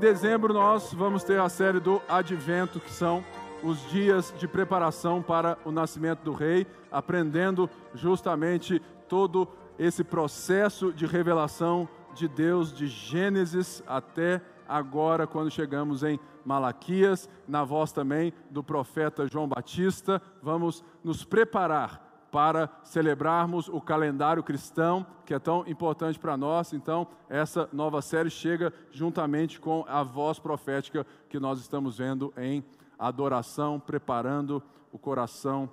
dezembro 0.00 0.54
nós 0.54 0.94
vamos 0.94 1.22
ter 1.22 1.38
a 1.38 1.50
série 1.50 1.78
do 1.78 2.00
Advento, 2.08 2.80
que 2.80 2.90
são 2.90 3.22
os 3.62 3.78
dias 3.90 4.32
de 4.38 4.48
preparação 4.48 5.20
para 5.20 5.58
o 5.62 5.70
nascimento 5.70 6.20
do 6.22 6.32
Rei, 6.32 6.66
aprendendo 6.90 7.68
justamente 7.94 8.80
todo 9.06 9.46
esse 9.78 10.02
processo 10.02 10.90
de 10.90 11.04
revelação 11.04 11.86
de 12.14 12.26
Deus, 12.26 12.72
de 12.72 12.86
Gênesis 12.86 13.82
até 13.86 14.40
agora, 14.66 15.26
quando 15.26 15.50
chegamos 15.50 16.02
em 16.02 16.18
Malaquias, 16.46 17.28
na 17.46 17.62
voz 17.62 17.92
também 17.92 18.32
do 18.50 18.64
profeta 18.64 19.28
João 19.28 19.46
Batista, 19.46 20.22
vamos 20.42 20.82
nos 21.04 21.24
preparar 21.24 22.09
para 22.30 22.70
celebrarmos 22.82 23.68
o 23.68 23.80
calendário 23.80 24.42
cristão, 24.42 25.04
que 25.26 25.34
é 25.34 25.38
tão 25.38 25.66
importante 25.66 26.18
para 26.18 26.36
nós. 26.36 26.72
Então, 26.72 27.06
essa 27.28 27.68
nova 27.72 28.00
série 28.00 28.30
chega 28.30 28.72
juntamente 28.92 29.60
com 29.60 29.84
a 29.88 30.02
voz 30.02 30.38
profética 30.38 31.06
que 31.28 31.40
nós 31.40 31.58
estamos 31.60 31.98
vendo 31.98 32.32
em 32.36 32.64
adoração, 32.98 33.80
preparando 33.80 34.62
o 34.92 34.98
coração 34.98 35.68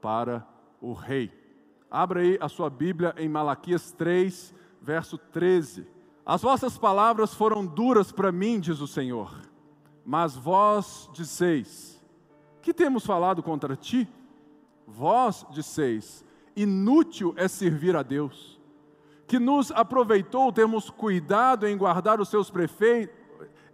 para 0.00 0.46
o 0.80 0.92
Rei. 0.92 1.30
Abra 1.90 2.20
aí 2.20 2.38
a 2.40 2.48
sua 2.48 2.70
Bíblia 2.70 3.14
em 3.16 3.28
Malaquias 3.28 3.92
3, 3.92 4.54
verso 4.80 5.18
13. 5.18 5.86
As 6.24 6.42
vossas 6.42 6.78
palavras 6.78 7.34
foram 7.34 7.66
duras 7.66 8.10
para 8.10 8.32
mim, 8.32 8.58
diz 8.58 8.80
o 8.80 8.86
Senhor, 8.86 9.32
mas 10.04 10.34
vós 10.34 11.08
disseis: 11.12 12.02
Que 12.60 12.72
temos 12.72 13.04
falado 13.04 13.42
contra 13.42 13.76
ti? 13.76 14.08
Vós 14.86 15.46
disseis: 15.50 16.24
Inútil 16.54 17.34
é 17.36 17.48
servir 17.48 17.96
a 17.96 18.02
Deus. 18.02 18.60
Que 19.26 19.38
nos 19.38 19.70
aproveitou 19.70 20.52
termos 20.52 20.90
cuidado 20.90 21.66
em 21.66 21.76
guardar 21.76 22.20
os 22.20 22.28
seus 22.28 22.50
prefeitos, 22.50 23.16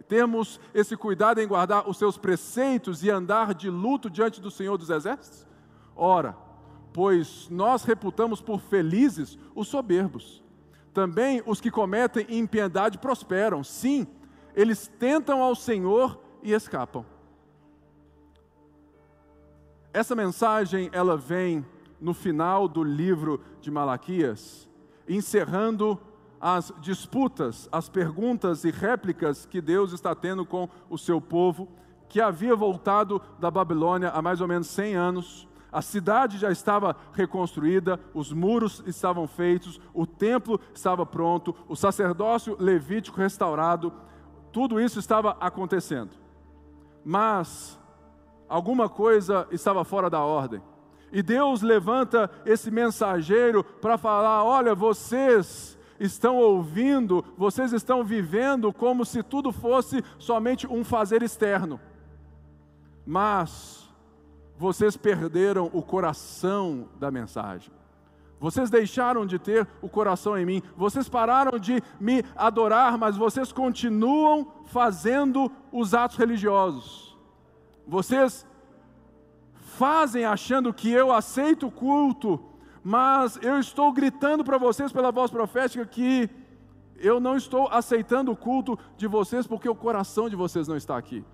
termos 0.07 0.59
esse 0.73 0.95
cuidado 0.95 1.39
em 1.39 1.47
guardar 1.47 1.87
os 1.87 1.97
seus 1.97 2.17
preceitos 2.17 3.03
e 3.03 3.09
andar 3.09 3.53
de 3.53 3.69
luto 3.69 4.09
diante 4.09 4.39
do 4.41 4.49
Senhor 4.49 4.77
dos 4.77 4.89
Exércitos? 4.89 5.45
Ora, 5.95 6.35
pois 6.93 7.47
nós 7.49 7.83
reputamos 7.83 8.41
por 8.41 8.59
felizes 8.59 9.37
os 9.53 9.67
soberbos. 9.67 10.43
Também 10.93 11.43
os 11.45 11.61
que 11.61 11.69
cometem 11.69 12.25
impiedade 12.29 12.97
prosperam. 12.97 13.63
Sim, 13.63 14.07
eles 14.55 14.87
tentam 14.99 15.41
ao 15.41 15.55
Senhor 15.55 16.19
e 16.41 16.53
escapam. 16.53 17.05
Essa 19.91 20.15
mensagem 20.15 20.89
ela 20.93 21.17
vem 21.17 21.65
no 21.99 22.13
final 22.13 22.67
do 22.67 22.83
livro 22.83 23.41
de 23.59 23.71
Malaquias, 23.71 24.69
encerrando 25.07 25.99
as 26.39 26.71
disputas, 26.79 27.67
as 27.71 27.89
perguntas 27.89 28.63
e 28.63 28.71
réplicas 28.71 29.45
que 29.45 29.59
Deus 29.59 29.91
está 29.91 30.13
tendo 30.13 30.45
com 30.45 30.69
o 30.89 30.97
seu 30.97 31.19
povo, 31.19 31.67
que 32.07 32.21
havia 32.21 32.55
voltado 32.55 33.21
da 33.39 33.49
Babilônia 33.49 34.09
há 34.09 34.21
mais 34.21 34.41
ou 34.41 34.47
menos 34.47 34.67
100 34.67 34.95
anos. 34.95 35.47
A 35.71 35.81
cidade 35.81 36.37
já 36.37 36.51
estava 36.51 36.95
reconstruída, 37.13 37.99
os 38.13 38.31
muros 38.31 38.83
estavam 38.85 39.27
feitos, 39.27 39.81
o 39.93 40.05
templo 40.05 40.59
estava 40.73 41.05
pronto, 41.05 41.55
o 41.67 41.75
sacerdócio 41.75 42.55
levítico 42.59 43.17
restaurado, 43.17 43.91
tudo 44.51 44.79
isso 44.79 44.99
estava 44.99 45.35
acontecendo. 45.39 46.11
Mas 47.03 47.78
alguma 48.49 48.89
coisa 48.89 49.47
estava 49.51 49.85
fora 49.85 50.09
da 50.09 50.19
ordem. 50.19 50.61
E 51.11 51.23
Deus 51.23 51.61
levanta 51.61 52.29
esse 52.45 52.69
mensageiro 52.69 53.63
para 53.63 53.97
falar: 53.97 54.43
olha, 54.43 54.75
vocês 54.75 55.77
estão 55.99 56.37
ouvindo, 56.37 57.23
vocês 57.37 57.73
estão 57.73 58.03
vivendo 58.03 58.71
como 58.73 59.05
se 59.05 59.21
tudo 59.21 59.51
fosse 59.51 60.03
somente 60.17 60.67
um 60.67 60.83
fazer 60.83 61.21
externo. 61.21 61.79
Mas 63.05 63.89
vocês 64.57 64.95
perderam 64.97 65.69
o 65.73 65.81
coração 65.81 66.89
da 66.99 67.09
mensagem. 67.09 67.71
Vocês 68.39 68.69
deixaram 68.69 69.25
de 69.25 69.37
ter 69.37 69.67
o 69.81 69.89
coração 69.89 70.37
em 70.37 70.45
mim, 70.45 70.63
vocês 70.77 71.09
pararam 71.09 71.59
de 71.59 71.83
me 71.99 72.23
adorar, 72.37 72.97
mas 72.97 73.17
vocês 73.17 73.51
continuam 73.51 74.47
fazendo 74.65 75.51
os 75.73 75.93
atos 75.93 76.17
religiosos. 76.17 77.08
Vocês 77.89 78.45
fazem 79.79 80.23
achando 80.23 80.71
que 80.71 80.91
eu 80.91 81.11
aceito 81.11 81.65
o 81.65 81.71
culto, 81.71 82.39
mas 82.83 83.39
eu 83.41 83.59
estou 83.59 83.91
gritando 83.91 84.43
para 84.43 84.59
vocês 84.59 84.91
pela 84.91 85.11
voz 85.11 85.31
profética 85.31 85.83
que 85.87 86.29
eu 86.97 87.19
não 87.19 87.35
estou 87.35 87.67
aceitando 87.67 88.31
o 88.31 88.35
culto 88.35 88.77
de 88.95 89.07
vocês 89.07 89.47
porque 89.47 89.67
o 89.67 89.73
coração 89.73 90.29
de 90.29 90.35
vocês 90.35 90.67
não 90.67 90.77
está 90.77 90.95
aqui. 90.97 91.25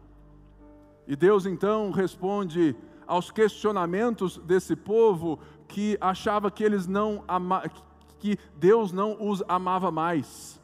E 1.05 1.13
Deus 1.13 1.45
então 1.45 1.91
responde 1.91 2.73
aos 3.05 3.29
questionamentos 3.29 4.37
desse 4.37 4.77
povo 4.77 5.39
que 5.67 5.97
achava 5.99 6.49
que 6.49 6.63
eles 6.63 6.87
não 6.87 7.22
ama, 7.27 7.63
que 8.17 8.39
Deus 8.55 8.93
não 8.93 9.17
os 9.19 9.43
amava 9.45 9.91
mais. 9.91 10.57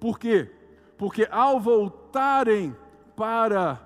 Por 0.00 0.18
quê? 0.18 0.50
Porque 0.98 1.28
ao 1.30 1.60
voltarem 1.60 2.76
para 3.14 3.85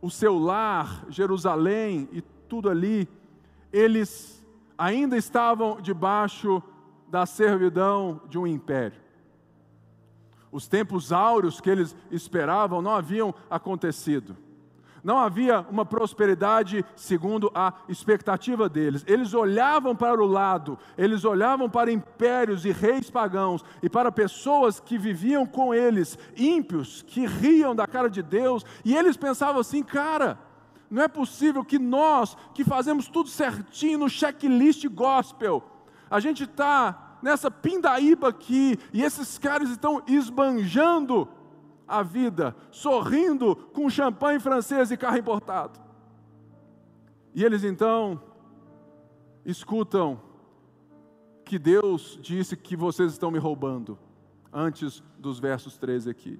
o 0.00 0.10
seu 0.10 0.38
lar, 0.38 1.04
Jerusalém 1.08 2.08
e 2.12 2.22
tudo 2.48 2.70
ali, 2.70 3.08
eles 3.72 4.44
ainda 4.76 5.16
estavam 5.16 5.80
debaixo 5.80 6.62
da 7.08 7.26
servidão 7.26 8.20
de 8.28 8.38
um 8.38 8.46
império. 8.46 9.00
Os 10.50 10.66
tempos 10.66 11.12
áureos 11.12 11.60
que 11.60 11.68
eles 11.68 11.94
esperavam 12.10 12.80
não 12.80 12.92
haviam 12.92 13.34
acontecido. 13.50 14.36
Não 15.08 15.18
havia 15.18 15.64
uma 15.70 15.86
prosperidade 15.86 16.84
segundo 16.94 17.50
a 17.54 17.72
expectativa 17.88 18.68
deles. 18.68 19.02
Eles 19.06 19.32
olhavam 19.32 19.96
para 19.96 20.22
o 20.22 20.26
lado, 20.26 20.78
eles 20.98 21.24
olhavam 21.24 21.70
para 21.70 21.90
impérios 21.90 22.66
e 22.66 22.72
reis 22.72 23.08
pagãos 23.08 23.64
e 23.82 23.88
para 23.88 24.12
pessoas 24.12 24.78
que 24.78 24.98
viviam 24.98 25.46
com 25.46 25.72
eles, 25.72 26.18
ímpios, 26.36 27.00
que 27.00 27.24
riam 27.24 27.74
da 27.74 27.86
cara 27.86 28.10
de 28.10 28.22
Deus, 28.22 28.66
e 28.84 28.94
eles 28.94 29.16
pensavam 29.16 29.62
assim, 29.62 29.82
cara, 29.82 30.38
não 30.90 31.02
é 31.02 31.08
possível 31.08 31.64
que 31.64 31.78
nós, 31.78 32.36
que 32.52 32.62
fazemos 32.62 33.08
tudo 33.08 33.30
certinho 33.30 34.00
no 34.00 34.10
checklist 34.10 34.86
gospel, 34.88 35.64
a 36.10 36.20
gente 36.20 36.44
está 36.44 37.16
nessa 37.22 37.50
pindaíba 37.50 38.28
aqui 38.28 38.78
e 38.92 39.02
esses 39.02 39.38
caras 39.38 39.70
estão 39.70 40.02
esbanjando 40.06 41.26
a 41.88 42.02
vida, 42.02 42.54
sorrindo 42.70 43.56
com 43.56 43.88
champanhe 43.88 44.38
francês 44.38 44.90
e 44.90 44.96
carro 44.96 45.16
importado. 45.16 45.80
E 47.34 47.44
eles 47.44 47.64
então 47.64 48.20
escutam 49.44 50.20
que 51.44 51.58
Deus 51.58 52.18
disse 52.20 52.56
que 52.56 52.76
vocês 52.76 53.12
estão 53.12 53.30
me 53.30 53.38
roubando, 53.38 53.98
antes 54.52 55.02
dos 55.18 55.38
versos 55.38 55.78
13 55.78 56.10
aqui. 56.10 56.38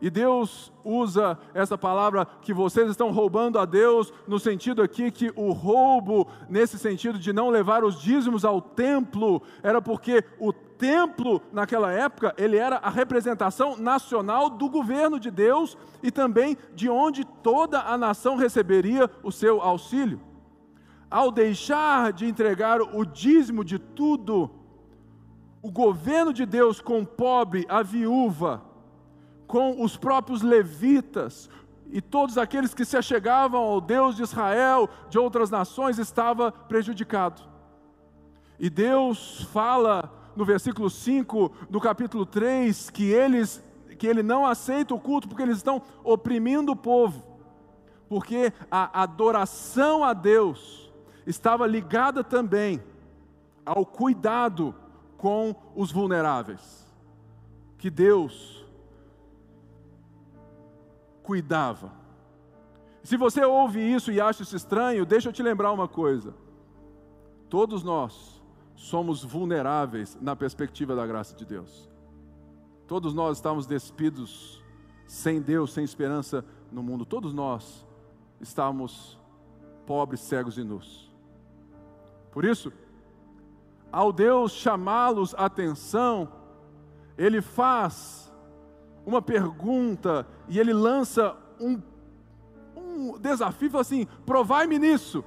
E 0.00 0.08
Deus 0.08 0.72
usa 0.84 1.36
essa 1.52 1.76
palavra 1.76 2.24
que 2.24 2.54
vocês 2.54 2.88
estão 2.88 3.10
roubando 3.10 3.58
a 3.58 3.64
Deus, 3.64 4.12
no 4.26 4.38
sentido 4.38 4.80
aqui 4.80 5.10
que 5.10 5.32
o 5.34 5.50
roubo, 5.50 6.28
nesse 6.48 6.78
sentido 6.78 7.18
de 7.18 7.32
não 7.32 7.50
levar 7.50 7.82
os 7.82 8.00
dízimos 8.00 8.44
ao 8.44 8.62
templo, 8.62 9.42
era 9.62 9.82
porque 9.82 10.24
o 10.38 10.52
templo, 10.78 11.42
naquela 11.52 11.92
época, 11.92 12.32
ele 12.38 12.56
era 12.56 12.76
a 12.76 12.88
representação 12.88 13.76
nacional 13.76 14.48
do 14.48 14.70
governo 14.70 15.18
de 15.18 15.30
Deus 15.30 15.76
e 16.02 16.10
também 16.10 16.56
de 16.74 16.88
onde 16.88 17.24
toda 17.24 17.80
a 17.80 17.98
nação 17.98 18.36
receberia 18.36 19.10
o 19.22 19.32
seu 19.32 19.60
auxílio. 19.60 20.20
Ao 21.10 21.32
deixar 21.32 22.12
de 22.12 22.26
entregar 22.26 22.80
o 22.80 23.04
dízimo 23.04 23.64
de 23.64 23.78
tudo, 23.78 24.50
o 25.60 25.70
governo 25.70 26.32
de 26.32 26.46
Deus 26.46 26.80
com 26.80 27.00
o 27.00 27.06
pobre, 27.06 27.66
a 27.68 27.82
viúva, 27.82 28.62
com 29.46 29.82
os 29.82 29.96
próprios 29.96 30.42
levitas 30.42 31.50
e 31.90 32.00
todos 32.00 32.36
aqueles 32.36 32.74
que 32.74 32.84
se 32.84 32.96
achegavam 32.96 33.60
ao 33.60 33.80
Deus 33.80 34.14
de 34.14 34.22
Israel, 34.22 34.88
de 35.08 35.18
outras 35.18 35.50
nações, 35.50 35.98
estava 35.98 36.52
prejudicado. 36.52 37.42
E 38.58 38.68
Deus 38.68 39.42
fala 39.52 40.17
no 40.38 40.44
versículo 40.44 40.88
5 40.88 41.50
do 41.68 41.80
capítulo 41.80 42.24
3 42.24 42.90
que 42.90 43.10
eles 43.10 43.60
que 43.98 44.06
ele 44.06 44.22
não 44.22 44.46
aceita 44.46 44.94
o 44.94 45.00
culto 45.00 45.26
porque 45.26 45.42
eles 45.42 45.56
estão 45.56 45.82
oprimindo 46.04 46.70
o 46.70 46.76
povo. 46.76 47.26
Porque 48.08 48.52
a 48.70 49.02
adoração 49.02 50.04
a 50.04 50.12
Deus 50.12 50.92
estava 51.26 51.66
ligada 51.66 52.22
também 52.22 52.80
ao 53.66 53.84
cuidado 53.84 54.72
com 55.16 55.56
os 55.74 55.90
vulneráveis. 55.90 56.86
Que 57.76 57.90
Deus 57.90 58.64
cuidava. 61.24 61.90
Se 63.02 63.16
você 63.16 63.44
ouve 63.44 63.80
isso 63.80 64.12
e 64.12 64.20
acha 64.20 64.44
isso 64.44 64.54
estranho, 64.54 65.04
deixa 65.04 65.30
eu 65.30 65.32
te 65.32 65.42
lembrar 65.42 65.72
uma 65.72 65.88
coisa. 65.88 66.32
Todos 67.48 67.82
nós 67.82 68.37
somos 68.78 69.24
vulneráveis 69.24 70.16
na 70.20 70.36
perspectiva 70.36 70.94
da 70.94 71.04
graça 71.04 71.34
de 71.34 71.44
Deus. 71.44 71.90
Todos 72.86 73.12
nós 73.12 73.36
estamos 73.36 73.66
despidos 73.66 74.62
sem 75.04 75.42
Deus, 75.42 75.72
sem 75.72 75.82
esperança 75.82 76.44
no 76.70 76.80
mundo. 76.80 77.04
Todos 77.04 77.34
nós 77.34 77.84
estamos 78.40 79.18
pobres, 79.84 80.20
cegos 80.20 80.56
e 80.56 80.62
nus. 80.62 81.12
Por 82.30 82.44
isso, 82.44 82.72
ao 83.90 84.12
Deus 84.12 84.52
chamá-los 84.52 85.34
a 85.34 85.46
atenção, 85.46 86.28
Ele 87.18 87.42
faz 87.42 88.32
uma 89.04 89.20
pergunta 89.20 90.24
e 90.48 90.60
Ele 90.60 90.72
lança 90.72 91.36
um, 91.60 91.82
um 92.76 93.18
desafio, 93.18 93.76
assim: 93.76 94.06
provai-me 94.24 94.78
nisso. 94.78 95.24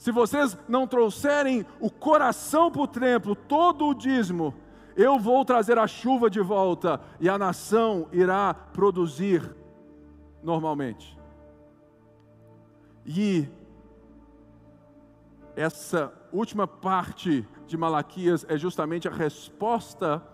Se 0.00 0.10
vocês 0.10 0.56
não 0.66 0.86
trouxerem 0.86 1.66
o 1.78 1.90
coração 1.90 2.70
para 2.70 2.80
o 2.80 2.86
templo, 2.86 3.36
todo 3.36 3.86
o 3.86 3.92
dízimo, 3.92 4.54
eu 4.96 5.18
vou 5.18 5.44
trazer 5.44 5.76
a 5.76 5.86
chuva 5.86 6.30
de 6.30 6.40
volta 6.40 6.98
e 7.20 7.28
a 7.28 7.36
nação 7.36 8.08
irá 8.10 8.54
produzir 8.54 9.54
normalmente. 10.42 11.18
E 13.04 13.46
essa 15.54 16.10
última 16.32 16.66
parte 16.66 17.46
de 17.66 17.76
Malaquias 17.76 18.46
é 18.48 18.56
justamente 18.56 19.06
a 19.06 19.12
resposta 19.12 20.26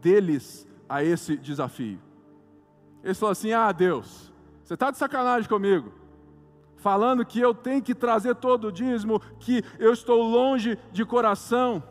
deles 0.00 0.68
a 0.88 1.02
esse 1.02 1.36
desafio. 1.36 2.00
Eles 3.02 3.18
falam 3.18 3.32
assim: 3.32 3.52
Ah, 3.52 3.72
Deus, 3.72 4.32
você 4.62 4.74
está 4.74 4.88
de 4.92 4.98
sacanagem 4.98 5.48
comigo 5.48 5.99
falando 6.80 7.24
que 7.24 7.38
eu 7.38 7.54
tenho 7.54 7.82
que 7.82 7.94
trazer 7.94 8.34
todo 8.34 8.68
o 8.68 8.72
dízimo, 8.72 9.20
que 9.38 9.62
eu 9.78 9.92
estou 9.92 10.22
longe 10.22 10.78
de 10.90 11.04
coração. 11.04 11.82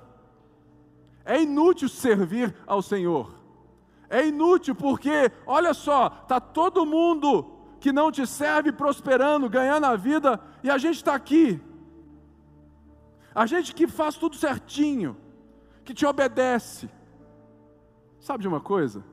É 1.24 1.41
inútil 1.41 1.88
servir 1.88 2.56
ao 2.65 2.81
Senhor. 2.81 3.36
É 4.09 4.25
inútil 4.27 4.74
porque, 4.74 5.31
olha 5.45 5.74
só, 5.74 6.07
está 6.24 6.39
todo 6.39 6.86
mundo 6.86 7.45
que 7.80 7.91
não 7.91 8.12
te 8.12 8.25
serve 8.25 8.71
prosperando, 8.71 9.47
ganhando 9.47 9.86
a 9.86 9.95
vida, 9.95 10.41
e 10.63 10.69
a 10.69 10.77
gente 10.77 10.95
está 10.95 11.13
aqui. 11.13 11.62
A 13.33 13.45
gente 13.45 13.74
que 13.75 13.88
faz 13.88 14.15
tudo 14.15 14.36
certinho, 14.36 15.15
que 15.86 15.94
te 15.94 16.06
obedece. 16.06 16.89
Sabe 18.19 18.41
de 18.41 18.47
uma 18.47 18.59
coisa? 18.59 19.03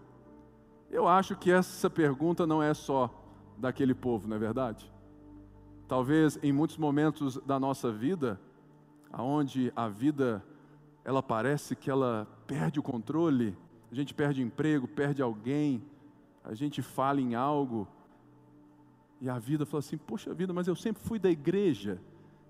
Eu 0.90 1.06
acho 1.06 1.37
que 1.37 1.52
essa 1.52 1.90
pergunta 1.90 2.46
não 2.46 2.62
é 2.62 2.73
só 2.73 3.11
daquele 3.58 3.94
povo, 3.94 4.26
não 4.26 4.37
é 4.37 4.38
verdade? 4.38 4.90
Talvez 5.88 6.38
em 6.43 6.53
muitos 6.53 6.77
momentos 6.77 7.37
da 7.47 7.61
nossa 7.61 7.93
vida, 7.93 8.41
aonde 9.12 9.73
a 9.77 9.88
vida 9.88 10.44
ela 11.05 11.23
parece 11.23 11.77
que 11.77 11.88
ela 11.88 12.27
perde 12.47 12.81
o 12.81 12.83
controle, 12.83 13.56
a 13.91 13.94
gente 13.94 14.12
perde 14.12 14.43
emprego, 14.43 14.88
perde 14.88 15.23
alguém, 15.23 15.81
a 16.43 16.55
gente 16.55 16.83
fala 16.83 17.21
em 17.21 17.37
algo 17.37 17.87
e 19.21 19.29
a 19.29 19.38
vida 19.38 19.65
fala 19.65 19.79
assim: 19.79 19.97
"Poxa 19.97 20.35
vida, 20.35 20.53
mas 20.53 20.67
eu 20.67 20.75
sempre 20.75 21.03
fui 21.03 21.19
da 21.19 21.31
igreja, 21.31 22.00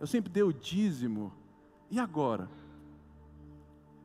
eu 0.00 0.06
sempre 0.06 0.32
dei 0.32 0.42
o 0.42 0.52
dízimo. 0.52 1.30
E 1.90 2.00
agora?" 2.00 2.48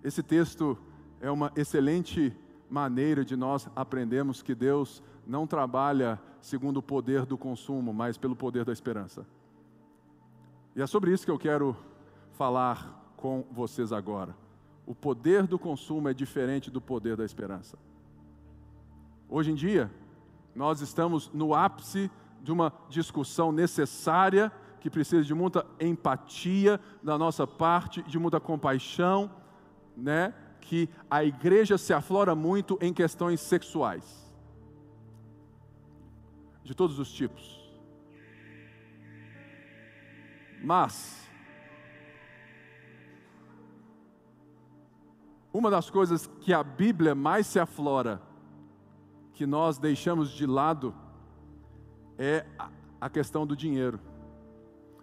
Esse 0.03 0.21
texto 0.21 0.77
é 1.21 1.31
uma 1.31 1.53
excelente 1.55 2.35
maneira 2.69 3.23
de 3.23 3.35
nós 3.37 3.69
aprendermos 3.75 4.41
que 4.41 4.53
Deus 4.53 5.01
não 5.31 5.47
trabalha 5.47 6.19
segundo 6.41 6.77
o 6.77 6.83
poder 6.83 7.25
do 7.25 7.37
consumo, 7.37 7.93
mas 7.93 8.17
pelo 8.17 8.35
poder 8.35 8.65
da 8.65 8.73
esperança. 8.73 9.25
E 10.75 10.81
é 10.81 10.85
sobre 10.85 11.13
isso 11.13 11.23
que 11.23 11.31
eu 11.31 11.39
quero 11.39 11.75
falar 12.33 13.13
com 13.15 13.45
vocês 13.49 13.93
agora. 13.93 14.35
O 14.85 14.93
poder 14.93 15.47
do 15.47 15.57
consumo 15.57 16.09
é 16.09 16.13
diferente 16.13 16.69
do 16.69 16.81
poder 16.81 17.15
da 17.15 17.23
esperança. 17.23 17.77
Hoje 19.29 19.51
em 19.51 19.55
dia, 19.55 19.89
nós 20.53 20.81
estamos 20.81 21.31
no 21.33 21.55
ápice 21.55 22.11
de 22.41 22.51
uma 22.51 22.73
discussão 22.89 23.53
necessária 23.53 24.51
que 24.81 24.89
precisa 24.89 25.23
de 25.23 25.33
muita 25.33 25.65
empatia 25.79 26.77
da 27.01 27.17
nossa 27.17 27.47
parte, 27.47 28.03
de 28.03 28.19
muita 28.19 28.39
compaixão, 28.41 29.31
né? 29.95 30.33
Que 30.59 30.89
a 31.09 31.23
igreja 31.23 31.77
se 31.77 31.93
aflora 31.93 32.35
muito 32.35 32.77
em 32.81 32.91
questões 32.91 33.39
sexuais 33.39 34.20
de 36.63 36.75
todos 36.75 36.99
os 36.99 37.11
tipos. 37.11 37.59
Mas, 40.63 41.29
uma 45.51 45.71
das 45.71 45.89
coisas 45.89 46.27
que 46.39 46.53
a 46.53 46.63
Bíblia 46.63 47.15
mais 47.15 47.47
se 47.47 47.59
aflora, 47.59 48.21
que 49.33 49.45
nós 49.45 49.79
deixamos 49.79 50.29
de 50.29 50.45
lado, 50.45 50.93
é 52.17 52.45
a 52.99 53.09
questão 53.09 53.47
do 53.47 53.55
dinheiro. 53.55 53.99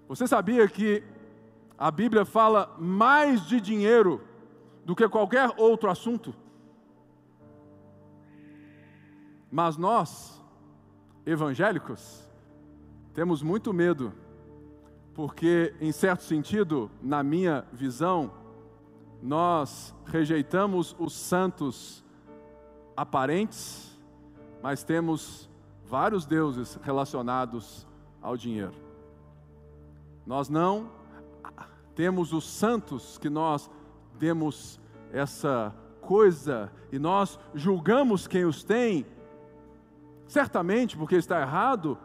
Você 0.07 0.27
sabia 0.27 0.69
que 0.69 1.03
a 1.77 1.91
Bíblia 1.91 2.25
fala 2.25 2.75
mais 2.79 3.47
de 3.47 3.61
dinheiro 3.61 4.23
do 4.85 4.95
que 4.95 5.09
qualquer 5.09 5.53
outro 5.59 5.91
assunto? 5.91 6.35
Mas 9.51 9.77
nós, 9.77 10.38
evangélicos, 11.29 12.27
temos 13.13 13.43
muito 13.43 13.73
medo, 13.73 14.15
porque, 15.13 15.75
em 15.79 15.93
certo 15.93 16.23
sentido, 16.23 16.91
na 17.03 17.23
minha 17.23 17.67
visão, 17.71 18.33
nós 19.23 19.95
rejeitamos 20.07 20.97
os 20.99 21.13
santos 21.13 22.03
aparentes, 22.97 23.99
mas 24.63 24.83
temos 24.83 25.51
vários 25.85 26.25
deuses 26.25 26.79
relacionados 26.83 27.87
ao 28.23 28.35
dinheiro. 28.35 28.75
Nós 30.25 30.49
não 30.49 30.91
temos 31.95 32.33
os 32.33 32.49
santos 32.49 33.19
que 33.19 33.29
nós 33.29 33.71
demos 34.19 34.81
essa 35.13 35.75
coisa 36.01 36.73
e 36.91 36.99
nós 36.99 37.39
julgamos 37.55 38.27
quem 38.27 38.45
os 38.47 38.65
tem 38.65 39.05
certamente 40.29 40.97
porque 40.97 41.17
está 41.17 41.41
errado, 41.41 41.99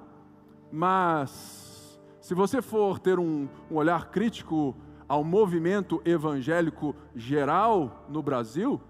mas 0.71 2.01
se 2.21 2.33
você 2.33 2.61
for 2.61 2.97
ter 2.97 3.19
um, 3.19 3.47
um 3.69 3.75
olhar 3.75 4.09
crítico 4.09 4.75
ao 5.07 5.23
movimento 5.23 6.01
evangélico 6.05 6.95
geral 7.13 8.05
no 8.09 8.23
Brasil, 8.23 8.81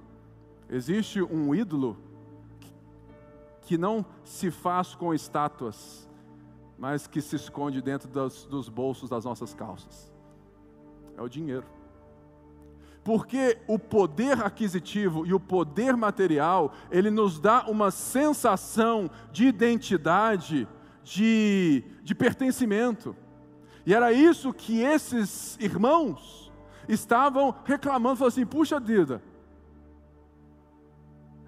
existe 0.69 1.21
um 1.21 1.53
ídolo 1.53 1.97
que 3.61 3.77
não 3.77 4.05
se 4.23 4.51
faz 4.51 4.93
com 4.93 5.13
estátuas, 5.13 6.07
mas 6.77 7.07
que 7.07 7.19
se 7.19 7.35
esconde 7.35 7.81
dentro 7.81 8.07
dos, 8.07 8.45
dos 8.45 8.69
bolsos 8.69 9.09
das 9.09 9.25
nossas 9.25 9.53
calças. 9.53 10.13
É 11.17 11.21
o 11.21 11.27
dinheiro. 11.27 11.65
Porque 13.03 13.57
o 13.67 13.77
poder 13.77 14.41
aquisitivo 14.41 15.25
e 15.25 15.33
o 15.33 15.39
poder 15.39 15.95
material, 15.97 16.73
ele 16.89 17.11
nos 17.11 17.39
dá 17.39 17.65
uma 17.67 17.91
sensação 17.91 19.09
de 19.31 19.45
identidade, 19.45 20.67
de, 21.03 21.83
de 22.01 22.15
pertencimento. 22.15 23.15
E 23.85 23.93
era 23.93 24.13
isso 24.13 24.53
que 24.53 24.81
esses 24.81 25.57
irmãos 25.59 26.51
estavam 26.87 27.53
reclamando, 27.65 28.17
falando 28.17 28.31
assim: 28.31 28.45
puxa 28.45 28.79
vida, 28.79 29.21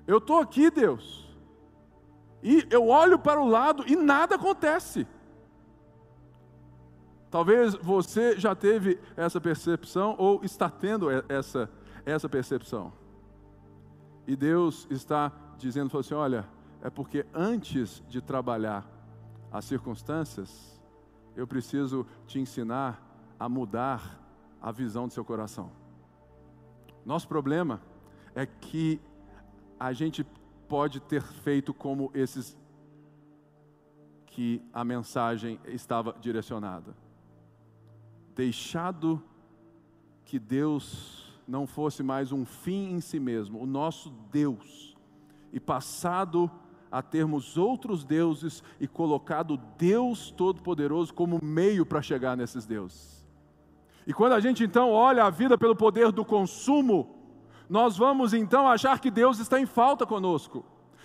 eu 0.06 0.18
estou 0.18 0.40
aqui, 0.40 0.70
Deus, 0.70 1.34
e 2.44 2.68
eu 2.70 2.88
olho 2.88 3.18
para 3.18 3.42
o 3.42 3.48
lado 3.48 3.86
e 3.88 3.96
nada 3.96 4.36
acontece. 4.36 5.08
Talvez 7.36 7.76
você 7.76 8.40
já 8.40 8.56
teve 8.56 8.98
essa 9.18 9.42
percepção 9.42 10.16
ou 10.18 10.42
está 10.42 10.70
tendo 10.70 11.10
essa, 11.28 11.70
essa 12.06 12.30
percepção. 12.30 12.94
E 14.26 14.38
Deus 14.38 14.88
está 14.90 15.34
dizendo 15.58 15.98
assim: 15.98 16.14
olha, 16.14 16.48
é 16.82 16.90
porque 16.90 17.26
antes 17.34 18.02
de 18.08 18.22
trabalhar 18.22 18.90
as 19.52 19.66
circunstâncias, 19.66 20.82
eu 21.36 21.46
preciso 21.46 22.08
te 22.26 22.40
ensinar 22.40 23.06
a 23.38 23.50
mudar 23.50 24.18
a 24.62 24.72
visão 24.72 25.06
do 25.06 25.14
seu 25.14 25.26
coração. 25.26 25.70
Nosso 27.06 27.28
problema 27.28 27.82
é 28.34 28.46
que 28.46 28.98
a 29.78 29.92
gente 29.92 30.26
pode 30.70 31.02
ter 31.02 31.22
feito 31.22 31.74
como 31.74 32.10
esses 32.14 32.58
que 34.26 34.62
a 34.72 34.86
mensagem 34.86 35.60
estava 35.66 36.16
direcionada 36.22 37.04
deixado 38.36 39.22
que 40.26 40.38
Deus 40.38 41.34
não 41.48 41.66
fosse 41.66 42.04
mais 42.04 42.32
um 42.32 42.46
fim 42.46 42.94
em 42.94 43.02
si 43.02 43.20
mesmo, 43.20 43.62
o 43.62 43.66
nosso 43.66 44.10
Deus, 44.32 44.98
e 45.54 45.60
passado 45.60 46.52
a 46.92 47.02
termos 47.02 47.58
outros 47.58 48.04
deuses 48.04 48.64
e 48.80 48.88
colocado 48.88 49.60
Deus 49.78 50.32
Todo-Poderoso 50.32 51.14
como 51.14 51.44
meio 51.44 51.86
para 51.86 52.02
chegar 52.02 52.36
nesses 52.36 52.66
deuses. 52.66 53.26
E 54.08 54.14
quando 54.14 54.34
a 54.34 54.40
gente 54.40 54.64
então 54.64 54.92
olha 54.92 55.24
a 55.26 55.30
vida 55.30 55.58
pelo 55.58 55.76
poder 55.76 56.12
do 56.12 56.24
consumo, 56.24 57.16
nós 57.70 57.98
vamos 57.98 58.34
então 58.34 58.68
achar 58.68 59.00
que 59.00 59.10
Deus 59.10 59.40
está 59.40 59.60
em 59.60 59.66
falta 59.66 60.06
conosco. 60.06 60.64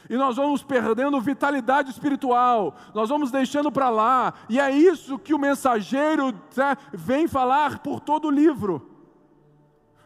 E 0.09 0.17
nós 0.17 0.37
vamos 0.37 0.63
perdendo 0.63 1.21
vitalidade 1.21 1.91
espiritual, 1.91 2.75
nós 2.95 3.09
vamos 3.09 3.31
deixando 3.31 3.71
para 3.71 3.89
lá, 3.89 4.35
e 4.49 4.59
é 4.59 4.71
isso 4.71 5.19
que 5.19 5.35
o 5.35 5.39
mensageiro 5.39 6.33
né, 6.57 6.77
vem 6.93 7.29
falar 7.29 7.79
por 7.81 8.01
todo 8.01 8.29
o 8.29 8.31
livro. 8.31 8.91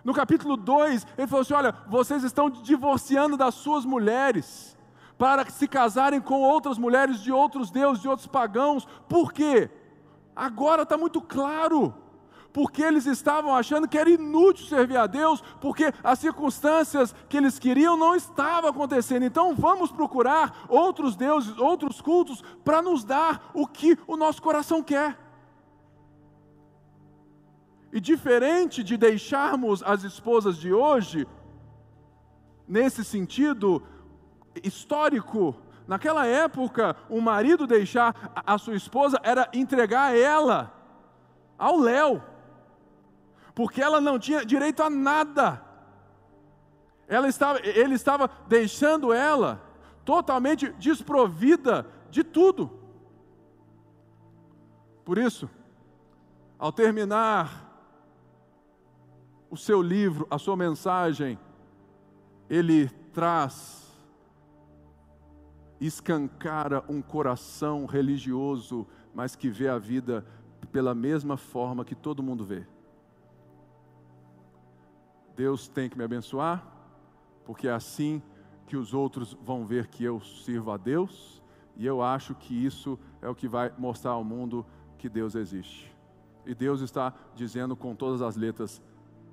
No 0.05 0.13
capítulo 0.13 0.57
2, 0.57 1.07
ele 1.17 1.27
falou 1.27 1.41
assim: 1.43 1.55
Olha, 1.55 1.75
vocês 1.89 2.23
estão 2.23 2.51
divorciando 2.51 3.37
das 3.37 3.55
suas 3.55 3.87
mulheres 3.87 4.77
para 5.17 5.49
se 5.49 5.67
casarem 5.67 6.21
com 6.21 6.43
outras 6.43 6.77
mulheres 6.77 7.21
de 7.21 7.33
outros 7.33 7.71
deuses, 7.71 8.03
de 8.03 8.09
outros 8.09 8.27
pagãos. 8.27 8.87
Por 9.09 9.33
quê? 9.33 9.71
Agora 10.37 10.83
está 10.83 10.99
muito 10.99 11.23
claro. 11.23 11.95
Porque 12.55 12.83
eles 12.83 13.05
estavam 13.05 13.53
achando 13.53 13.89
que 13.89 13.99
era 13.99 14.09
inútil 14.09 14.65
servir 14.67 14.97
a 14.97 15.09
Deus, 15.09 15.43
porque 15.61 15.93
as 16.05 16.21
circunstâncias 16.21 17.13
que 17.29 17.37
eles 17.37 17.59
queriam 17.59 17.97
não 17.97 18.15
estavam 18.15 18.71
acontecendo. 18.71 19.25
Então 19.25 19.57
vamos 19.57 19.91
procurar 19.91 20.65
outros 20.69 21.17
deuses, 21.17 21.59
outros 21.59 22.01
cultos, 22.01 22.45
para 22.65 22.81
nos 22.81 23.03
dar 23.03 23.51
o 23.53 23.67
que 23.67 23.99
o 24.07 24.17
nosso 24.17 24.41
coração 24.41 24.85
quer. 24.85 25.19
E 27.93 28.01
diferente 28.01 28.85
de 28.85 28.97
deixarmos 28.97 29.83
as 29.83 30.05
esposas 30.05 30.57
de 30.57 30.73
hoje, 30.73 31.27
nesse 32.69 33.05
sentido 33.05 33.83
histórico, 34.63 35.57
naquela 35.89 36.25
época, 36.25 36.95
o 37.09 37.21
marido 37.21 37.67
deixar 37.67 38.33
a 38.47 38.57
sua 38.59 38.77
esposa 38.77 39.19
era 39.25 39.49
entregar 39.53 40.17
ela 40.17 40.73
ao 41.59 41.77
léu, 41.79 42.23
porque 43.55 43.81
ela 43.81 44.01
não 44.01 44.19
tinha 44.19 44.45
direito 44.45 44.83
a 44.83 44.91
nada. 44.91 45.63
Ela 47.07 47.29
estava, 47.29 47.61
ele 47.61 47.95
estava 47.95 48.29
deixando 48.49 49.13
ela 49.13 49.63
totalmente 50.05 50.73
desprovida 50.73 51.87
de 52.11 52.25
tudo. 52.25 52.71
Por 55.05 55.19
isso, 55.19 55.49
ao 56.59 56.73
terminar 56.73 57.63
o 59.51 59.57
seu 59.57 59.81
livro, 59.81 60.27
a 60.31 60.39
sua 60.39 60.57
mensagem, 60.57 61.39
ele 62.49 62.89
traz, 63.13 63.85
escancara 65.81 66.83
um 66.89 67.01
coração 67.01 67.87
religioso, 67.87 68.87
mas 69.15 69.37
que 69.37 69.49
vê 69.49 69.69
a 69.69 69.79
vida 69.79 70.27
pela 70.73 70.95
mesma 70.95 71.37
forma 71.37 71.85
que 71.85 71.95
todo 71.95 72.23
mundo 72.23 72.45
vê. 72.45 72.67
Deus 75.37 75.69
tem 75.69 75.89
que 75.89 75.99
me 75.99 76.05
abençoar, 76.05 76.67
porque 77.45 77.69
é 77.69 77.73
assim 77.73 78.23
que 78.67 78.77
os 78.77 78.95
outros 78.95 79.37
vão 79.43 79.67
ver 79.67 79.89
que 79.89 80.05
eu 80.05 80.21
sirvo 80.21 80.71
a 80.71 80.77
Deus, 80.77 81.43
e 81.77 81.87
eu 81.87 82.03
acho 82.03 82.35
que 82.35 82.55
isso 82.55 82.99
é 83.21 83.29
o 83.29 83.35
que 83.35 83.49
vai 83.49 83.73
mostrar 83.77 84.13
ao 84.13 84.25
mundo 84.25 84.65
que 84.97 85.09
Deus 85.09 85.35
existe. 85.35 85.93
E 86.47 86.55
Deus 86.55 86.81
está 86.81 87.13
dizendo 87.35 87.75
com 87.75 87.95
todas 87.95 88.23
as 88.23 88.37
letras: 88.37 88.81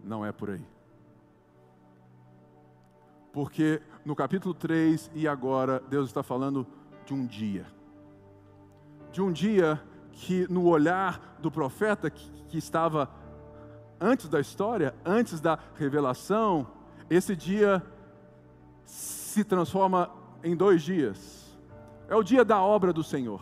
não 0.03 0.25
é 0.25 0.31
por 0.31 0.49
aí. 0.49 0.65
Porque 3.31 3.81
no 4.03 4.15
capítulo 4.15 4.53
3 4.53 5.11
e 5.13 5.27
agora, 5.27 5.81
Deus 5.89 6.07
está 6.07 6.23
falando 6.23 6.67
de 7.05 7.13
um 7.13 7.25
dia. 7.25 7.65
De 9.11 9.21
um 9.21 9.31
dia 9.31 9.81
que, 10.11 10.47
no 10.51 10.65
olhar 10.65 11.37
do 11.41 11.49
profeta 11.49 12.09
que, 12.09 12.29
que 12.47 12.57
estava 12.57 13.09
antes 14.01 14.27
da 14.27 14.39
história, 14.39 14.95
antes 15.05 15.39
da 15.39 15.59
revelação, 15.75 16.67
esse 17.09 17.35
dia 17.35 17.83
se 18.83 19.43
transforma 19.43 20.09
em 20.43 20.55
dois 20.55 20.81
dias. 20.81 21.55
É 22.09 22.15
o 22.15 22.23
dia 22.23 22.43
da 22.43 22.61
obra 22.61 22.91
do 22.91 23.03
Senhor. 23.03 23.41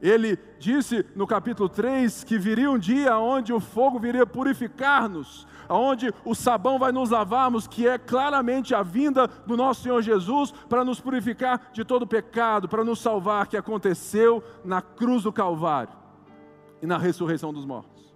Ele 0.00 0.38
disse 0.60 1.04
no 1.16 1.26
capítulo 1.26 1.68
3 1.68 2.22
que 2.22 2.38
viria 2.38 2.70
um 2.70 2.78
dia 2.78 3.18
onde 3.18 3.52
o 3.52 3.58
fogo 3.58 3.98
viria 3.98 4.24
purificar-nos, 4.24 5.44
onde 5.68 6.14
o 6.24 6.36
sabão 6.36 6.78
vai 6.78 6.92
nos 6.92 7.10
lavarmos, 7.10 7.66
que 7.66 7.88
é 7.88 7.98
claramente 7.98 8.74
a 8.74 8.82
vinda 8.82 9.26
do 9.26 9.56
nosso 9.56 9.82
Senhor 9.82 10.00
Jesus 10.00 10.52
para 10.68 10.84
nos 10.84 11.00
purificar 11.00 11.70
de 11.72 11.84
todo 11.84 12.06
pecado, 12.06 12.68
para 12.68 12.84
nos 12.84 13.00
salvar, 13.00 13.48
que 13.48 13.56
aconteceu 13.56 14.42
na 14.64 14.80
cruz 14.80 15.24
do 15.24 15.32
Calvário 15.32 15.92
e 16.80 16.86
na 16.86 16.96
ressurreição 16.96 17.52
dos 17.52 17.64
mortos. 17.64 18.07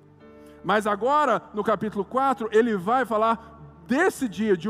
Mas 0.64 0.86
agora, 0.86 1.42
no 1.52 1.64
capítulo 1.64 2.04
4, 2.04 2.48
ele 2.52 2.76
vai 2.76 3.04
falar 3.04 3.60
desse 3.86 4.28
dia, 4.28 4.56
de, 4.56 4.68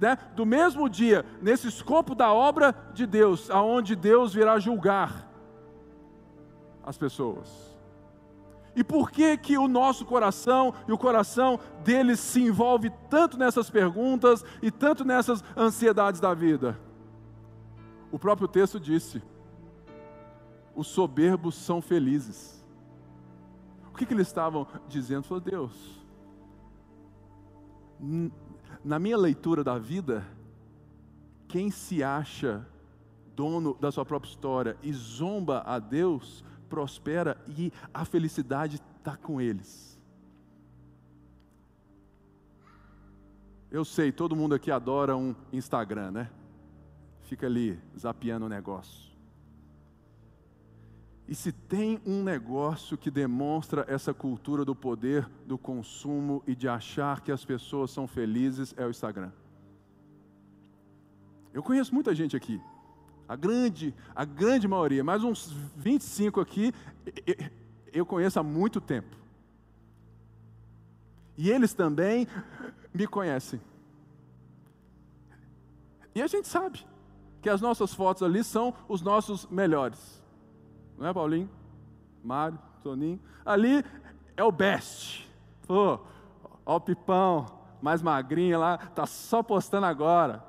né, 0.00 0.16
do 0.34 0.46
mesmo 0.46 0.88
dia, 0.88 1.24
nesse 1.40 1.68
escopo 1.68 2.14
da 2.14 2.32
obra 2.32 2.74
de 2.94 3.06
Deus, 3.06 3.50
aonde 3.50 3.96
Deus 3.96 4.32
virá 4.32 4.58
julgar 4.58 5.28
as 6.84 6.96
pessoas. 6.96 7.72
E 8.74 8.82
por 8.82 9.10
que 9.10 9.36
que 9.36 9.58
o 9.58 9.68
nosso 9.68 10.04
coração 10.06 10.72
e 10.88 10.92
o 10.92 10.98
coração 10.98 11.60
deles 11.84 12.18
se 12.20 12.40
envolve 12.40 12.90
tanto 13.10 13.36
nessas 13.36 13.68
perguntas 13.68 14.42
e 14.62 14.70
tanto 14.70 15.04
nessas 15.04 15.44
ansiedades 15.56 16.20
da 16.20 16.32
vida? 16.32 16.78
O 18.10 18.18
próprio 18.18 18.48
texto 18.48 18.80
disse: 18.80 19.22
os 20.74 20.86
soberbos 20.86 21.54
são 21.54 21.82
felizes. 21.82 22.61
O 23.92 23.94
que, 23.94 24.06
que 24.06 24.14
eles 24.14 24.26
estavam 24.26 24.66
dizendo? 24.88 25.24
Falou, 25.24 25.40
Deus, 25.40 26.00
na 28.82 28.98
minha 28.98 29.16
leitura 29.16 29.62
da 29.62 29.78
vida, 29.78 30.26
quem 31.46 31.70
se 31.70 32.02
acha 32.02 32.66
dono 33.36 33.74
da 33.74 33.92
sua 33.92 34.04
própria 34.04 34.30
história 34.30 34.76
e 34.82 34.92
zomba 34.92 35.62
a 35.66 35.78
Deus, 35.78 36.44
prospera 36.68 37.36
e 37.46 37.72
a 37.92 38.04
felicidade 38.04 38.80
está 38.98 39.16
com 39.16 39.40
eles. 39.40 40.00
Eu 43.70 43.84
sei, 43.84 44.12
todo 44.12 44.36
mundo 44.36 44.54
aqui 44.54 44.70
adora 44.70 45.16
um 45.16 45.34
Instagram, 45.52 46.10
né? 46.10 46.30
Fica 47.22 47.46
ali 47.46 47.80
zapeando 47.98 48.44
o 48.44 48.48
negócio. 48.48 49.01
E 51.32 51.34
se 51.34 51.50
tem 51.50 51.98
um 52.04 52.22
negócio 52.22 52.98
que 52.98 53.10
demonstra 53.10 53.86
essa 53.88 54.12
cultura 54.12 54.66
do 54.66 54.74
poder, 54.74 55.26
do 55.46 55.56
consumo 55.56 56.42
e 56.46 56.54
de 56.54 56.68
achar 56.68 57.22
que 57.22 57.32
as 57.32 57.42
pessoas 57.42 57.90
são 57.90 58.06
felizes, 58.06 58.74
é 58.76 58.84
o 58.84 58.90
Instagram. 58.90 59.32
Eu 61.54 61.62
conheço 61.62 61.94
muita 61.94 62.14
gente 62.14 62.36
aqui 62.36 62.60
a 63.26 63.34
grande, 63.34 63.94
a 64.14 64.26
grande 64.26 64.68
maioria, 64.68 65.02
mais 65.02 65.24
uns 65.24 65.50
25 65.74 66.38
aqui, 66.38 66.70
eu 67.90 68.04
conheço 68.04 68.38
há 68.38 68.42
muito 68.42 68.78
tempo. 68.78 69.16
E 71.38 71.48
eles 71.50 71.72
também 71.72 72.28
me 72.92 73.06
conhecem. 73.06 73.58
E 76.14 76.20
a 76.20 76.26
gente 76.26 76.46
sabe 76.46 76.86
que 77.40 77.48
as 77.48 77.62
nossas 77.62 77.94
fotos 77.94 78.22
ali 78.22 78.44
são 78.44 78.74
os 78.86 79.00
nossos 79.00 79.46
melhores. 79.46 80.21
Não 81.02 81.08
é, 81.08 81.12
Paulinho? 81.12 81.50
Mário, 82.22 82.56
Toninho. 82.80 83.18
Ali 83.44 83.84
é 84.36 84.44
o 84.44 84.52
best. 84.52 85.28
Pô, 85.66 85.98
ó 86.64 86.76
o 86.76 86.80
Pipão, 86.80 87.44
mais 87.82 88.00
magrinha 88.00 88.56
lá, 88.56 88.78
tá 88.78 89.04
só 89.04 89.42
postando 89.42 89.86
agora. 89.86 90.44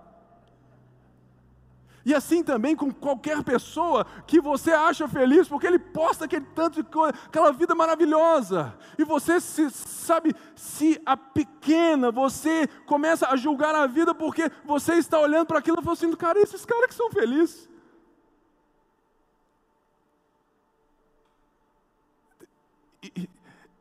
E 2.06 2.14
assim 2.14 2.44
também 2.44 2.76
com 2.76 2.92
qualquer 2.92 3.42
pessoa 3.44 4.06
que 4.28 4.40
você 4.40 4.70
acha 4.70 5.08
feliz, 5.08 5.48
porque 5.48 5.66
ele 5.66 5.80
posta 5.80 6.26
aquele 6.26 6.46
tanto 6.54 6.84
de 6.84 6.88
coisa, 6.88 7.18
aquela 7.26 7.52
vida 7.52 7.74
maravilhosa. 7.74 8.78
E 8.96 9.04
você 9.04 9.42
se, 9.42 9.72
sabe, 9.72 10.36
se 10.56 11.02
a 11.04 11.18
pequena, 11.18 12.12
você 12.12 12.68
começa 12.86 13.28
a 13.28 13.36
julgar 13.36 13.74
a 13.74 13.88
vida 13.88 14.14
porque 14.14 14.52
você 14.64 14.94
está 14.98 15.20
olhando 15.20 15.48
para 15.48 15.58
aquilo 15.58 15.80
e 15.80 15.84
fala 15.84 15.94
assim, 15.94 16.16
cara, 16.16 16.40
esses 16.40 16.64
caras 16.64 16.86
que 16.86 16.94
são 16.94 17.10
felizes. 17.10 17.73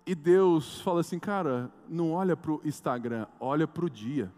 E 0.06 0.14
Deus 0.14 0.80
fala 0.80 1.00
assim, 1.00 1.18
cara, 1.18 1.70
não 1.88 2.12
olha 2.12 2.36
para 2.36 2.52
o 2.52 2.60
Instagram, 2.64 3.26
olha 3.38 3.66
para 3.66 3.84
o 3.84 3.90
dia. 3.90 4.32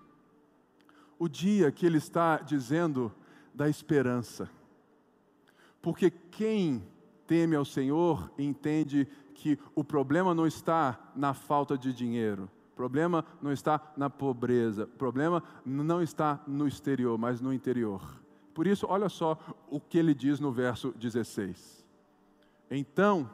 O 1.19 1.29
dia 1.29 1.73
que 1.73 1.87
Ele 1.87 1.99
está 1.99 2.39
dizendo 2.39 3.13
da 3.55 3.69
esperança. 3.69 4.51
Porque 5.81 6.11
quem 6.11 6.83
teme 7.27 7.57
ao 7.57 7.65
Senhor 7.65 8.31
entende 8.39 9.09
que 9.35 9.59
o 9.75 9.83
problema 9.83 10.35
não 10.35 10.47
está 10.47 10.99
na 11.15 11.35
falta 11.35 11.77
de 11.77 11.93
dinheiro, 11.93 12.51
o 12.73 12.77
problema 12.77 13.25
não 13.41 13.53
está 13.53 13.81
na 13.97 14.11
pobreza, 14.11 14.85
o 14.85 14.99
problema 14.99 15.43
não 15.65 16.03
está 16.03 16.43
no 16.47 16.67
exterior, 16.67 17.17
mas 17.19 17.41
no 17.41 17.53
interior. 17.53 18.03
Por 18.53 18.67
isso, 18.67 18.87
olha 18.89 19.09
só 19.09 19.39
o 19.69 19.81
que 19.81 19.99
ele 19.99 20.15
diz 20.15 20.41
no 20.41 20.53
verso 20.53 20.93
16. 20.97 21.85
Então, 22.71 23.29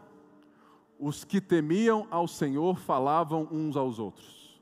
os 1.01 1.25
que 1.25 1.41
temiam 1.41 2.07
ao 2.11 2.29
Senhor 2.29 2.79
falavam 2.79 3.49
uns 3.51 3.77
aos 3.77 3.99
outros. 3.99 4.61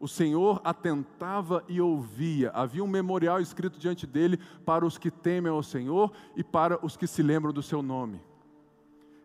O 0.00 0.06
Senhor 0.06 0.60
atentava 0.62 1.64
e 1.68 1.80
ouvia. 1.80 2.50
Havia 2.50 2.84
um 2.84 2.88
memorial 2.88 3.40
escrito 3.40 3.80
diante 3.80 4.06
dele 4.06 4.38
para 4.64 4.86
os 4.86 4.96
que 4.96 5.10
temem 5.10 5.50
ao 5.50 5.62
Senhor 5.62 6.12
e 6.36 6.44
para 6.44 6.78
os 6.86 6.96
que 6.96 7.06
se 7.06 7.20
lembram 7.20 7.52
do 7.52 7.62
seu 7.62 7.82
nome. 7.82 8.20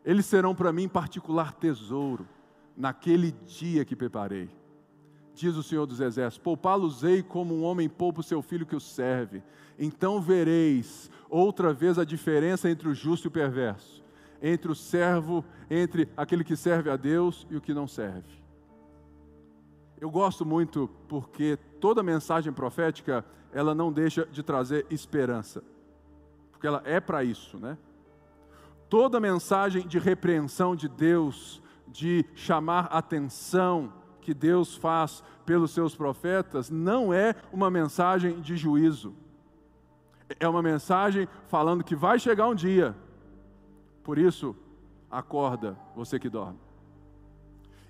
Eles 0.03 0.25
serão 0.25 0.55
para 0.55 0.73
mim 0.73 0.89
particular 0.89 1.53
tesouro 1.53 2.27
naquele 2.75 3.31
dia 3.31 3.85
que 3.85 3.95
preparei. 3.95 4.49
Diz 5.35 5.55
o 5.55 5.63
Senhor 5.63 5.85
dos 5.85 5.99
Exércitos: 5.99 6.43
Poupá-los-ei 6.43 7.21
como 7.21 7.55
um 7.55 7.63
homem 7.63 7.87
poupa 7.87 8.21
o 8.21 8.23
seu 8.23 8.41
filho 8.41 8.65
que 8.65 8.75
o 8.75 8.79
serve. 8.79 9.43
Então 9.77 10.19
vereis 10.19 11.09
outra 11.29 11.71
vez 11.71 11.99
a 11.99 12.03
diferença 12.03 12.69
entre 12.69 12.87
o 12.87 12.95
justo 12.95 13.27
e 13.27 13.29
o 13.29 13.31
perverso, 13.31 14.02
entre 14.43 14.69
o 14.69 14.75
servo, 14.75 15.45
entre 15.69 16.09
aquele 16.17 16.43
que 16.43 16.57
serve 16.57 16.89
a 16.89 16.97
Deus 16.97 17.47
e 17.49 17.55
o 17.55 17.61
que 17.61 17.73
não 17.73 17.87
serve. 17.87 18.43
Eu 19.99 20.11
gosto 20.11 20.45
muito 20.45 20.89
porque 21.07 21.57
toda 21.79 22.03
mensagem 22.03 22.51
profética, 22.51 23.25
ela 23.53 23.73
não 23.73 23.89
deixa 23.89 24.25
de 24.25 24.43
trazer 24.43 24.85
esperança. 24.89 25.63
Porque 26.51 26.67
ela 26.67 26.81
é 26.83 26.99
para 26.99 27.23
isso, 27.23 27.57
né? 27.57 27.77
Toda 28.89 29.17
mensagem 29.17 29.87
de 29.87 29.97
repreensão 29.97 30.75
de 30.75 30.89
Deus, 30.89 31.61
de 31.87 32.25
chamar 32.35 32.87
atenção 32.87 33.93
que 34.19 34.33
Deus 34.33 34.75
faz 34.75 35.23
pelos 35.45 35.71
seus 35.71 35.95
profetas, 35.95 36.69
não 36.69 37.13
é 37.13 37.33
uma 37.51 37.71
mensagem 37.71 38.41
de 38.41 38.57
juízo. 38.57 39.15
É 40.37 40.47
uma 40.47 40.61
mensagem 40.61 41.29
falando 41.47 41.83
que 41.83 41.95
vai 41.95 42.19
chegar 42.19 42.47
um 42.47 42.55
dia. 42.55 42.93
Por 44.03 44.17
isso, 44.17 44.55
acorda, 45.09 45.77
você 45.95 46.19
que 46.19 46.29
dorme. 46.29 46.59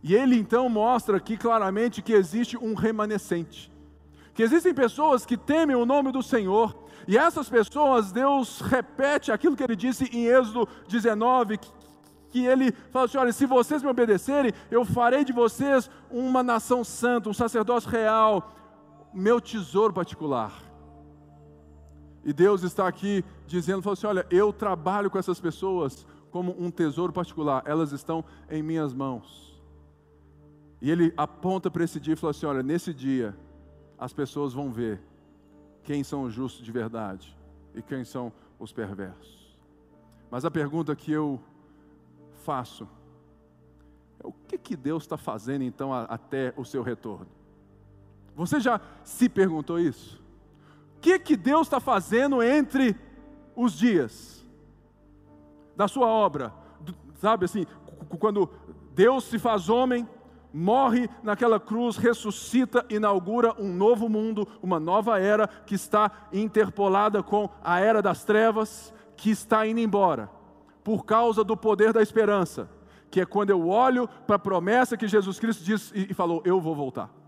E 0.03 0.13
ele 0.13 0.35
então 0.37 0.67
mostra 0.67 1.17
aqui 1.17 1.37
claramente 1.37 2.01
que 2.01 2.13
existe 2.13 2.57
um 2.57 2.73
remanescente. 2.73 3.71
Que 4.33 4.43
existem 4.43 4.73
pessoas 4.73 5.25
que 5.25 5.37
temem 5.37 5.75
o 5.75 5.85
nome 5.85 6.11
do 6.11 6.21
Senhor, 6.21 6.75
e 7.07 7.17
essas 7.17 7.49
pessoas, 7.49 8.11
Deus 8.11 8.61
repete 8.61 9.31
aquilo 9.31 9.55
que 9.55 9.63
ele 9.63 9.75
disse 9.75 10.05
em 10.13 10.25
Êxodo 10.25 10.67
19, 10.87 11.57
que, 11.57 11.71
que 12.29 12.45
ele 12.45 12.71
fala 12.91 13.05
assim: 13.05 13.17
olha, 13.17 13.33
se 13.33 13.45
vocês 13.45 13.83
me 13.83 13.89
obedecerem, 13.89 14.53
eu 14.71 14.85
farei 14.85 15.23
de 15.23 15.33
vocês 15.33 15.89
uma 16.09 16.41
nação 16.41 16.83
santa, 16.83 17.29
um 17.29 17.33
sacerdócio 17.33 17.89
real, 17.89 18.53
meu 19.13 19.41
tesouro 19.41 19.93
particular. 19.93 20.53
E 22.23 22.31
Deus 22.31 22.63
está 22.63 22.87
aqui 22.87 23.23
dizendo, 23.45 23.81
fala 23.81 23.93
assim, 23.93 24.07
olha, 24.07 24.25
eu 24.29 24.53
trabalho 24.53 25.09
com 25.09 25.17
essas 25.17 25.39
pessoas 25.39 26.05
como 26.31 26.55
um 26.57 26.71
tesouro 26.71 27.13
particular, 27.13 27.61
elas 27.65 27.91
estão 27.91 28.25
em 28.49 28.63
minhas 28.63 28.91
mãos. 28.93 29.53
E 30.81 30.89
ele 30.89 31.13
aponta 31.15 31.69
para 31.69 31.83
esse 31.83 31.99
dia 31.99 32.13
e 32.13 32.17
fala 32.17 32.31
assim: 32.31 32.47
olha, 32.47 32.63
nesse 32.63 32.91
dia 32.91 33.37
as 33.99 34.11
pessoas 34.11 34.51
vão 34.51 34.71
ver 34.71 34.99
quem 35.83 36.03
são 36.03 36.23
os 36.23 36.33
justos 36.33 36.65
de 36.65 36.71
verdade 36.71 37.37
e 37.75 37.83
quem 37.83 38.03
são 38.03 38.33
os 38.59 38.73
perversos. 38.73 39.55
Mas 40.31 40.43
a 40.43 40.49
pergunta 40.49 40.95
que 40.95 41.11
eu 41.11 41.39
faço 42.43 42.87
é 44.19 44.25
o 44.25 44.33
que, 44.47 44.57
que 44.57 44.75
Deus 44.75 45.03
está 45.03 45.17
fazendo 45.17 45.63
então 45.63 45.93
até 45.93 46.51
o 46.57 46.65
seu 46.65 46.81
retorno? 46.81 47.27
Você 48.35 48.59
já 48.59 48.81
se 49.03 49.29
perguntou 49.29 49.79
isso? 49.79 50.22
Que, 51.03 51.19
que 51.19 51.35
Deus 51.35 51.67
está 51.67 51.81
fazendo 51.81 52.41
entre 52.41 52.95
os 53.53 53.73
dias 53.73 54.41
da 55.75 55.85
sua 55.85 56.07
obra? 56.07 56.53
Sabe 57.15 57.43
assim, 57.43 57.65
quando 58.17 58.49
Deus 58.95 59.25
se 59.25 59.37
faz 59.37 59.67
homem, 59.67 60.07
morre 60.53 61.09
naquela 61.21 61.59
cruz, 61.59 61.97
ressuscita, 61.97 62.85
inaugura 62.89 63.53
um 63.61 63.67
novo 63.67 64.07
mundo, 64.07 64.47
uma 64.61 64.79
nova 64.79 65.19
era 65.19 65.45
que 65.45 65.75
está 65.75 66.09
interpolada 66.31 67.21
com 67.21 67.49
a 67.61 67.81
era 67.81 68.01
das 68.01 68.23
trevas, 68.23 68.93
que 69.17 69.29
está 69.29 69.67
indo 69.67 69.81
embora, 69.81 70.29
por 70.85 71.03
causa 71.03 71.43
do 71.43 71.57
poder 71.57 71.91
da 71.91 72.01
esperança, 72.01 72.69
que 73.11 73.19
é 73.19 73.25
quando 73.25 73.49
eu 73.49 73.67
olho 73.67 74.07
para 74.25 74.37
a 74.37 74.39
promessa 74.39 74.95
que 74.95 75.09
Jesus 75.09 75.37
Cristo 75.37 75.65
disse 75.65 75.91
e 76.09 76.13
falou: 76.13 76.41
Eu 76.45 76.61
vou 76.61 76.73
voltar. 76.73 77.22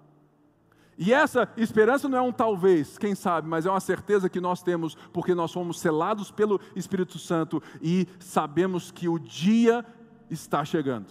E 0.97 1.13
essa 1.13 1.49
esperança 1.57 2.07
não 2.07 2.17
é 2.17 2.21
um 2.21 2.31
talvez, 2.31 2.97
quem 2.97 3.13
sabe, 3.15 3.47
mas 3.47 3.65
é 3.65 3.69
uma 3.69 3.81
certeza 3.81 4.29
que 4.29 4.39
nós 4.39 4.63
temos, 4.63 4.95
porque 5.11 5.35
nós 5.35 5.51
fomos 5.51 5.79
selados 5.79 6.31
pelo 6.31 6.59
Espírito 6.75 7.19
Santo 7.19 7.61
e 7.81 8.07
sabemos 8.17 8.91
que 8.91 9.09
o 9.09 9.19
dia 9.19 9.85
está 10.29 10.63
chegando, 10.63 11.07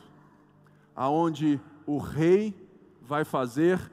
aonde 0.96 1.60
o 1.86 1.98
rei 1.98 2.54
vai 3.02 3.24
fazer 3.24 3.92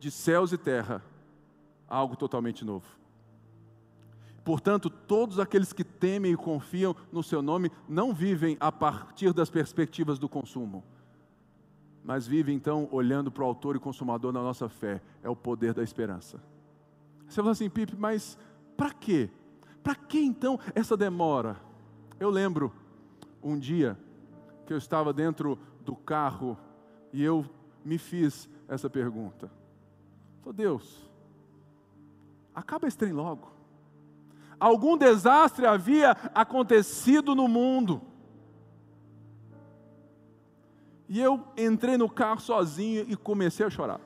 de 0.00 0.10
céus 0.10 0.52
e 0.52 0.58
terra 0.58 1.02
algo 1.88 2.16
totalmente 2.16 2.64
novo. 2.64 2.86
Portanto, 4.44 4.90
todos 4.90 5.38
aqueles 5.38 5.72
que 5.72 5.82
temem 5.84 6.32
e 6.32 6.36
confiam 6.36 6.94
no 7.12 7.22
seu 7.22 7.42
nome 7.42 7.70
não 7.88 8.12
vivem 8.12 8.56
a 8.60 8.70
partir 8.70 9.32
das 9.32 9.50
perspectivas 9.50 10.18
do 10.18 10.28
consumo, 10.28 10.84
mas 12.06 12.24
vivem 12.24 12.54
então 12.54 12.88
olhando 12.92 13.32
para 13.32 13.42
o 13.42 13.46
autor 13.46 13.74
e 13.74 13.80
consumador 13.80 14.32
da 14.32 14.40
nossa 14.40 14.68
fé, 14.68 15.02
é 15.24 15.28
o 15.28 15.34
poder 15.34 15.74
da 15.74 15.82
esperança. 15.82 16.40
Você 17.26 17.42
fala 17.42 17.50
assim, 17.50 17.68
Pipe, 17.68 17.96
mas 17.96 18.38
para 18.76 18.92
quê? 18.92 19.28
Para 19.82 19.96
que 19.96 20.20
então 20.20 20.56
essa 20.72 20.96
demora? 20.96 21.56
Eu 22.20 22.30
lembro 22.30 22.72
um 23.42 23.58
dia 23.58 23.98
que 24.64 24.72
eu 24.72 24.78
estava 24.78 25.12
dentro 25.12 25.58
do 25.84 25.96
carro 25.96 26.56
e 27.12 27.24
eu 27.24 27.44
me 27.84 27.98
fiz 27.98 28.48
essa 28.68 28.88
pergunta. 28.88 29.50
Falei, 30.42 30.58
Deus, 30.58 31.10
acaba 32.54 32.86
esse 32.86 32.96
trem 32.96 33.12
logo. 33.12 33.50
Algum 34.60 34.96
desastre 34.96 35.66
havia 35.66 36.12
acontecido 36.32 37.34
no 37.34 37.48
mundo. 37.48 38.00
E 41.08 41.20
eu 41.20 41.44
entrei 41.56 41.96
no 41.96 42.08
carro 42.08 42.40
sozinho 42.40 43.04
e 43.08 43.16
comecei 43.16 43.64
a 43.64 43.70
chorar. 43.70 44.00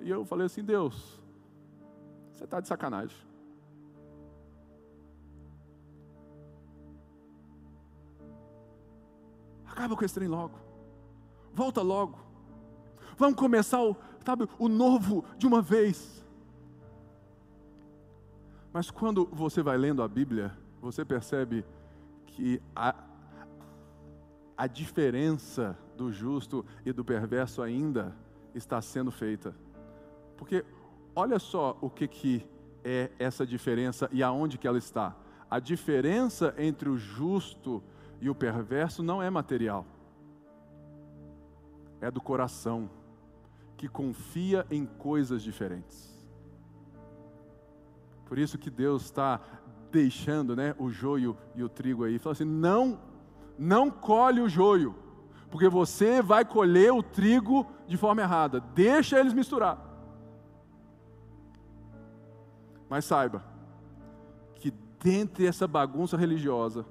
E 0.00 0.10
eu 0.10 0.24
falei 0.24 0.46
assim: 0.46 0.62
Deus, 0.62 1.20
você 2.32 2.44
está 2.44 2.60
de 2.60 2.68
sacanagem. 2.68 3.16
Acaba 9.66 9.96
com 9.96 10.04
esse 10.04 10.14
trem 10.14 10.28
logo. 10.28 10.58
Volta 11.54 11.80
logo. 11.80 12.18
Vamos 13.16 13.36
começar 13.36 13.82
o, 13.82 13.96
sabe, 14.24 14.48
o 14.58 14.68
novo 14.68 15.24
de 15.38 15.46
uma 15.46 15.62
vez. 15.62 16.24
Mas 18.72 18.90
quando 18.90 19.26
você 19.32 19.62
vai 19.62 19.76
lendo 19.76 20.02
a 20.02 20.08
Bíblia, 20.08 20.56
você 20.80 21.04
percebe 21.04 21.64
que 22.26 22.62
a, 22.74 22.94
a 24.60 24.66
diferença 24.66 25.74
do 25.96 26.12
justo 26.12 26.66
e 26.84 26.92
do 26.92 27.02
perverso 27.02 27.62
ainda 27.62 28.14
está 28.54 28.82
sendo 28.82 29.10
feita. 29.10 29.56
Porque 30.36 30.66
olha 31.16 31.38
só 31.38 31.78
o 31.80 31.88
que, 31.88 32.06
que 32.06 32.46
é 32.84 33.10
essa 33.18 33.46
diferença 33.46 34.06
e 34.12 34.22
aonde 34.22 34.58
que 34.58 34.68
ela 34.68 34.76
está. 34.76 35.16
A 35.48 35.58
diferença 35.58 36.54
entre 36.58 36.90
o 36.90 36.98
justo 36.98 37.82
e 38.20 38.28
o 38.28 38.34
perverso 38.34 39.02
não 39.02 39.22
é 39.22 39.30
material, 39.30 39.86
é 41.98 42.10
do 42.10 42.20
coração, 42.20 42.90
que 43.78 43.88
confia 43.88 44.66
em 44.70 44.84
coisas 44.84 45.42
diferentes. 45.42 46.14
Por 48.26 48.38
isso 48.38 48.58
que 48.58 48.68
Deus 48.68 49.04
está 49.04 49.40
deixando 49.90 50.54
né, 50.54 50.74
o 50.78 50.90
joio 50.90 51.34
e 51.54 51.62
o 51.62 51.68
trigo 51.70 52.04
aí. 52.04 52.18
Fala 52.18 52.34
assim: 52.34 52.44
não, 52.44 53.08
não 53.60 53.90
colhe 53.90 54.40
o 54.40 54.48
joio, 54.48 54.94
porque 55.50 55.68
você 55.68 56.22
vai 56.22 56.46
colher 56.46 56.94
o 56.94 57.02
trigo 57.02 57.66
de 57.86 57.98
forma 57.98 58.22
errada. 58.22 58.58
Deixa 58.58 59.20
eles 59.20 59.34
misturar. 59.34 59.78
Mas 62.88 63.04
saiba 63.04 63.44
que 64.54 64.72
dentre 65.02 65.46
essa 65.46 65.68
bagunça 65.68 66.16
religiosa, 66.16 66.86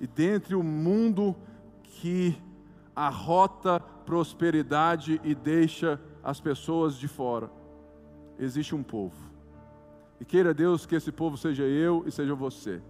e 0.00 0.06
dentre 0.06 0.54
o 0.54 0.62
mundo 0.62 1.34
que 1.82 2.40
arrota 2.94 3.80
prosperidade 3.80 5.20
e 5.24 5.34
deixa 5.34 6.00
as 6.22 6.38
pessoas 6.38 6.94
de 6.94 7.08
fora, 7.08 7.50
existe 8.38 8.72
um 8.72 8.84
povo. 8.84 9.16
E 10.20 10.24
queira 10.24 10.54
Deus 10.54 10.86
que 10.86 10.94
esse 10.94 11.10
povo 11.10 11.36
seja 11.36 11.64
eu 11.64 12.04
e 12.06 12.12
seja 12.12 12.36
você, 12.36 12.80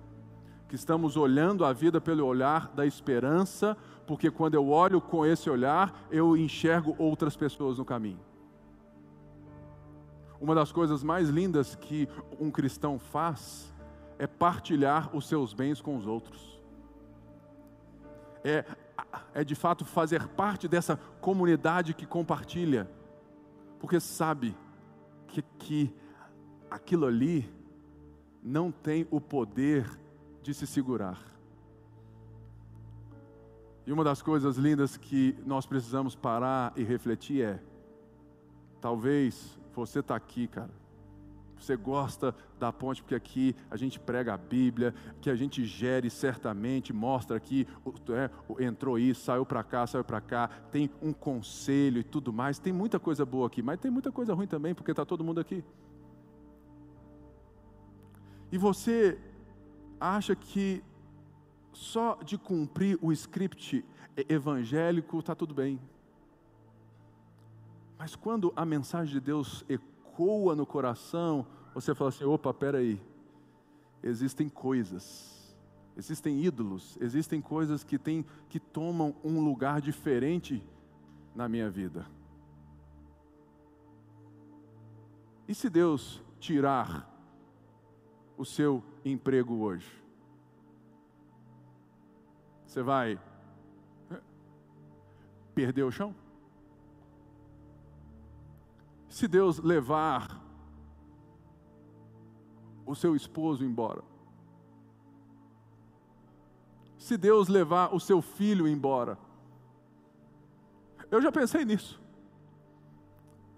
que 0.68 0.74
estamos 0.74 1.16
olhando 1.16 1.64
a 1.64 1.72
vida 1.72 2.00
pelo 2.00 2.24
olhar 2.26 2.68
da 2.68 2.86
esperança, 2.86 3.76
porque 4.06 4.30
quando 4.30 4.54
eu 4.54 4.68
olho 4.68 5.00
com 5.00 5.24
esse 5.24 5.48
olhar, 5.48 6.06
eu 6.10 6.36
enxergo 6.36 6.94
outras 6.98 7.36
pessoas 7.36 7.78
no 7.78 7.84
caminho. 7.84 8.20
Uma 10.40 10.54
das 10.54 10.72
coisas 10.72 11.02
mais 11.02 11.28
lindas 11.28 11.74
que 11.74 12.08
um 12.40 12.50
cristão 12.50 12.98
faz 12.98 13.72
é 14.18 14.26
partilhar 14.26 15.14
os 15.16 15.26
seus 15.26 15.54
bens 15.54 15.80
com 15.80 15.96
os 15.96 16.06
outros 16.06 16.54
é, 18.44 18.64
é 19.32 19.42
de 19.42 19.54
fato 19.54 19.84
fazer 19.84 20.28
parte 20.28 20.68
dessa 20.68 20.98
comunidade 21.20 21.94
que 21.94 22.04
compartilha, 22.04 22.88
porque 23.80 23.98
sabe 23.98 24.54
que, 25.26 25.42
que 25.58 25.94
aquilo 26.70 27.06
ali 27.06 27.50
não 28.42 28.70
tem 28.70 29.08
o 29.10 29.20
poder 29.20 29.98
de 30.44 30.52
se 30.52 30.66
segurar. 30.66 31.18
E 33.86 33.92
uma 33.92 34.04
das 34.04 34.20
coisas 34.20 34.56
lindas 34.56 34.96
que 34.96 35.34
nós 35.44 35.64
precisamos 35.64 36.14
parar 36.14 36.72
e 36.76 36.84
refletir 36.84 37.42
é: 37.42 37.62
talvez 38.80 39.58
você 39.74 40.00
está 40.00 40.14
aqui, 40.14 40.46
cara, 40.46 40.70
você 41.58 41.76
gosta 41.76 42.34
da 42.58 42.70
ponte 42.70 43.02
porque 43.02 43.14
aqui 43.14 43.56
a 43.70 43.76
gente 43.76 43.98
prega 43.98 44.34
a 44.34 44.36
Bíblia, 44.36 44.94
que 45.22 45.30
a 45.30 45.34
gente 45.34 45.64
gere 45.64 46.10
certamente, 46.10 46.92
mostra 46.92 47.38
aqui, 47.38 47.66
é, 48.10 48.64
entrou 48.64 48.98
isso, 48.98 49.24
saiu 49.24 49.46
para 49.46 49.64
cá, 49.64 49.86
saiu 49.86 50.04
para 50.04 50.20
cá, 50.20 50.48
tem 50.70 50.90
um 51.00 51.12
conselho 51.12 52.00
e 52.00 52.04
tudo 52.04 52.34
mais. 52.34 52.58
Tem 52.58 52.72
muita 52.72 53.00
coisa 53.00 53.24
boa 53.24 53.46
aqui, 53.46 53.62
mas 53.62 53.80
tem 53.80 53.90
muita 53.90 54.12
coisa 54.12 54.34
ruim 54.34 54.46
também, 54.46 54.74
porque 54.74 54.90
está 54.90 55.06
todo 55.06 55.24
mundo 55.24 55.40
aqui. 55.40 55.64
E 58.52 58.58
você 58.58 59.18
acha 60.00 60.34
que 60.34 60.82
só 61.72 62.16
de 62.22 62.38
cumprir 62.38 62.98
o 63.02 63.12
script 63.12 63.84
evangélico 64.28 65.18
está 65.18 65.34
tudo 65.34 65.54
bem. 65.54 65.80
Mas 67.98 68.14
quando 68.14 68.52
a 68.54 68.64
mensagem 68.64 69.12
de 69.12 69.20
Deus 69.20 69.64
ecoa 69.68 70.54
no 70.54 70.66
coração, 70.66 71.46
você 71.72 71.94
fala 71.94 72.10
assim: 72.10 72.24
opa, 72.24 72.52
peraí, 72.52 73.00
existem 74.02 74.48
coisas, 74.48 75.56
existem 75.96 76.44
ídolos, 76.44 76.96
existem 77.00 77.40
coisas 77.40 77.82
que, 77.82 77.98
tem, 77.98 78.24
que 78.48 78.60
tomam 78.60 79.14
um 79.24 79.44
lugar 79.44 79.80
diferente 79.80 80.62
na 81.34 81.48
minha 81.48 81.70
vida. 81.70 82.06
E 85.46 85.54
se 85.54 85.68
Deus 85.68 86.22
tirar 86.38 87.10
o 88.36 88.44
seu 88.44 88.82
emprego 89.04 89.60
hoje? 89.60 89.90
Você 92.66 92.82
vai 92.82 93.20
perder 95.54 95.82
o 95.84 95.92
chão? 95.92 96.14
Se 99.08 99.28
Deus 99.28 99.58
levar 99.58 100.42
o 102.84 102.94
seu 102.94 103.14
esposo 103.14 103.64
embora, 103.64 104.02
se 106.98 107.16
Deus 107.16 107.48
levar 107.48 107.94
o 107.94 108.00
seu 108.00 108.20
filho 108.22 108.66
embora, 108.66 109.18
eu 111.10 111.20
já 111.20 111.30
pensei 111.30 111.64
nisso. 111.64 112.02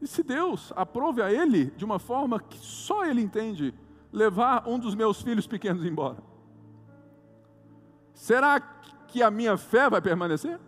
E 0.01 0.07
se 0.07 0.23
Deus 0.23 0.73
aprove 0.77 1.23
a 1.23 1.33
ele 1.33 1.71
de 1.71 1.85
uma 1.85 1.99
forma 1.99 2.39
que 2.39 2.59
só 2.59 3.07
ele 3.07 3.23
entende, 3.23 3.73
levar 4.17 4.67
um 4.67 4.79
dos 4.79 4.95
meus 4.95 5.21
filhos 5.21 5.47
pequenos 5.47 5.85
embora? 5.85 6.17
Será 8.15 8.59
que 8.59 9.23
a 9.23 9.31
minha 9.31 9.59
fé 9.59 9.91
vai 9.91 10.01
permanecer? 10.01 10.59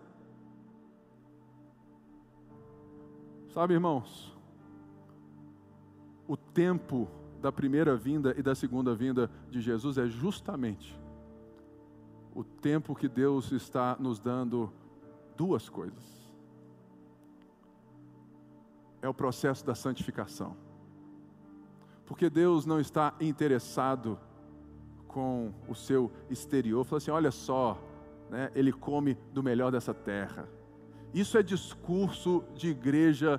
Sabe, 3.48 3.72
irmãos, 3.72 4.36
o 6.26 6.36
tempo 6.36 7.08
da 7.40 7.50
primeira 7.50 7.96
vinda 7.96 8.34
e 8.36 8.42
da 8.42 8.54
segunda 8.54 8.94
vinda 8.94 9.30
de 9.50 9.62
Jesus 9.62 9.96
é 9.96 10.06
justamente 10.06 11.00
o 12.34 12.44
tempo 12.44 12.94
que 12.94 13.08
Deus 13.08 13.50
está 13.50 13.96
nos 13.98 14.20
dando 14.20 14.70
duas 15.34 15.70
coisas. 15.70 16.04
É 19.00 19.08
o 19.08 19.14
processo 19.14 19.64
da 19.64 19.74
santificação. 19.74 20.67
Porque 22.08 22.30
Deus 22.30 22.64
não 22.64 22.80
está 22.80 23.12
interessado 23.20 24.18
com 25.06 25.52
o 25.68 25.74
seu 25.74 26.10
exterior. 26.30 26.82
Fala 26.82 26.96
assim: 26.96 27.10
olha 27.10 27.30
só, 27.30 27.78
né, 28.30 28.50
ele 28.54 28.72
come 28.72 29.14
do 29.30 29.42
melhor 29.42 29.70
dessa 29.70 29.92
terra. 29.92 30.48
Isso 31.12 31.36
é 31.36 31.42
discurso 31.42 32.42
de 32.54 32.68
igreja, 32.70 33.38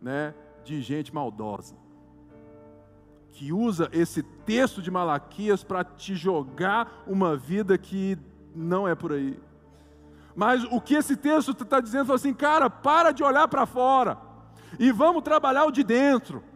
né, 0.00 0.32
de 0.64 0.80
gente 0.80 1.12
maldosa. 1.12 1.74
Que 3.32 3.52
usa 3.52 3.88
esse 3.92 4.22
texto 4.22 4.80
de 4.80 4.92
Malaquias 4.92 5.64
para 5.64 5.82
te 5.82 6.14
jogar 6.14 7.02
uma 7.08 7.36
vida 7.36 7.76
que 7.76 8.16
não 8.54 8.86
é 8.86 8.94
por 8.94 9.12
aí. 9.12 9.40
Mas 10.36 10.62
o 10.62 10.80
que 10.80 10.94
esse 10.94 11.16
texto 11.16 11.50
está 11.50 11.80
dizendo 11.80 12.12
é 12.12 12.14
assim, 12.14 12.32
cara, 12.32 12.70
para 12.70 13.10
de 13.10 13.24
olhar 13.24 13.48
para 13.48 13.66
fora 13.66 14.16
e 14.78 14.92
vamos 14.92 15.24
trabalhar 15.24 15.64
o 15.64 15.72
de 15.72 15.82
dentro 15.82 16.53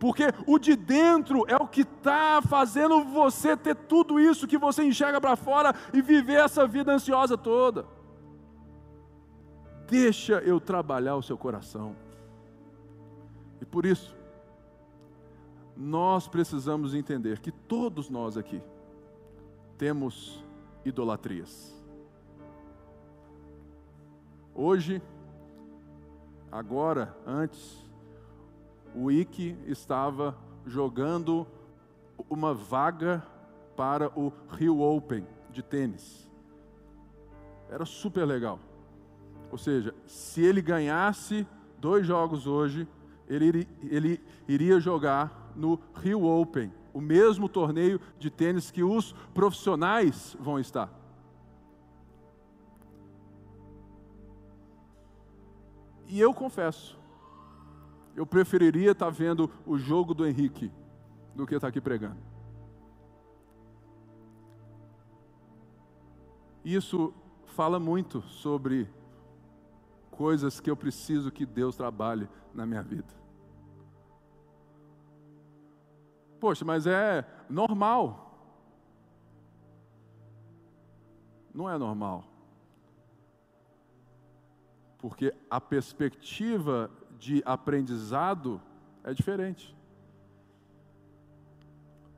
porque 0.00 0.24
o 0.46 0.58
de 0.58 0.74
dentro 0.74 1.44
é 1.46 1.56
o 1.56 1.68
que 1.68 1.82
está 1.82 2.40
fazendo 2.40 3.04
você 3.04 3.54
ter 3.54 3.76
tudo 3.76 4.18
isso 4.18 4.48
que 4.48 4.56
você 4.56 4.82
enxerga 4.82 5.20
para 5.20 5.36
fora 5.36 5.74
e 5.92 6.00
viver 6.00 6.40
essa 6.40 6.66
vida 6.66 6.90
ansiosa 6.90 7.36
toda. 7.36 7.84
Deixa 9.86 10.38
eu 10.38 10.58
trabalhar 10.58 11.16
o 11.16 11.22
seu 11.22 11.36
coração. 11.36 11.94
E 13.60 13.66
por 13.66 13.84
isso, 13.84 14.16
nós 15.76 16.26
precisamos 16.26 16.94
entender 16.94 17.38
que 17.38 17.52
todos 17.52 18.08
nós 18.08 18.38
aqui 18.38 18.62
temos 19.76 20.42
idolatrias. 20.82 21.78
Hoje, 24.54 25.02
agora, 26.50 27.14
antes, 27.26 27.89
o 28.94 29.10
Ike 29.10 29.56
estava 29.66 30.36
jogando 30.66 31.46
uma 32.28 32.52
vaga 32.52 33.24
para 33.76 34.10
o 34.18 34.32
Rio 34.50 34.80
Open 34.80 35.26
de 35.50 35.62
tênis. 35.62 36.28
Era 37.68 37.84
super 37.84 38.24
legal. 38.24 38.58
Ou 39.50 39.58
seja, 39.58 39.94
se 40.06 40.42
ele 40.42 40.60
ganhasse 40.60 41.46
dois 41.78 42.06
jogos 42.06 42.46
hoje, 42.46 42.86
ele, 43.28 43.66
ele 43.82 44.20
iria 44.46 44.78
jogar 44.80 45.52
no 45.56 45.80
Rio 45.94 46.24
Open, 46.24 46.72
o 46.92 47.00
mesmo 47.00 47.48
torneio 47.48 48.00
de 48.18 48.30
tênis 48.30 48.70
que 48.70 48.82
os 48.82 49.12
profissionais 49.32 50.36
vão 50.38 50.58
estar. 50.58 50.92
E 56.06 56.20
eu 56.20 56.34
confesso, 56.34 56.99
eu 58.14 58.26
preferiria 58.26 58.92
estar 58.92 59.10
vendo 59.10 59.50
o 59.66 59.78
jogo 59.78 60.14
do 60.14 60.26
Henrique 60.26 60.70
do 61.34 61.46
que 61.46 61.54
estar 61.54 61.68
aqui 61.68 61.80
pregando. 61.80 62.18
Isso 66.64 67.14
fala 67.46 67.80
muito 67.80 68.20
sobre 68.22 68.88
coisas 70.10 70.60
que 70.60 70.70
eu 70.70 70.76
preciso 70.76 71.30
que 71.30 71.46
Deus 71.46 71.76
trabalhe 71.76 72.28
na 72.52 72.66
minha 72.66 72.82
vida. 72.82 73.08
Poxa, 76.38 76.64
mas 76.64 76.86
é 76.86 77.24
normal. 77.48 78.26
Não 81.54 81.68
é 81.68 81.76
normal. 81.76 82.24
Porque 84.98 85.34
a 85.48 85.60
perspectiva 85.60 86.90
de 87.20 87.42
aprendizado 87.44 88.60
é 89.04 89.14
diferente. 89.14 89.76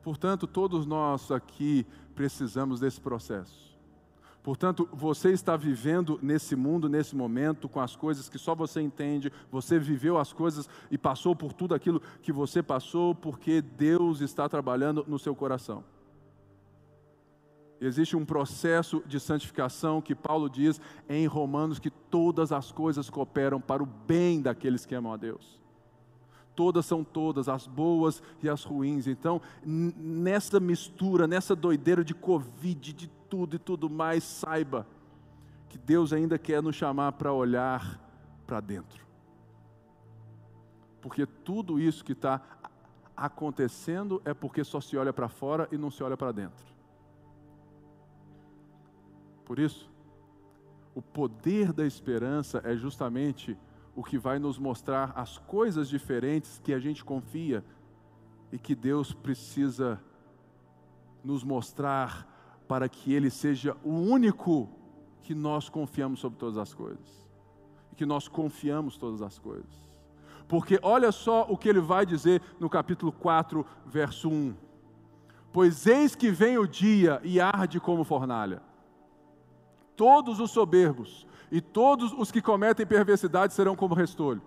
Portanto, 0.03 0.47
todos 0.47 0.87
nós 0.87 1.31
aqui 1.31 1.87
precisamos 2.15 2.81
desse 2.81 3.01
processo. 3.01 3.73
Portanto, 4.43 4.89
você 4.93 5.31
está 5.31 5.57
vivendo 5.57 6.19
nesse 6.21 6.57
mundo, 6.57 6.89
nesse 6.89 7.15
momento, 7.15 7.69
com 7.69 7.81
as 7.81 7.95
coisas 7.95 8.29
que 8.29 8.39
só 8.39 8.55
você 8.55 8.81
entende, 8.81 9.33
você 9.51 9.79
viveu 9.79 10.19
as 10.19 10.33
coisas 10.33 10.69
e 10.91 10.99
passou 10.99 11.37
por 11.37 11.53
tudo 11.53 11.75
aquilo 11.75 12.03
que 12.23 12.33
você 12.33 12.61
passou, 12.63 13.15
porque 13.15 13.63
Deus 13.63 14.21
está 14.21 14.49
trabalhando 14.49 15.05
no 15.07 15.19
seu 15.19 15.35
coração. 15.35 15.85
Existe 17.85 18.17
um 18.17 18.25
processo 18.25 19.03
de 19.05 19.19
santificação 19.19 20.01
que 20.01 20.15
Paulo 20.15 20.49
diz 20.49 20.81
em 21.09 21.27
Romanos 21.27 21.81
que 21.81 21.91
todas 21.91 22.53
as 22.53 22.71
coisas 22.71 23.11
cooperam 23.11 23.61
para 23.61 23.83
o 23.83 23.87
bem 23.87 24.41
daqueles 24.41 24.87
que 24.87 24.95
amam 24.95 25.13
a 25.13 25.17
Deus. 25.17 25.61
Todas 26.55 26.87
são 26.87 27.03
todas, 27.03 27.49
as 27.49 27.67
boas 27.67 28.23
e 28.41 28.49
as 28.49 28.63
ruins. 28.63 29.09
Então, 29.09 29.43
nessa 29.65 30.61
mistura, 30.61 31.27
nessa 31.27 31.57
doideira 31.57 32.05
de 32.05 32.15
Covid, 32.15 32.93
de 32.93 33.09
tudo 33.29 33.57
e 33.57 33.59
tudo 33.59 33.91
mais, 33.91 34.23
saiba 34.23 34.87
que 35.69 35.77
Deus 35.77 36.13
ainda 36.13 36.39
quer 36.39 36.63
nos 36.63 36.77
chamar 36.77 37.11
para 37.13 37.33
olhar 37.33 38.01
para 38.47 38.61
dentro. 38.61 39.05
Porque 41.01 41.27
tudo 41.27 41.81
isso 41.81 42.05
que 42.05 42.13
está 42.13 42.41
acontecendo 43.17 44.23
é 44.25 44.33
porque 44.33 44.63
só 44.63 44.81
se 44.81 44.97
olha 44.97 45.13
para 45.13 45.29
fora 45.29 45.67
e 45.73 45.77
não 45.77 45.91
se 45.91 46.01
olha 46.05 46.17
para 46.17 46.31
dentro. 46.31 46.72
Por 49.53 49.59
isso, 49.59 49.91
o 50.95 51.03
poder 51.03 51.75
da 51.75 51.85
esperança 51.85 52.63
é 52.65 52.75
justamente 52.75 53.55
o 53.95 54.03
que 54.03 54.17
vai 54.17 54.39
nos 54.39 54.59
mostrar 54.59 55.13
as 55.15 55.37
coisas 55.37 55.91
diferentes 55.91 56.59
que 56.65 56.73
a 56.73 56.79
gente 56.79 57.05
confia 57.05 57.63
e 58.51 58.59
que 58.59 58.75
Deus 58.75 59.13
precisa 59.13 60.01
nos 61.23 61.45
mostrar 61.45 62.27
para 62.67 62.89
que 62.89 63.13
Ele 63.13 63.29
seja 63.29 63.77
o 63.85 63.91
único 63.91 64.71
que 65.23 65.35
nós 65.35 65.69
confiamos 65.69 66.21
sobre 66.21 66.39
todas 66.39 66.57
as 66.57 66.73
coisas. 66.73 67.29
E 67.93 67.95
que 67.95 68.07
nós 68.07 68.29
confiamos 68.29 68.97
todas 68.97 69.21
as 69.21 69.39
coisas. 69.39 69.87
Porque 70.49 70.81
olha 70.83 71.13
só 71.13 71.43
o 71.47 71.59
que 71.59 71.69
ele 71.69 71.81
vai 71.81 72.07
dizer 72.07 72.41
no 72.59 72.71
capítulo 72.71 73.13
4, 73.13 73.67
verso 73.85 74.31
1. 74.31 74.55
Pois 75.53 75.87
eis 75.87 76.15
que 76.15 76.31
vem 76.31 76.57
o 76.57 76.67
dia 76.67 77.21
e 77.23 77.39
arde 77.39 77.79
como 77.79 78.03
fornalha. 78.03 78.72
Todos 80.03 80.41
os 80.41 80.51
soberbos 80.51 81.25
e 81.49 81.61
todos 81.61 82.13
os 82.13 82.33
que 82.33 82.43
cometem 82.43 82.85
perversidade 82.85 83.55
serão 83.55 83.77
como 83.77 83.95
restolho. 83.95 84.43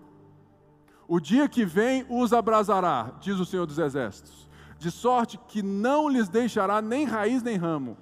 O 1.07 1.17
dia 1.17 1.47
que 1.47 1.63
vem 1.63 2.05
os 2.09 2.33
abrasará, 2.33 3.13
diz 3.21 3.39
o 3.39 3.45
Senhor 3.45 3.65
dos 3.65 3.79
Exércitos, 3.79 4.49
de 4.77 4.91
sorte 4.91 5.37
que 5.47 5.63
não 5.63 6.09
lhes 6.09 6.27
deixará 6.27 6.81
nem 6.81 7.05
raiz 7.05 7.41
nem 7.41 7.55
ramo. 7.55 7.95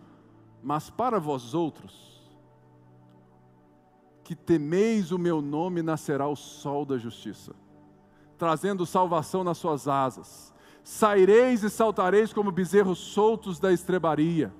Mas 0.64 0.90
para 0.90 1.20
vós 1.20 1.54
outros, 1.54 2.28
que 4.24 4.36
temeis 4.36 5.12
o 5.12 5.20
meu 5.20 5.40
nome, 5.40 5.84
nascerá 5.84 6.28
o 6.28 6.36
sol 6.36 6.88
da 6.88 6.98
justiça, 6.98 7.54
trazendo 8.36 8.84
salvação 8.84 9.44
nas 9.44 9.60
suas 9.60 9.88
asas. 9.88 10.52
Saireis 10.84 11.62
e 11.62 11.70
saltareis 11.70 12.34
como 12.34 12.52
bezerros 12.52 12.98
soltos 12.98 13.60
da 13.60 13.72
estrebaria, 13.72 14.52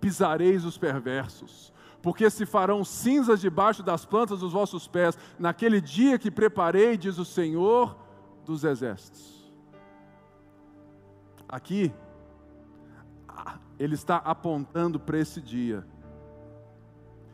pisareis 0.00 0.64
os 0.64 0.78
perversos, 0.78 1.73
porque 2.04 2.28
se 2.28 2.44
farão 2.44 2.84
cinzas 2.84 3.40
debaixo 3.40 3.82
das 3.82 4.04
plantas 4.04 4.40
dos 4.40 4.52
vossos 4.52 4.86
pés, 4.86 5.16
naquele 5.38 5.80
dia 5.80 6.18
que 6.18 6.30
preparei, 6.30 6.98
diz 6.98 7.16
o 7.16 7.24
Senhor 7.24 7.96
dos 8.44 8.62
exércitos. 8.62 9.50
Aqui, 11.48 11.90
ele 13.78 13.94
está 13.94 14.16
apontando 14.18 15.00
para 15.00 15.18
esse 15.18 15.40
dia. 15.40 15.82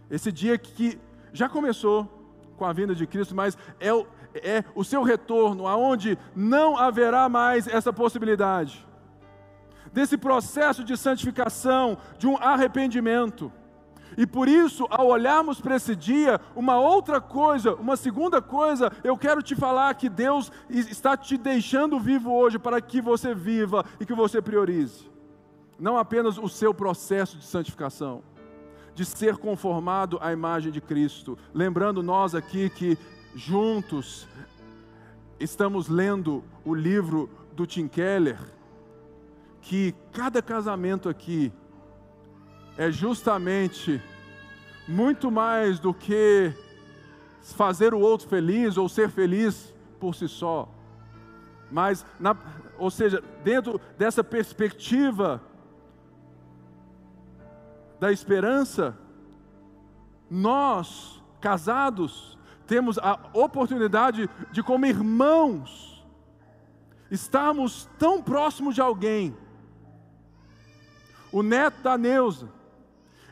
Esse 0.08 0.30
dia 0.30 0.56
que 0.56 1.00
já 1.32 1.48
começou 1.48 2.08
com 2.56 2.64
a 2.64 2.72
vinda 2.72 2.94
de 2.94 3.08
Cristo, 3.08 3.34
mas 3.34 3.58
é 3.80 3.92
o, 3.92 4.06
é 4.36 4.62
o 4.72 4.84
seu 4.84 5.02
retorno, 5.02 5.66
aonde 5.66 6.16
não 6.32 6.76
haverá 6.76 7.28
mais 7.28 7.66
essa 7.66 7.92
possibilidade. 7.92 8.86
Desse 9.92 10.16
processo 10.16 10.84
de 10.84 10.96
santificação, 10.96 11.98
de 12.16 12.28
um 12.28 12.36
arrependimento. 12.36 13.52
E 14.20 14.26
por 14.26 14.48
isso, 14.48 14.86
ao 14.90 15.06
olharmos 15.06 15.62
para 15.62 15.76
esse 15.76 15.96
dia, 15.96 16.38
uma 16.54 16.78
outra 16.78 17.22
coisa, 17.22 17.74
uma 17.76 17.96
segunda 17.96 18.42
coisa, 18.42 18.92
eu 19.02 19.16
quero 19.16 19.42
te 19.42 19.56
falar 19.56 19.94
que 19.94 20.10
Deus 20.10 20.52
está 20.68 21.16
te 21.16 21.38
deixando 21.38 21.98
vivo 21.98 22.30
hoje 22.30 22.58
para 22.58 22.82
que 22.82 23.00
você 23.00 23.34
viva 23.34 23.82
e 23.98 24.04
que 24.04 24.12
você 24.12 24.42
priorize. 24.42 25.10
Não 25.78 25.96
apenas 25.96 26.36
o 26.36 26.50
seu 26.50 26.74
processo 26.74 27.38
de 27.38 27.46
santificação, 27.46 28.22
de 28.94 29.06
ser 29.06 29.38
conformado 29.38 30.18
à 30.20 30.34
imagem 30.34 30.70
de 30.70 30.82
Cristo. 30.82 31.38
Lembrando 31.54 32.02
nós 32.02 32.34
aqui 32.34 32.68
que 32.68 32.98
juntos 33.34 34.28
estamos 35.38 35.88
lendo 35.88 36.44
o 36.62 36.74
livro 36.74 37.30
do 37.54 37.66
Tim 37.66 37.88
Keller, 37.88 38.38
que 39.62 39.94
cada 40.12 40.42
casamento 40.42 41.08
aqui 41.08 41.50
é 42.76 42.90
justamente 42.90 44.00
muito 44.90 45.30
mais 45.30 45.78
do 45.78 45.94
que 45.94 46.52
fazer 47.54 47.94
o 47.94 48.00
outro 48.00 48.28
feliz 48.28 48.76
ou 48.76 48.88
ser 48.88 49.08
feliz 49.08 49.72
por 50.00 50.16
si 50.16 50.26
só. 50.28 50.68
Mas, 51.70 52.04
na, 52.18 52.36
ou 52.76 52.90
seja, 52.90 53.22
dentro 53.44 53.80
dessa 53.96 54.24
perspectiva 54.24 55.40
da 58.00 58.10
esperança, 58.10 58.98
nós, 60.28 61.22
casados, 61.40 62.36
temos 62.66 62.98
a 62.98 63.16
oportunidade 63.32 64.28
de, 64.50 64.60
como 64.60 64.86
irmãos, 64.86 66.04
estarmos 67.12 67.88
tão 67.96 68.20
próximos 68.20 68.74
de 68.74 68.80
alguém. 68.80 69.36
O 71.30 71.44
neto 71.44 71.80
da 71.80 71.96
Neuza, 71.96 72.48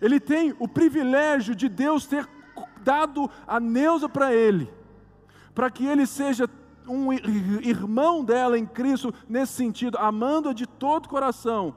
ele 0.01 0.21
tem 0.21 0.55
o 0.59 0.69
privilégio 0.69 1.55
de 1.55 1.69
Deus 1.69 2.07
ter 2.07 2.29
dado 2.83 3.31
a 3.47 3.61
Neuza 3.61 4.09
para 4.09 4.33
ele, 4.35 4.71
para 5.55 5.71
que 5.71 5.87
ele 5.87 6.07
seja 6.07 6.49
um 6.87 7.13
irmão 7.13 8.25
dela 8.25 8.59
em 8.59 8.67
Cristo, 8.67 9.13
nesse 9.29 9.53
sentido, 9.53 9.99
amando-a 9.99 10.53
de 10.53 10.67
todo 10.67 11.07
o 11.07 11.09
coração, 11.09 11.75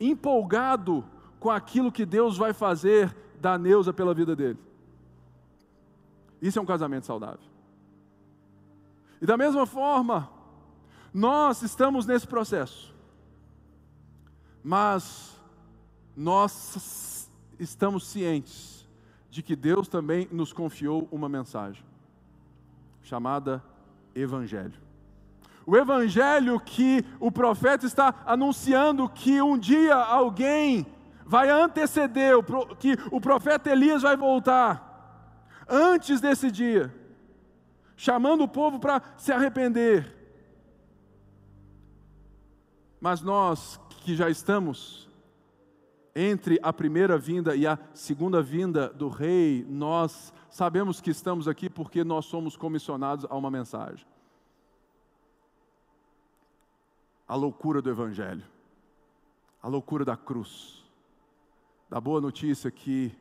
empolgado 0.00 1.04
com 1.38 1.50
aquilo 1.50 1.92
que 1.92 2.04
Deus 2.04 2.36
vai 2.36 2.52
fazer 2.52 3.14
da 3.40 3.56
Neuza 3.56 3.92
pela 3.92 4.12
vida 4.12 4.34
dele. 4.34 4.58
Isso 6.42 6.58
é 6.58 6.62
um 6.62 6.66
casamento 6.66 7.06
saudável. 7.06 7.46
E 9.20 9.26
da 9.26 9.36
mesma 9.36 9.66
forma, 9.66 10.30
nós 11.12 11.62
estamos 11.62 12.06
nesse 12.06 12.26
processo, 12.26 12.94
mas 14.62 15.36
nós 16.16 17.17
estamos 17.58 18.06
cientes 18.06 18.88
de 19.30 19.42
que 19.42 19.54
Deus 19.54 19.88
também 19.88 20.28
nos 20.30 20.52
confiou 20.52 21.08
uma 21.10 21.28
mensagem, 21.28 21.84
chamada 23.02 23.62
Evangelho. 24.14 24.80
O 25.66 25.76
Evangelho 25.76 26.58
que 26.58 27.04
o 27.20 27.30
profeta 27.30 27.84
está 27.84 28.22
anunciando 28.24 29.08
que 29.08 29.42
um 29.42 29.58
dia 29.58 29.94
alguém 29.94 30.86
vai 31.26 31.50
anteceder, 31.50 32.34
que 32.78 32.96
o 33.12 33.20
profeta 33.20 33.70
Elias 33.70 34.02
vai 34.02 34.16
voltar 34.16 34.88
antes 35.68 36.20
desse 36.20 36.50
dia, 36.50 36.94
chamando 37.96 38.44
o 38.44 38.48
povo 38.48 38.78
para 38.78 39.02
se 39.18 39.30
arrepender. 39.30 40.16
Mas 42.98 43.20
nós 43.20 43.78
que 44.02 44.16
já 44.16 44.30
estamos 44.30 45.07
entre 46.20 46.58
a 46.62 46.72
primeira 46.72 47.16
vinda 47.16 47.54
e 47.54 47.66
a 47.66 47.78
segunda 47.94 48.42
vinda 48.42 48.88
do 48.88 49.08
rei, 49.08 49.64
nós 49.68 50.32
sabemos 50.50 51.00
que 51.00 51.10
estamos 51.10 51.46
aqui 51.46 51.70
porque 51.70 52.02
nós 52.02 52.24
somos 52.24 52.56
comissionados 52.56 53.24
a 53.28 53.36
uma 53.36 53.50
mensagem. 53.50 54.06
A 57.26 57.34
loucura 57.34 57.80
do 57.80 57.90
evangelho. 57.90 58.44
A 59.62 59.68
loucura 59.68 60.04
da 60.04 60.16
cruz 60.16 60.78
da 61.88 62.00
boa 62.00 62.20
notícia 62.20 62.70
que 62.70 63.12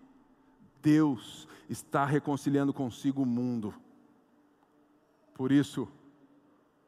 Deus 0.82 1.48
está 1.70 2.04
reconciliando 2.06 2.74
consigo 2.74 3.24
o 3.24 3.26
mundo. 3.26 3.74
Por 5.34 5.52
isso, 5.52 5.88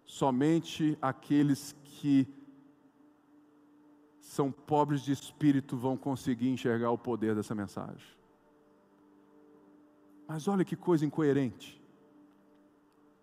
somente 0.06 0.98
aqueles 1.02 1.76
que 1.84 2.28
são 4.30 4.52
pobres 4.52 5.02
de 5.02 5.12
espírito 5.12 5.76
vão 5.76 5.98
conseguir 5.98 6.50
enxergar 6.50 6.92
o 6.92 6.98
poder 7.00 7.34
dessa 7.34 7.56
mensagem. 7.56 8.16
Mas 10.28 10.48
olha 10.48 10.64
que 10.64 10.76
coisa 10.76 11.04
incoerente. 11.04 11.82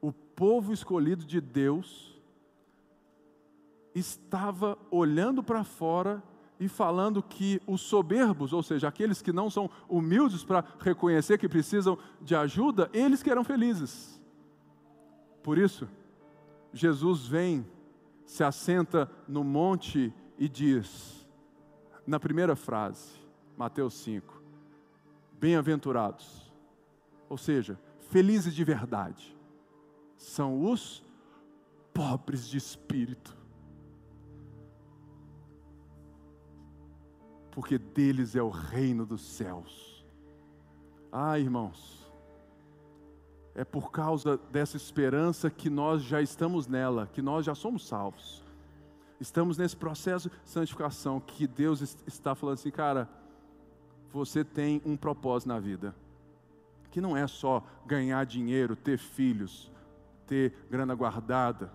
O 0.01 0.11
povo 0.11 0.73
escolhido 0.73 1.25
de 1.25 1.41
Deus 1.41 2.21
estava 3.95 4.77
olhando 4.91 5.45
para 5.45 5.63
fora 5.63 6.21
e 6.59 6.67
falando 6.67 7.23
que 7.23 7.63
os 7.69 7.83
soberbos, 7.83 8.53
ou 8.53 8.65
seja, 8.65 8.89
aqueles 8.89 9.23
que 9.23 9.33
não 9.33 9.49
são 9.49 9.71
humildes 9.89 10.43
para 10.43 10.65
reconhecer 10.81 11.39
que 11.39 11.49
precisam 11.49 11.97
de 12.21 12.35
ajuda, 12.35 12.91
eles 12.93 13.23
que 13.23 13.31
eram 13.31 13.45
felizes. 13.45 14.21
Por 15.41 15.57
isso, 15.57 15.89
Jesus 16.73 17.29
vem, 17.29 17.65
se 18.25 18.43
assenta 18.43 19.09
no 19.29 19.45
monte 19.45 20.13
e 20.39 20.49
diz, 20.49 21.27
na 22.07 22.21
primeira 22.21 22.55
frase, 22.55 23.13
Mateus 23.57 23.95
5, 23.95 24.43
bem-aventurados, 25.39 26.53
ou 27.29 27.39
seja, 27.39 27.79
felizes 28.11 28.55
de 28.55 28.65
verdade, 28.65 29.37
são 30.17 30.71
os 30.71 31.03
pobres 31.93 32.47
de 32.47 32.57
espírito 32.59 33.37
porque 37.57 37.79
deles 37.79 38.37
é 38.37 38.43
o 38.43 38.51
reino 38.51 39.07
dos 39.07 39.23
céus. 39.23 40.05
Ah, 41.11 41.39
irmãos, 41.39 42.07
é 43.55 43.65
por 43.65 43.91
causa 43.91 44.37
dessa 44.53 44.77
esperança 44.77 45.49
que 45.49 45.71
nós 45.71 46.03
já 46.03 46.21
estamos 46.21 46.67
nela, 46.67 47.09
que 47.15 47.23
nós 47.23 47.47
já 47.47 47.55
somos 47.55 47.89
salvos. 47.89 48.45
Estamos 49.21 49.57
nesse 49.57 49.77
processo 49.77 50.29
de 50.29 50.51
santificação 50.51 51.21
que 51.21 51.47
Deus 51.47 51.97
está 52.07 52.35
falando 52.35 52.55
assim, 52.55 52.71
cara, 52.71 53.09
você 54.13 54.45
tem 54.45 54.81
um 54.85 54.97
propósito 54.97 55.49
na 55.49 55.59
vida, 55.59 55.95
que 56.91 57.01
não 57.01 57.17
é 57.17 57.27
só 57.27 57.63
ganhar 57.87 58.25
dinheiro, 58.25 58.77
ter 58.77 58.99
filhos, 58.99 59.73
ter 60.27 60.55
grana 60.71 60.95
guardada 60.95 61.71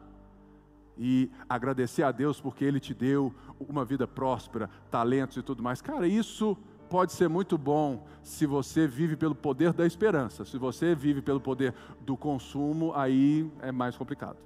e 0.97 1.31
agradecer 1.49 2.03
a 2.03 2.11
Deus 2.11 2.39
porque 2.39 2.63
Ele 2.63 2.79
te 2.79 2.93
deu 2.93 3.33
uma 3.59 3.83
vida 3.83 4.07
próspera, 4.07 4.69
talentos 4.89 5.37
e 5.37 5.41
tudo 5.41 5.63
mais. 5.63 5.81
Cara, 5.81 6.07
isso 6.07 6.57
pode 6.89 7.13
ser 7.13 7.29
muito 7.29 7.57
bom 7.57 8.05
se 8.21 8.45
você 8.45 8.85
vive 8.85 9.15
pelo 9.15 9.33
poder 9.33 9.73
da 9.73 9.85
esperança. 9.85 10.43
Se 10.45 10.57
você 10.57 10.93
vive 10.93 11.21
pelo 11.21 11.39
poder 11.39 11.73
do 12.01 12.17
consumo, 12.17 12.93
aí 12.93 13.49
é 13.61 13.71
mais 13.71 13.95
complicado. 13.95 14.37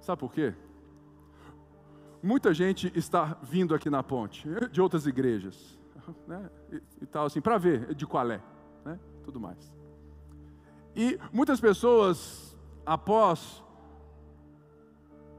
Sabe 0.00 0.20
por 0.20 0.32
quê? 0.32 0.54
Muita 2.22 2.52
gente 2.52 2.92
está 2.94 3.38
vindo 3.42 3.74
aqui 3.74 3.88
na 3.88 4.02
ponte, 4.02 4.46
de 4.70 4.80
outras 4.80 5.06
igrejas, 5.06 5.78
né? 6.28 6.50
e, 6.70 6.82
e 7.02 7.06
tal 7.06 7.26
assim, 7.26 7.40
para 7.40 7.56
ver 7.56 7.94
de 7.94 8.06
qual 8.06 8.30
é, 8.30 8.40
né? 8.84 8.98
tudo 9.24 9.40
mais. 9.40 9.72
E 10.94 11.18
muitas 11.32 11.60
pessoas, 11.60 12.56
após, 12.84 13.62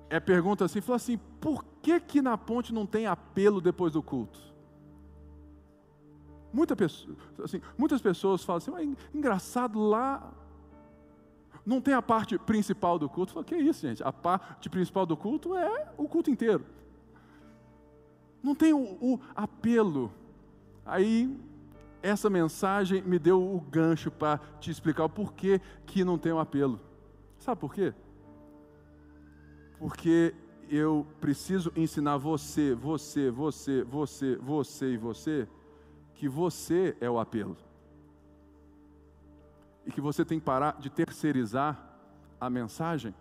é, 0.10 0.20
perguntam 0.20 0.66
assim, 0.66 0.82
falam 0.82 0.96
assim, 0.96 1.18
por 1.40 1.64
que 1.82 2.00
que 2.00 2.22
na 2.22 2.38
ponte 2.38 2.74
não 2.74 2.86
tem 2.86 3.06
apelo 3.06 3.62
depois 3.62 3.94
do 3.94 4.02
culto? 4.02 4.40
Muita 6.52 6.76
pessoa, 6.76 7.16
assim, 7.44 7.62
muitas 7.78 8.02
pessoas 8.02 8.44
falam 8.44 8.58
assim, 8.58 8.96
engraçado 9.14 9.80
lá 9.80 10.34
não 11.66 11.80
tem 11.80 11.94
a 11.94 12.02
parte 12.02 12.38
principal 12.38 12.98
do 12.98 13.08
culto. 13.08 13.34
Falo, 13.34 13.46
que 13.46 13.56
isso, 13.56 13.82
gente? 13.88 14.04
A 14.04 14.12
parte 14.12 14.70
principal 14.70 15.06
do 15.06 15.16
culto 15.16 15.56
é 15.56 15.92
o 15.98 16.08
culto 16.08 16.30
inteiro. 16.30 16.66
Não 18.42 18.56
tem 18.56 18.74
o, 18.74 18.98
o 19.00 19.20
apelo. 19.36 20.12
Aí 20.86 21.36
essa 22.02 22.30
mensagem 22.30 23.02
me 23.04 23.20
deu 23.20 23.42
o 23.42 23.62
gancho 23.62 24.10
para 24.10 24.40
te 24.60 24.72
explicar 24.72 25.06
o 25.06 25.10
porquê 25.10 25.62
que 25.86 26.04
não 26.04 26.18
tem 26.18 26.34
um 26.34 26.40
apelo. 26.40 26.80
Sabe 27.38 27.62
por 27.62 27.74
quê? 27.74 27.94
Porque 29.78 30.34
eu 30.70 31.06
preciso 31.20 31.72
ensinar 31.76 32.18
você, 32.18 32.74
você, 32.74 33.30
você, 33.30 33.84
você, 33.84 34.36
você 34.38 34.94
e 34.94 34.98
você 34.98 35.48
que 36.16 36.28
você 36.28 36.96
é 37.00 37.10
o 37.10 37.20
apelo. 37.20 37.58
E 39.86 39.92
que 39.92 40.02
você 40.02 40.24
tem 40.24 40.40
que 40.40 40.46
parar 40.46 40.78
de 40.80 40.90
terceirizar 40.90 41.92
a 42.40 42.50
mensagem, 42.50 43.14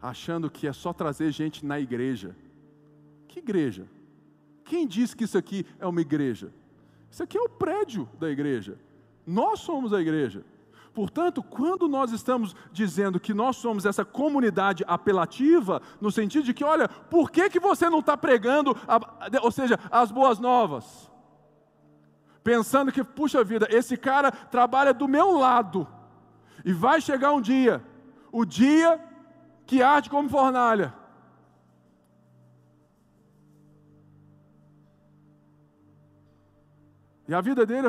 achando 0.00 0.50
que 0.50 0.66
é 0.66 0.72
só 0.72 0.92
trazer 0.92 1.30
gente 1.32 1.64
na 1.64 1.80
igreja. 1.80 2.36
Que 3.26 3.40
igreja? 3.40 3.88
Quem 4.64 4.86
disse 4.86 5.16
que 5.16 5.24
isso 5.24 5.38
aqui 5.38 5.66
é 5.78 5.86
uma 5.86 6.00
igreja? 6.00 6.52
Isso 7.10 7.22
aqui 7.22 7.38
é 7.38 7.40
o 7.40 7.48
prédio 7.48 8.08
da 8.18 8.28
igreja. 8.28 8.78
Nós 9.26 9.60
somos 9.60 9.92
a 9.92 10.00
igreja. 10.00 10.44
Portanto, 10.94 11.42
quando 11.42 11.86
nós 11.88 12.12
estamos 12.12 12.56
dizendo 12.72 13.20
que 13.20 13.32
nós 13.32 13.56
somos 13.56 13.86
essa 13.86 14.04
comunidade 14.04 14.84
apelativa, 14.86 15.80
no 16.00 16.10
sentido 16.10 16.44
de 16.44 16.52
que, 16.52 16.64
olha, 16.64 16.88
por 16.88 17.30
que, 17.30 17.48
que 17.48 17.60
você 17.60 17.88
não 17.88 18.00
está 18.00 18.16
pregando, 18.16 18.76
a, 18.86 19.00
ou 19.42 19.50
seja, 19.50 19.78
as 19.90 20.10
boas 20.10 20.38
novas? 20.38 21.10
Pensando 22.48 22.90
que, 22.90 23.04
puxa 23.04 23.44
vida, 23.44 23.68
esse 23.70 23.94
cara 23.94 24.32
trabalha 24.32 24.94
do 24.94 25.06
meu 25.06 25.32
lado, 25.36 25.86
e 26.64 26.72
vai 26.72 26.98
chegar 26.98 27.30
um 27.32 27.42
dia, 27.42 27.84
o 28.32 28.42
dia 28.42 28.98
que 29.66 29.82
arde 29.82 30.08
como 30.08 30.30
fornalha. 30.30 30.94
E 37.28 37.34
a 37.34 37.40
vida 37.42 37.66
dele, 37.66 37.88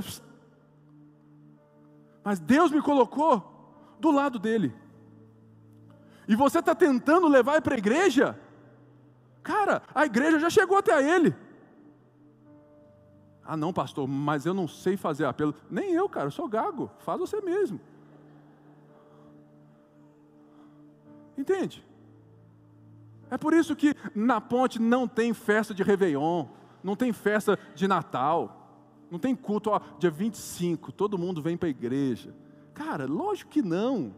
mas 2.21 2.37
Deus 2.41 2.69
me 2.69 2.81
colocou 2.81 3.95
do 3.97 4.11
lado 4.11 4.37
dele. 4.37 4.75
E 6.27 6.35
você 6.35 6.59
está 6.59 6.75
tentando 6.75 7.29
levar 7.29 7.61
para 7.61 7.75
a 7.75 7.77
igreja? 7.77 8.37
Cara, 9.41 9.81
a 9.95 10.05
igreja 10.05 10.37
já 10.37 10.49
chegou 10.49 10.77
até 10.77 11.01
ele. 11.15 11.33
Ah, 13.51 13.57
não, 13.57 13.73
pastor, 13.73 14.07
mas 14.07 14.45
eu 14.45 14.53
não 14.53 14.67
sei 14.67 14.95
fazer 14.95 15.25
apelo. 15.25 15.55
Nem 15.71 15.91
eu, 15.91 16.07
cara, 16.07 16.27
eu 16.27 16.31
sou 16.31 16.47
gago. 16.47 16.91
Faz 16.99 17.19
você 17.19 17.41
mesmo. 17.41 17.81
Entende? 21.35 21.83
É 23.27 23.39
por 23.39 23.51
isso 23.55 23.75
que 23.75 23.95
na 24.13 24.39
ponte 24.39 24.79
não 24.79 25.07
tem 25.07 25.33
festa 25.33 25.73
de 25.73 25.81
Réveillon, 25.81 26.45
não 26.83 26.95
tem 26.95 27.11
festa 27.11 27.57
de 27.73 27.87
Natal, 27.87 28.85
não 29.09 29.17
tem 29.17 29.35
culto, 29.35 29.71
ó, 29.71 29.81
dia 29.97 30.11
25, 30.11 30.91
todo 30.91 31.17
mundo 31.17 31.41
vem 31.41 31.57
para 31.57 31.69
a 31.69 31.71
igreja. 31.71 32.35
Cara, 32.75 33.07
lógico 33.07 33.49
que 33.49 33.63
não. 33.63 34.13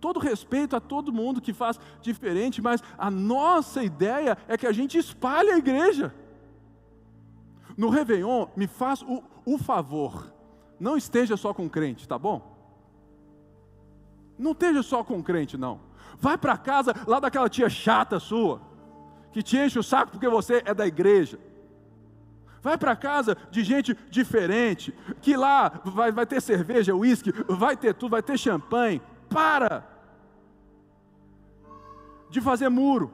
Todo 0.00 0.20
respeito 0.20 0.76
a 0.76 0.80
todo 0.80 1.12
mundo 1.12 1.40
que 1.40 1.52
faz 1.52 1.80
diferente, 2.00 2.62
mas 2.62 2.80
a 2.96 3.10
nossa 3.10 3.82
ideia 3.82 4.38
é 4.46 4.56
que 4.56 4.68
a 4.68 4.72
gente 4.72 4.96
espalhe 4.96 5.50
a 5.50 5.58
igreja. 5.58 6.14
No 7.78 7.90
Réveillon, 7.90 8.48
me 8.56 8.66
faz 8.66 9.02
o, 9.02 9.22
o 9.46 9.56
favor, 9.56 10.32
não 10.80 10.96
esteja 10.96 11.36
só 11.36 11.54
com 11.54 11.68
crente, 11.68 12.08
tá 12.08 12.18
bom? 12.18 12.58
Não 14.36 14.50
esteja 14.50 14.82
só 14.82 15.04
com 15.04 15.22
crente, 15.22 15.56
não. 15.56 15.78
Vai 16.18 16.36
para 16.36 16.58
casa 16.58 16.92
lá 17.06 17.20
daquela 17.20 17.48
tia 17.48 17.70
chata 17.70 18.18
sua, 18.18 18.60
que 19.30 19.44
te 19.44 19.56
enche 19.56 19.78
o 19.78 19.82
saco 19.84 20.10
porque 20.10 20.28
você 20.28 20.60
é 20.66 20.74
da 20.74 20.88
igreja. 20.88 21.38
Vai 22.60 22.76
para 22.76 22.96
casa 22.96 23.36
de 23.48 23.62
gente 23.62 23.96
diferente, 24.10 24.92
que 25.20 25.36
lá 25.36 25.80
vai, 25.84 26.10
vai 26.10 26.26
ter 26.26 26.42
cerveja, 26.42 26.96
uísque, 26.96 27.32
vai 27.48 27.76
ter 27.76 27.94
tudo, 27.94 28.10
vai 28.10 28.22
ter 28.24 28.36
champanhe. 28.36 29.00
Para 29.30 29.86
de 32.28 32.40
fazer 32.40 32.68
muro. 32.68 33.12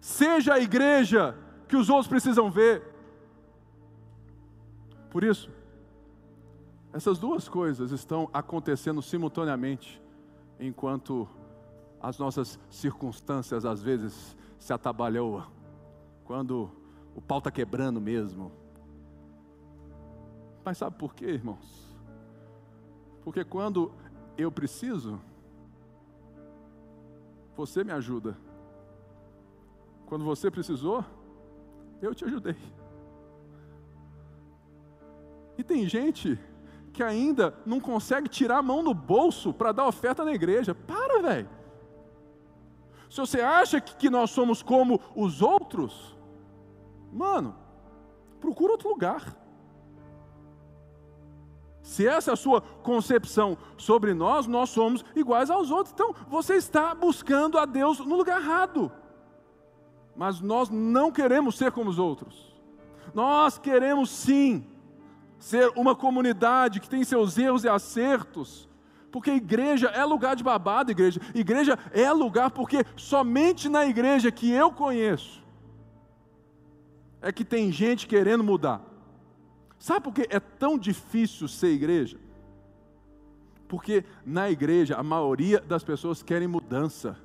Seja 0.00 0.54
a 0.54 0.60
igreja 0.60 1.36
que 1.68 1.76
os 1.76 1.88
outros 1.88 2.08
precisam 2.08 2.50
ver. 2.50 2.82
Por 5.10 5.24
isso, 5.24 5.50
essas 6.92 7.18
duas 7.18 7.48
coisas 7.48 7.90
estão 7.90 8.28
acontecendo 8.32 9.02
simultaneamente, 9.02 10.02
enquanto 10.58 11.28
as 12.00 12.18
nossas 12.18 12.58
circunstâncias 12.70 13.64
às 13.64 13.82
vezes 13.82 14.36
se 14.58 14.72
atabalham, 14.72 15.46
quando 16.24 16.70
o 17.14 17.20
pau 17.20 17.38
está 17.38 17.50
quebrando 17.50 18.00
mesmo. 18.00 18.52
Mas 20.64 20.78
sabe 20.78 20.96
por 20.96 21.14
quê, 21.14 21.26
irmãos? 21.26 21.96
Porque 23.22 23.44
quando 23.44 23.92
eu 24.36 24.50
preciso, 24.50 25.20
você 27.56 27.82
me 27.82 27.92
ajuda. 27.92 28.36
Quando 30.06 30.24
você 30.24 30.50
precisou, 30.50 31.04
eu 32.00 32.14
te 32.14 32.24
ajudei. 32.24 32.56
E 35.58 35.64
tem 35.64 35.88
gente 35.88 36.38
que 36.92 37.02
ainda 37.02 37.54
não 37.64 37.78
consegue 37.80 38.28
tirar 38.28 38.58
a 38.58 38.62
mão 38.62 38.82
do 38.82 38.94
bolso 38.94 39.52
para 39.52 39.72
dar 39.72 39.86
oferta 39.86 40.24
na 40.24 40.32
igreja. 40.32 40.74
Para, 40.74 41.20
velho. 41.22 41.48
Se 43.10 43.18
você 43.18 43.40
acha 43.40 43.80
que 43.80 44.10
nós 44.10 44.30
somos 44.30 44.62
como 44.62 45.00
os 45.14 45.40
outros, 45.40 46.16
mano, 47.12 47.54
procura 48.40 48.72
outro 48.72 48.88
lugar. 48.88 49.36
Se 51.82 52.06
essa 52.06 52.32
é 52.32 52.34
a 52.34 52.36
sua 52.36 52.60
concepção 52.60 53.56
sobre 53.76 54.12
nós, 54.12 54.46
nós 54.46 54.70
somos 54.70 55.04
iguais 55.14 55.50
aos 55.50 55.70
outros. 55.70 55.92
Então, 55.92 56.14
você 56.28 56.54
está 56.54 56.94
buscando 56.94 57.58
a 57.58 57.64
Deus 57.64 58.00
no 58.00 58.16
lugar 58.16 58.40
errado. 58.40 58.90
Mas 60.16 60.40
nós 60.40 60.70
não 60.70 61.12
queremos 61.12 61.56
ser 61.56 61.70
como 61.70 61.90
os 61.90 61.98
outros. 61.98 62.54
Nós 63.14 63.58
queremos 63.58 64.10
sim 64.10 64.66
ser 65.38 65.70
uma 65.76 65.94
comunidade 65.94 66.80
que 66.80 66.88
tem 66.88 67.04
seus 67.04 67.36
erros 67.36 67.64
e 67.64 67.68
acertos. 67.68 68.68
Porque 69.12 69.30
igreja 69.30 69.88
é 69.88 70.04
lugar 70.04 70.34
de 70.34 70.42
babado, 70.42 70.90
igreja. 70.90 71.20
Igreja 71.34 71.78
é 71.92 72.10
lugar 72.12 72.50
porque 72.50 72.84
somente 72.96 73.68
na 73.68 73.86
igreja 73.86 74.30
que 74.30 74.50
eu 74.50 74.70
conheço 74.70 75.44
é 77.20 77.32
que 77.32 77.44
tem 77.44 77.72
gente 77.72 78.06
querendo 78.06 78.44
mudar. 78.44 78.80
Sabe 79.78 80.04
por 80.04 80.14
que 80.14 80.26
é 80.30 80.40
tão 80.40 80.78
difícil 80.78 81.48
ser 81.48 81.68
igreja? 81.68 82.18
Porque 83.68 84.04
na 84.24 84.50
igreja 84.50 84.96
a 84.96 85.02
maioria 85.02 85.60
das 85.60 85.82
pessoas 85.82 86.22
querem 86.22 86.46
mudança 86.46 87.18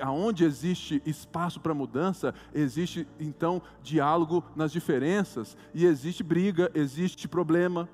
aonde 0.00 0.44
existe 0.44 1.02
espaço 1.04 1.60
para 1.60 1.74
mudança, 1.74 2.34
existe 2.54 3.06
então 3.18 3.60
diálogo 3.82 4.44
nas 4.56 4.72
diferenças, 4.72 5.56
e 5.74 5.84
existe 5.84 6.22
briga, 6.22 6.70
existe 6.74 7.28
problema. 7.28 7.88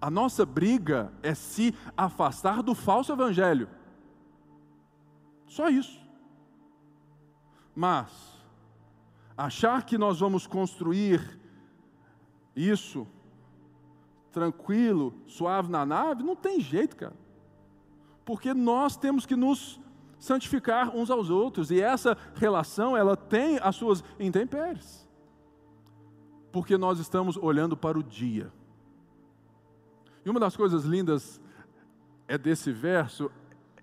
A 0.00 0.10
nossa 0.10 0.44
briga 0.44 1.12
é 1.22 1.34
se 1.34 1.74
afastar 1.96 2.62
do 2.62 2.74
falso 2.74 3.12
evangelho. 3.12 3.68
Só 5.46 5.68
isso. 5.68 6.04
Mas 7.74 8.36
Achar 9.36 9.84
que 9.84 9.98
nós 9.98 10.18
vamos 10.18 10.46
construir 10.46 11.38
isso 12.54 13.06
tranquilo, 14.32 15.14
suave 15.26 15.70
na 15.70 15.84
nave, 15.84 16.22
não 16.22 16.34
tem 16.34 16.58
jeito, 16.58 16.96
cara. 16.96 17.14
Porque 18.26 18.52
nós 18.52 18.96
temos 18.96 19.24
que 19.24 19.36
nos 19.36 19.80
santificar 20.18 20.94
uns 20.94 21.10
aos 21.10 21.30
outros, 21.30 21.70
e 21.70 21.80
essa 21.80 22.18
relação, 22.34 22.96
ela 22.96 23.16
tem 23.16 23.58
as 23.62 23.76
suas 23.76 24.02
intempéries. 24.18 25.08
Porque 26.50 26.76
nós 26.76 26.98
estamos 26.98 27.36
olhando 27.36 27.76
para 27.76 27.96
o 27.96 28.02
dia. 28.02 28.52
E 30.24 30.28
uma 30.28 30.40
das 30.40 30.56
coisas 30.56 30.84
lindas 30.84 31.40
é 32.26 32.36
desse 32.36 32.72
verso 32.72 33.30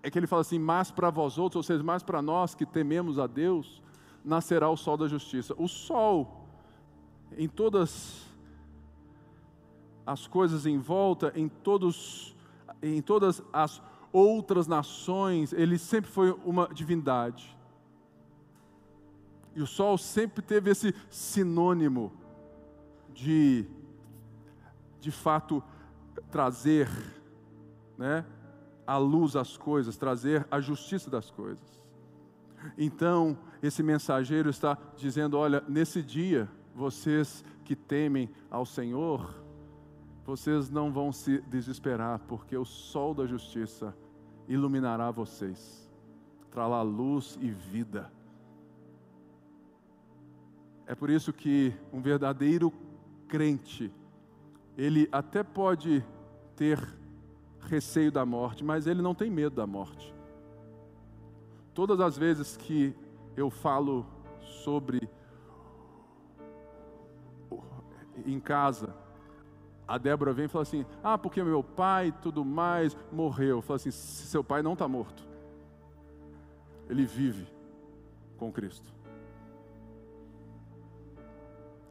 é 0.01 0.11
que 0.11 0.19
ele 0.19 0.27
fala 0.27 0.41
assim: 0.41 0.59
"Mas 0.59 0.91
para 0.91 1.09
vós 1.09 1.37
outros, 1.37 1.57
ou 1.57 1.63
seja, 1.63 1.81
mais 1.81 2.03
para 2.03 2.21
nós 2.21 2.53
que 2.53 2.65
tememos 2.65 3.17
a 3.17 3.27
Deus, 3.27 3.81
nascerá 4.25 4.69
o 4.69 4.75
sol 4.75 4.97
da 4.97 5.07
justiça". 5.07 5.53
O 5.57 5.69
sol 5.69 6.45
em 7.37 7.47
todas 7.47 8.25
as 10.05 10.27
coisas 10.27 10.65
em 10.65 10.79
volta, 10.79 11.31
em 11.33 11.47
todos 11.47 12.35
em 12.81 13.01
todas 13.01 13.41
as 13.53 13.81
outras 14.13 14.67
nações, 14.67 15.51
ele 15.51 15.79
sempre 15.79 16.09
foi 16.09 16.31
uma 16.45 16.69
divindade. 16.71 17.57
E 19.55 19.61
o 19.61 19.67
sol 19.67 19.97
sempre 19.97 20.41
teve 20.41 20.69
esse 20.69 20.95
sinônimo 21.09 22.13
de, 23.13 23.65
de 24.99 25.11
fato, 25.11 25.63
trazer 26.31 26.89
né, 27.97 28.25
a 28.85 28.97
luz 28.97 29.35
às 29.35 29.57
coisas, 29.57 29.97
trazer 29.97 30.47
a 30.49 30.59
justiça 30.59 31.09
das 31.09 31.29
coisas. 31.29 31.81
Então, 32.77 33.37
esse 33.61 33.83
mensageiro 33.83 34.49
está 34.49 34.77
dizendo: 34.95 35.37
olha, 35.37 35.63
nesse 35.67 36.01
dia, 36.01 36.49
vocês 36.73 37.43
que 37.63 37.75
temem 37.75 38.29
ao 38.49 38.65
Senhor, 38.65 39.43
vocês 40.25 40.69
não 40.69 40.91
vão 40.91 41.11
se 41.11 41.41
desesperar, 41.41 42.19
porque 42.27 42.57
o 42.57 42.65
sol 42.65 43.13
da 43.13 43.25
justiça 43.25 43.95
iluminará 44.47 45.11
vocês, 45.11 45.89
trará 46.51 46.81
luz 46.81 47.37
e 47.41 47.49
vida. 47.49 48.11
É 50.85 50.93
por 50.93 51.09
isso 51.09 51.31
que 51.31 51.73
um 51.91 52.01
verdadeiro 52.01 52.71
crente, 53.27 53.91
ele 54.77 55.07
até 55.11 55.43
pode 55.43 56.05
ter 56.55 56.79
receio 57.61 58.11
da 58.11 58.25
morte, 58.25 58.63
mas 58.63 58.85
ele 58.85 59.01
não 59.01 59.15
tem 59.15 59.29
medo 59.29 59.55
da 59.55 59.65
morte. 59.65 60.13
Todas 61.73 61.99
as 61.99 62.17
vezes 62.17 62.57
que 62.57 62.95
eu 63.35 63.49
falo 63.49 64.05
sobre 64.41 65.09
em 68.25 68.39
casa, 68.39 68.93
a 69.87 69.97
Débora 69.97 70.33
vem 70.33 70.45
e 70.45 70.47
fala 70.47 70.63
assim: 70.63 70.85
Ah, 71.03 71.17
porque 71.17 71.43
meu 71.43 71.63
pai 71.63 72.13
tudo 72.21 72.43
mais 72.45 72.95
morreu. 73.11 73.61
Fala 73.61 73.75
assim: 73.75 73.91
Seu 73.91 74.43
pai 74.43 74.61
não 74.61 74.73
está 74.73 74.87
morto. 74.87 75.27
Ele 76.89 77.05
vive 77.05 77.47
com 78.37 78.51
Cristo. 78.51 78.93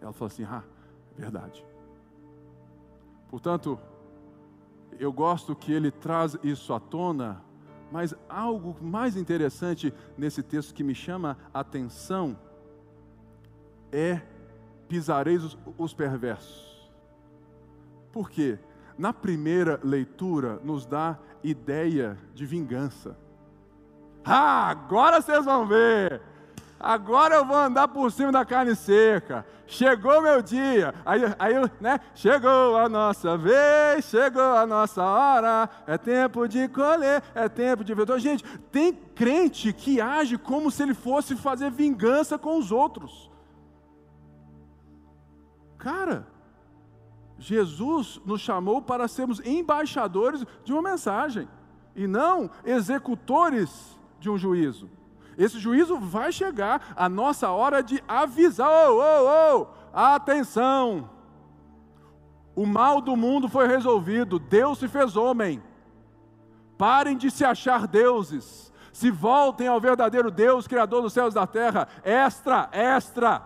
Ela 0.01 0.13
fala 0.13 0.31
assim: 0.31 0.45
Ah, 0.45 0.63
é 1.17 1.21
verdade. 1.21 1.65
Portanto, 3.29 3.79
eu 4.99 5.13
gosto 5.13 5.55
que 5.55 5.73
ele 5.73 5.91
traz 5.91 6.37
isso 6.43 6.73
à 6.73 6.81
tona, 6.81 7.43
mas 7.91 8.15
algo 8.29 8.77
mais 8.81 9.17
interessante 9.17 9.93
nesse 10.17 10.43
texto 10.43 10.75
que 10.75 10.85
me 10.85 10.95
chama 10.95 11.37
a 11.53 11.61
atenção 11.61 12.39
é 13.91 14.21
pisareis 14.89 15.45
os, 15.45 15.59
os 15.77 15.95
perversos. 15.95 16.72
Por 18.13 18.31
quê? 18.31 18.59
Na 18.99 19.13
primeira 19.13 19.81
leitura, 19.83 20.61
nos 20.63 20.85
dá 20.85 21.19
ideia 21.43 22.19
de 22.35 22.45
vingança. 22.45 23.17
Ah, 24.25 24.69
agora 24.69 25.21
vocês 25.21 25.45
vão 25.45 25.67
ver. 25.67 26.21
Agora 26.79 27.37
eu 27.37 27.45
vou 27.45 27.57
andar 27.57 27.89
por 27.89 28.11
cima 28.11 28.33
da 28.33 28.45
carne 28.45 28.75
seca. 28.75 29.47
Chegou 29.67 30.21
meu 30.21 30.43
dia. 30.43 30.93
Aí, 31.07 31.23
aí 31.39 31.55
né? 31.81 32.01
Chegou 32.15 32.77
a 32.77 32.89
nossa 32.89 33.39
vez, 33.39 34.05
chegou 34.05 34.43
a 34.43 34.67
nossa 34.67 35.03
hora. 35.03 35.71
É 35.87 35.97
tempo 35.97 36.47
de 36.49 36.69
colher, 36.69 37.23
é 37.35 37.49
tempo 37.49 37.85
de 37.85 37.95
ver. 37.95 38.03
Então, 38.03 38.19
gente, 38.19 38.45
tem 38.73 38.93
crente 38.93 39.73
que 39.73 40.01
age 40.01 40.37
como 40.37 40.71
se 40.71 40.83
ele 40.83 40.93
fosse 40.93 41.37
fazer 41.37 41.71
vingança 41.71 42.37
com 42.37 42.59
os 42.59 42.73
outros. 42.73 43.31
Cara, 45.79 46.27
Jesus 47.43 48.21
nos 48.25 48.41
chamou 48.41 48.81
para 48.81 49.09
sermos 49.09 49.41
embaixadores 49.45 50.45
de 50.65 50.73
uma 50.73 50.81
mensagem 50.81 51.49
e 51.95 52.07
não 52.07 52.49
executores 52.65 53.99
de 54.21 54.31
um 54.31 54.39
juízo. 54.39 54.89
Esse 55.37 55.59
juízo 55.59 55.99
vai 55.99 56.31
chegar, 56.31 56.95
a 56.95 57.09
nossa 57.09 57.51
hora 57.51 57.83
de 57.83 58.03
avisar: 58.07 58.69
oh, 58.69 59.01
oh, 59.01 59.61
oh, 59.63 59.67
atenção! 59.93 61.11
O 62.55 62.65
mal 62.65 63.01
do 63.01 63.17
mundo 63.17 63.49
foi 63.49 63.67
resolvido, 63.67 64.39
Deus 64.39 64.79
se 64.79 64.87
fez 64.87 65.17
homem. 65.17 65.61
Parem 66.79 67.17
de 67.17 67.31
se 67.31 67.45
achar 67.45 67.89
deuses, 67.89 68.73
se 68.93 69.11
voltem 69.11 69.67
ao 69.67 69.81
verdadeiro 69.81 70.31
Deus, 70.31 70.69
Criador 70.69 71.03
dos 71.03 71.13
céus 71.13 71.33
e 71.33 71.35
da 71.35 71.47
terra. 71.47 71.89
Extra, 72.05 72.69
extra. 72.73 73.43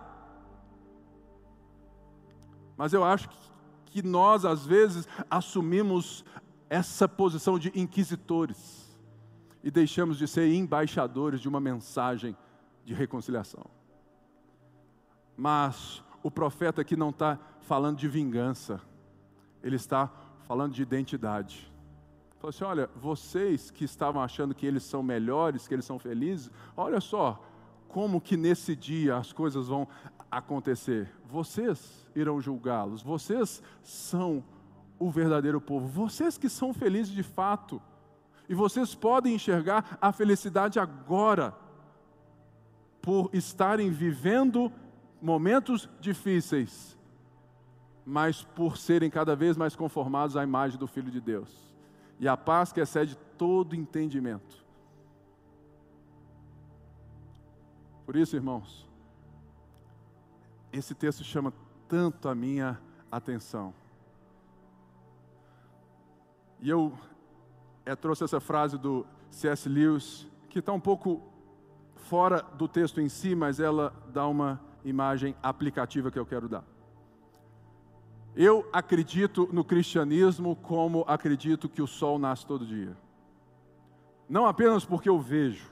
Mas 2.75 2.93
eu 2.93 3.03
acho 3.03 3.27
que 4.01 4.07
nós, 4.07 4.45
às 4.45 4.63
vezes, 4.63 5.07
assumimos 5.27 6.23
essa 6.69 7.07
posição 7.07 7.57
de 7.57 7.71
inquisitores 7.73 8.95
e 9.63 9.71
deixamos 9.71 10.19
de 10.19 10.27
ser 10.27 10.53
embaixadores 10.53 11.41
de 11.41 11.49
uma 11.49 11.59
mensagem 11.59 12.37
de 12.85 12.93
reconciliação. 12.93 13.65
Mas 15.35 16.03
o 16.21 16.29
profeta 16.29 16.81
aqui 16.81 16.95
não 16.95 17.09
está 17.09 17.39
falando 17.61 17.97
de 17.97 18.07
vingança, 18.07 18.79
ele 19.63 19.77
está 19.77 20.11
falando 20.43 20.73
de 20.73 20.83
identidade. 20.83 21.73
Falou 22.37 22.49
assim: 22.49 22.65
olha, 22.65 22.87
vocês 22.95 23.71
que 23.71 23.83
estavam 23.83 24.21
achando 24.21 24.53
que 24.53 24.67
eles 24.67 24.83
são 24.83 25.01
melhores, 25.01 25.67
que 25.67 25.73
eles 25.73 25.85
são 25.85 25.97
felizes, 25.97 26.51
olha 26.75 27.01
só 27.01 27.43
como 27.87 28.21
que 28.21 28.37
nesse 28.37 28.75
dia 28.75 29.17
as 29.17 29.33
coisas 29.33 29.69
vão 29.69 29.87
acontecer. 30.29 31.11
Vocês 31.25 32.06
irão 32.19 32.41
julgá-los. 32.41 33.01
Vocês 33.01 33.61
são 33.83 34.43
o 34.99 35.11
verdadeiro 35.11 35.61
povo, 35.61 35.87
vocês 35.87 36.37
que 36.37 36.49
são 36.49 36.73
felizes 36.73 37.13
de 37.13 37.23
fato. 37.23 37.81
E 38.49 38.55
vocês 38.55 38.95
podem 38.95 39.35
enxergar 39.35 39.97
a 40.01 40.11
felicidade 40.11 40.79
agora, 40.79 41.53
por 43.01 43.29
estarem 43.33 43.89
vivendo 43.89 44.71
momentos 45.21 45.89
difíceis, 45.99 46.97
mas 48.05 48.43
por 48.43 48.77
serem 48.77 49.09
cada 49.09 49.35
vez 49.35 49.55
mais 49.55 49.75
conformados 49.75 50.35
à 50.35 50.43
imagem 50.43 50.79
do 50.79 50.87
Filho 50.87 51.11
de 51.11 51.21
Deus. 51.21 51.75
E 52.19 52.27
a 52.27 52.35
paz 52.35 52.73
que 52.73 52.79
excede 52.79 53.15
todo 53.37 53.75
entendimento. 53.75 54.65
Por 58.05 58.15
isso, 58.15 58.35
irmãos, 58.35 58.89
esse 60.71 60.95
texto 60.95 61.23
chama 61.23 61.53
tanto 61.87 62.27
a 62.27 62.35
minha 62.35 62.79
atenção. 63.11 63.73
E 66.59 66.69
eu 66.69 66.93
é, 67.85 67.95
trouxe 67.95 68.23
essa 68.23 68.39
frase 68.39 68.77
do 68.77 69.05
C.S. 69.29 69.69
Lewis, 69.69 70.27
que 70.49 70.59
está 70.59 70.73
um 70.73 70.79
pouco 70.79 71.21
fora 71.95 72.41
do 72.41 72.67
texto 72.67 72.99
em 72.99 73.09
si, 73.09 73.35
mas 73.35 73.59
ela 73.59 73.93
dá 74.11 74.27
uma 74.27 74.59
imagem 74.83 75.35
aplicativa 75.41 76.11
que 76.11 76.19
eu 76.19 76.25
quero 76.25 76.47
dar. 76.47 76.63
Eu 78.35 78.67
acredito 78.71 79.49
no 79.51 79.63
cristianismo 79.63 80.55
como 80.55 81.03
acredito 81.07 81.67
que 81.67 81.81
o 81.81 81.87
sol 81.87 82.19
nasce 82.19 82.45
todo 82.45 82.65
dia. 82.65 82.95
Não 84.29 84.45
apenas 84.45 84.85
porque 84.85 85.09
eu 85.09 85.19
vejo, 85.19 85.71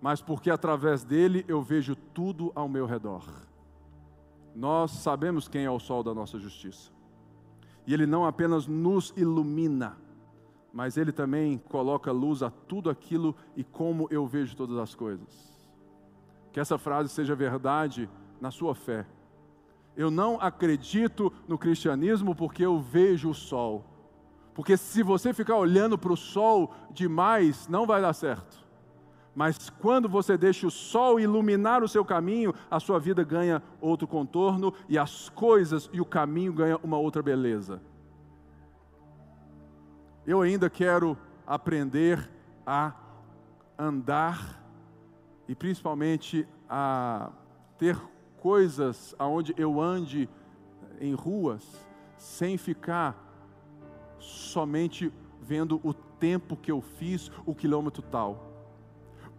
mas 0.00 0.20
porque 0.20 0.50
através 0.50 1.02
dele 1.02 1.44
eu 1.48 1.62
vejo 1.62 1.94
tudo 1.96 2.52
ao 2.54 2.68
meu 2.68 2.86
redor 2.86 3.45
nós 4.56 4.90
sabemos 4.90 5.46
quem 5.48 5.66
é 5.66 5.70
o 5.70 5.78
sol 5.78 6.02
da 6.02 6.14
nossa 6.14 6.38
justiça. 6.38 6.90
E 7.86 7.92
ele 7.92 8.06
não 8.06 8.24
apenas 8.24 8.66
nos 8.66 9.12
ilumina, 9.14 9.98
mas 10.72 10.96
ele 10.96 11.12
também 11.12 11.58
coloca 11.68 12.10
luz 12.10 12.42
a 12.42 12.50
tudo 12.50 12.88
aquilo 12.88 13.36
e 13.54 13.62
como 13.62 14.08
eu 14.10 14.26
vejo 14.26 14.56
todas 14.56 14.78
as 14.78 14.94
coisas. 14.94 15.54
Que 16.52 16.58
essa 16.58 16.78
frase 16.78 17.10
seja 17.10 17.34
verdade 17.34 18.08
na 18.40 18.50
sua 18.50 18.74
fé. 18.74 19.06
Eu 19.94 20.10
não 20.10 20.40
acredito 20.40 21.30
no 21.46 21.58
cristianismo 21.58 22.34
porque 22.34 22.64
eu 22.64 22.80
vejo 22.80 23.28
o 23.28 23.34
sol. 23.34 23.84
Porque 24.54 24.74
se 24.78 25.02
você 25.02 25.34
ficar 25.34 25.56
olhando 25.56 25.98
para 25.98 26.12
o 26.12 26.16
sol 26.16 26.72
demais, 26.90 27.68
não 27.68 27.86
vai 27.86 28.00
dar 28.00 28.14
certo. 28.14 28.65
Mas 29.36 29.68
quando 29.68 30.08
você 30.08 30.38
deixa 30.38 30.66
o 30.66 30.70
sol 30.70 31.20
iluminar 31.20 31.82
o 31.82 31.88
seu 31.88 32.02
caminho, 32.02 32.54
a 32.70 32.80
sua 32.80 32.98
vida 32.98 33.22
ganha 33.22 33.62
outro 33.82 34.08
contorno 34.08 34.72
e 34.88 34.96
as 34.96 35.28
coisas 35.28 35.90
e 35.92 36.00
o 36.00 36.06
caminho 36.06 36.54
ganham 36.54 36.80
uma 36.82 36.96
outra 36.96 37.22
beleza. 37.22 37.82
Eu 40.26 40.40
ainda 40.40 40.70
quero 40.70 41.18
aprender 41.46 42.30
a 42.66 42.94
andar 43.78 44.58
e 45.46 45.54
principalmente 45.54 46.48
a 46.66 47.30
ter 47.76 48.00
coisas 48.38 49.14
aonde 49.18 49.54
eu 49.58 49.78
ande 49.78 50.30
em 50.98 51.12
ruas 51.12 51.86
sem 52.16 52.56
ficar 52.56 53.22
somente 54.18 55.12
vendo 55.42 55.78
o 55.84 55.92
tempo 55.92 56.56
que 56.56 56.72
eu 56.72 56.80
fiz, 56.80 57.30
o 57.44 57.54
quilômetro 57.54 58.00
tal. 58.00 58.55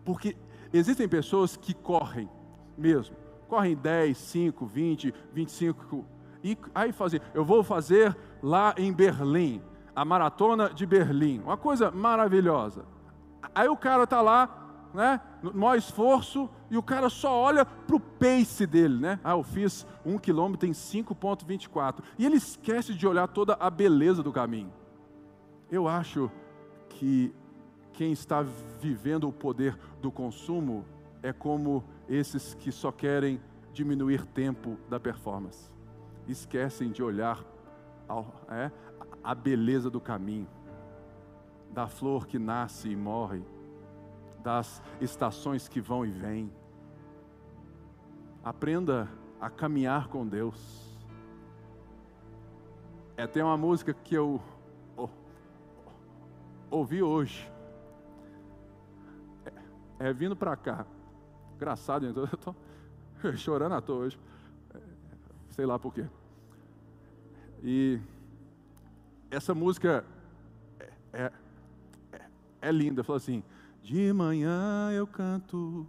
Porque 0.08 0.38
existem 0.72 1.06
pessoas 1.06 1.58
que 1.58 1.74
correm 1.74 2.30
mesmo, 2.78 3.14
correm 3.50 3.76
10, 3.76 4.18
5, 4.18 4.66
20, 4.66 5.14
25, 5.34 6.06
e 6.42 6.58
aí 6.74 6.94
fazer, 6.94 7.22
eu 7.34 7.44
vou 7.44 7.62
fazer 7.62 8.16
lá 8.42 8.74
em 8.78 8.94
Berlim, 8.94 9.62
a 9.94 10.06
maratona 10.06 10.70
de 10.70 10.86
Berlim, 10.86 11.42
uma 11.42 11.58
coisa 11.58 11.92
maravilhosa. 11.92 12.86
Aí 13.54 13.68
o 13.68 13.76
cara 13.76 14.06
está 14.06 14.22
lá, 14.22 14.88
né, 14.94 15.20
no 15.44 15.54
maior 15.54 15.76
esforço, 15.76 16.50
e 16.72 16.78
o 16.78 16.84
cara 16.84 17.10
só 17.10 17.38
olha 17.38 17.66
para 17.66 17.98
o 17.98 18.00
pace 18.00 18.66
dele, 18.66 18.98
né? 19.02 19.20
Ah, 19.26 19.32
eu 19.32 19.44
fiz 19.44 19.86
um 20.06 20.18
quilômetro 20.18 20.70
em 20.70 20.72
5,24. 20.72 22.02
E 22.18 22.26
ele 22.26 22.38
esquece 22.38 22.94
de 22.94 23.06
olhar 23.06 23.28
toda 23.28 23.58
a 23.60 23.70
beleza 23.70 24.24
do 24.24 24.32
caminho. 24.32 24.72
Eu 25.70 25.86
acho 25.86 26.32
que 26.88 27.34
quem 27.98 28.12
está 28.12 28.44
vivendo 28.80 29.28
o 29.28 29.34
poder 29.34 29.76
do 30.00 30.12
consumo 30.12 30.86
é 31.24 31.34
como 31.34 31.84
esses 32.08 32.54
que 32.54 32.72
só 32.72 32.92
querem 32.92 33.42
diminuir 33.74 34.24
tempo 34.24 34.78
da 34.88 35.00
performance. 35.00 35.72
Esquecem 36.28 36.92
de 36.92 37.02
olhar 37.02 37.44
ao, 38.08 38.36
é, 38.50 38.72
a 39.24 39.34
beleza 39.34 39.90
do 39.90 40.00
caminho, 40.00 40.48
da 41.72 41.88
flor 41.88 42.28
que 42.28 42.38
nasce 42.38 42.88
e 42.88 42.96
morre, 42.96 43.42
das 44.44 44.80
estações 45.02 45.68
que 45.68 45.82
vão 45.82 46.06
e 46.06 46.12
vêm. 46.12 46.54
Aprenda 48.44 49.10
a 49.42 49.50
caminhar 49.50 50.08
com 50.08 50.26
Deus. 50.26 50.96
É 53.18 53.24
até 53.24 53.44
uma 53.44 53.58
música 53.58 53.92
que 53.92 54.14
eu 54.14 54.40
ouvi 56.70 57.02
hoje. 57.02 57.57
É, 60.00 60.10
é 60.10 60.14
vindo 60.14 60.36
para 60.36 60.56
cá. 60.56 60.86
Engraçado, 61.56 62.06
então 62.06 62.24
eu 62.32 62.34
estou 62.34 62.56
chorando 63.36 63.74
à 63.74 63.82
toa 63.82 64.06
hoje. 64.06 64.20
Sei 65.50 65.66
lá 65.66 65.80
por 65.80 65.94
quê. 65.94 66.06
E 67.64 68.00
essa 69.32 69.56
música 69.56 70.06
é, 70.80 70.90
é, 71.14 71.32
é, 72.14 72.22
é 72.62 72.72
linda. 72.72 73.04
Fala 73.04 73.18
assim: 73.18 73.44
De 73.82 74.14
manhã 74.14 74.92
eu 74.92 75.08
canto 75.08 75.88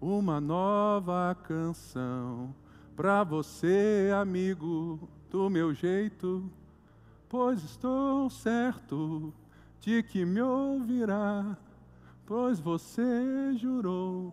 uma 0.00 0.40
nova 0.40 1.36
canção 1.42 2.54
para 2.96 3.24
você, 3.24 4.10
amigo, 4.14 5.08
do 5.30 5.48
meu 5.48 5.72
jeito, 5.72 6.50
pois 7.28 7.62
estou 7.62 8.28
certo 8.28 9.32
de 9.80 10.02
que 10.02 10.24
me 10.24 10.42
ouvirá, 10.42 11.56
pois 12.30 12.60
você 12.60 13.52
jurou 13.56 14.32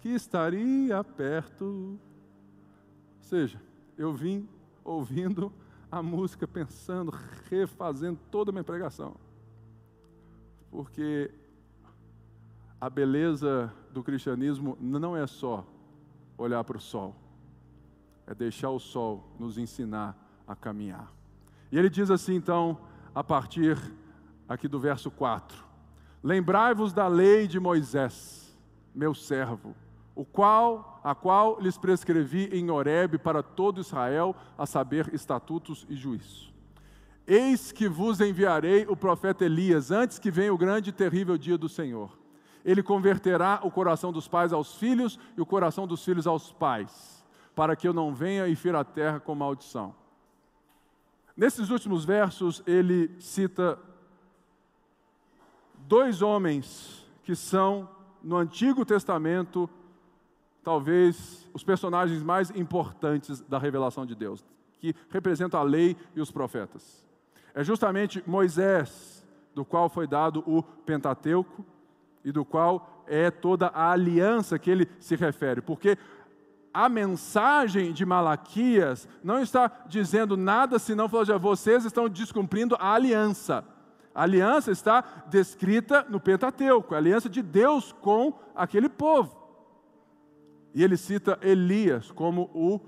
que 0.00 0.08
estaria 0.08 1.04
perto. 1.04 1.64
Ou 1.64 1.98
seja, 3.20 3.62
eu 3.96 4.12
vim 4.12 4.48
ouvindo 4.82 5.52
a 5.88 6.02
música, 6.02 6.48
pensando, 6.48 7.12
refazendo 7.48 8.18
toda 8.32 8.50
a 8.50 8.52
minha 8.52 8.64
pregação. 8.64 9.14
Porque 10.72 11.30
a 12.80 12.90
beleza 12.90 13.72
do 13.92 14.02
cristianismo 14.02 14.76
não 14.80 15.16
é 15.16 15.24
só 15.28 15.64
olhar 16.36 16.64
para 16.64 16.78
o 16.78 16.80
sol, 16.80 17.14
é 18.26 18.34
deixar 18.34 18.70
o 18.70 18.80
sol 18.80 19.24
nos 19.38 19.56
ensinar 19.56 20.18
a 20.48 20.56
caminhar. 20.56 21.12
E 21.70 21.78
ele 21.78 21.90
diz 21.90 22.10
assim, 22.10 22.34
então, 22.34 22.76
a 23.14 23.22
partir 23.22 23.78
aqui 24.48 24.66
do 24.66 24.80
verso 24.80 25.12
4. 25.12 25.65
Lembrai-vos 26.26 26.92
da 26.92 27.06
lei 27.06 27.46
de 27.46 27.60
Moisés, 27.60 28.52
meu 28.92 29.14
servo, 29.14 29.76
o 30.12 30.24
qual, 30.24 31.00
a 31.04 31.14
qual 31.14 31.60
lhes 31.60 31.78
prescrevi 31.78 32.48
em 32.52 32.68
Horebe 32.68 33.16
para 33.16 33.44
todo 33.44 33.80
Israel, 33.80 34.34
a 34.58 34.66
saber, 34.66 35.14
estatutos 35.14 35.86
e 35.88 35.94
juízos. 35.94 36.52
Eis 37.28 37.70
que 37.70 37.88
vos 37.88 38.20
enviarei 38.20 38.84
o 38.88 38.96
profeta 38.96 39.44
Elias, 39.44 39.92
antes 39.92 40.18
que 40.18 40.28
venha 40.28 40.52
o 40.52 40.58
grande 40.58 40.90
e 40.90 40.92
terrível 40.92 41.38
dia 41.38 41.56
do 41.56 41.68
Senhor. 41.68 42.18
Ele 42.64 42.82
converterá 42.82 43.60
o 43.62 43.70
coração 43.70 44.10
dos 44.10 44.26
pais 44.26 44.52
aos 44.52 44.74
filhos 44.74 45.20
e 45.36 45.40
o 45.40 45.46
coração 45.46 45.86
dos 45.86 46.04
filhos 46.04 46.26
aos 46.26 46.50
pais, 46.50 47.24
para 47.54 47.76
que 47.76 47.86
eu 47.86 47.92
não 47.92 48.12
venha 48.12 48.48
e 48.48 48.56
fira 48.56 48.80
a 48.80 48.84
terra 48.84 49.20
com 49.20 49.32
maldição. 49.36 49.94
Nesses 51.36 51.70
últimos 51.70 52.04
versos, 52.04 52.64
ele 52.66 53.14
cita 53.20 53.78
dois 55.88 56.22
homens 56.22 57.06
que 57.22 57.34
são, 57.34 57.88
no 58.22 58.36
Antigo 58.36 58.84
Testamento, 58.84 59.68
talvez 60.62 61.48
os 61.54 61.62
personagens 61.62 62.22
mais 62.22 62.50
importantes 62.50 63.40
da 63.42 63.58
revelação 63.58 64.04
de 64.04 64.14
Deus, 64.14 64.44
que 64.78 64.94
representam 65.10 65.60
a 65.60 65.62
lei 65.62 65.96
e 66.14 66.20
os 66.20 66.30
profetas. 66.30 67.04
É 67.54 67.64
justamente 67.64 68.22
Moisés, 68.26 69.24
do 69.54 69.64
qual 69.64 69.88
foi 69.88 70.06
dado 70.06 70.42
o 70.46 70.62
Pentateuco 70.62 71.64
e 72.24 72.30
do 72.30 72.44
qual 72.44 73.04
é 73.06 73.30
toda 73.30 73.68
a 73.68 73.90
aliança 73.92 74.58
que 74.58 74.70
ele 74.70 74.88
se 74.98 75.16
refere, 75.16 75.60
porque 75.60 75.96
a 76.74 76.88
mensagem 76.88 77.92
de 77.92 78.04
Malaquias 78.04 79.08
não 79.24 79.40
está 79.40 79.70
dizendo 79.88 80.36
nada 80.36 80.78
senão 80.78 81.08
falando, 81.08 81.38
vocês 81.38 81.86
estão 81.86 82.08
descumprindo 82.08 82.76
a 82.78 82.92
aliança. 82.92 83.64
A 84.16 84.22
aliança 84.22 84.70
está 84.70 85.04
descrita 85.28 86.06
no 86.08 86.18
Pentateuco, 86.18 86.94
a 86.94 86.96
aliança 86.96 87.28
de 87.28 87.42
Deus 87.42 87.92
com 87.92 88.32
aquele 88.54 88.88
povo. 88.88 89.36
E 90.74 90.82
ele 90.82 90.96
cita 90.96 91.38
Elias 91.42 92.10
como 92.10 92.50
o 92.54 92.80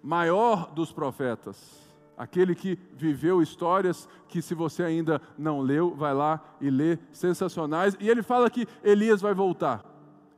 maior 0.00 0.72
dos 0.72 0.92
profetas, 0.92 1.92
aquele 2.16 2.54
que 2.54 2.78
viveu 2.94 3.42
histórias 3.42 4.08
que, 4.28 4.40
se 4.40 4.54
você 4.54 4.84
ainda 4.84 5.20
não 5.36 5.58
leu, 5.60 5.96
vai 5.96 6.14
lá 6.14 6.40
e 6.60 6.70
lê, 6.70 6.96
sensacionais. 7.12 7.96
E 7.98 8.08
ele 8.08 8.22
fala 8.22 8.48
que 8.48 8.68
Elias 8.84 9.20
vai 9.20 9.34
voltar. 9.34 9.84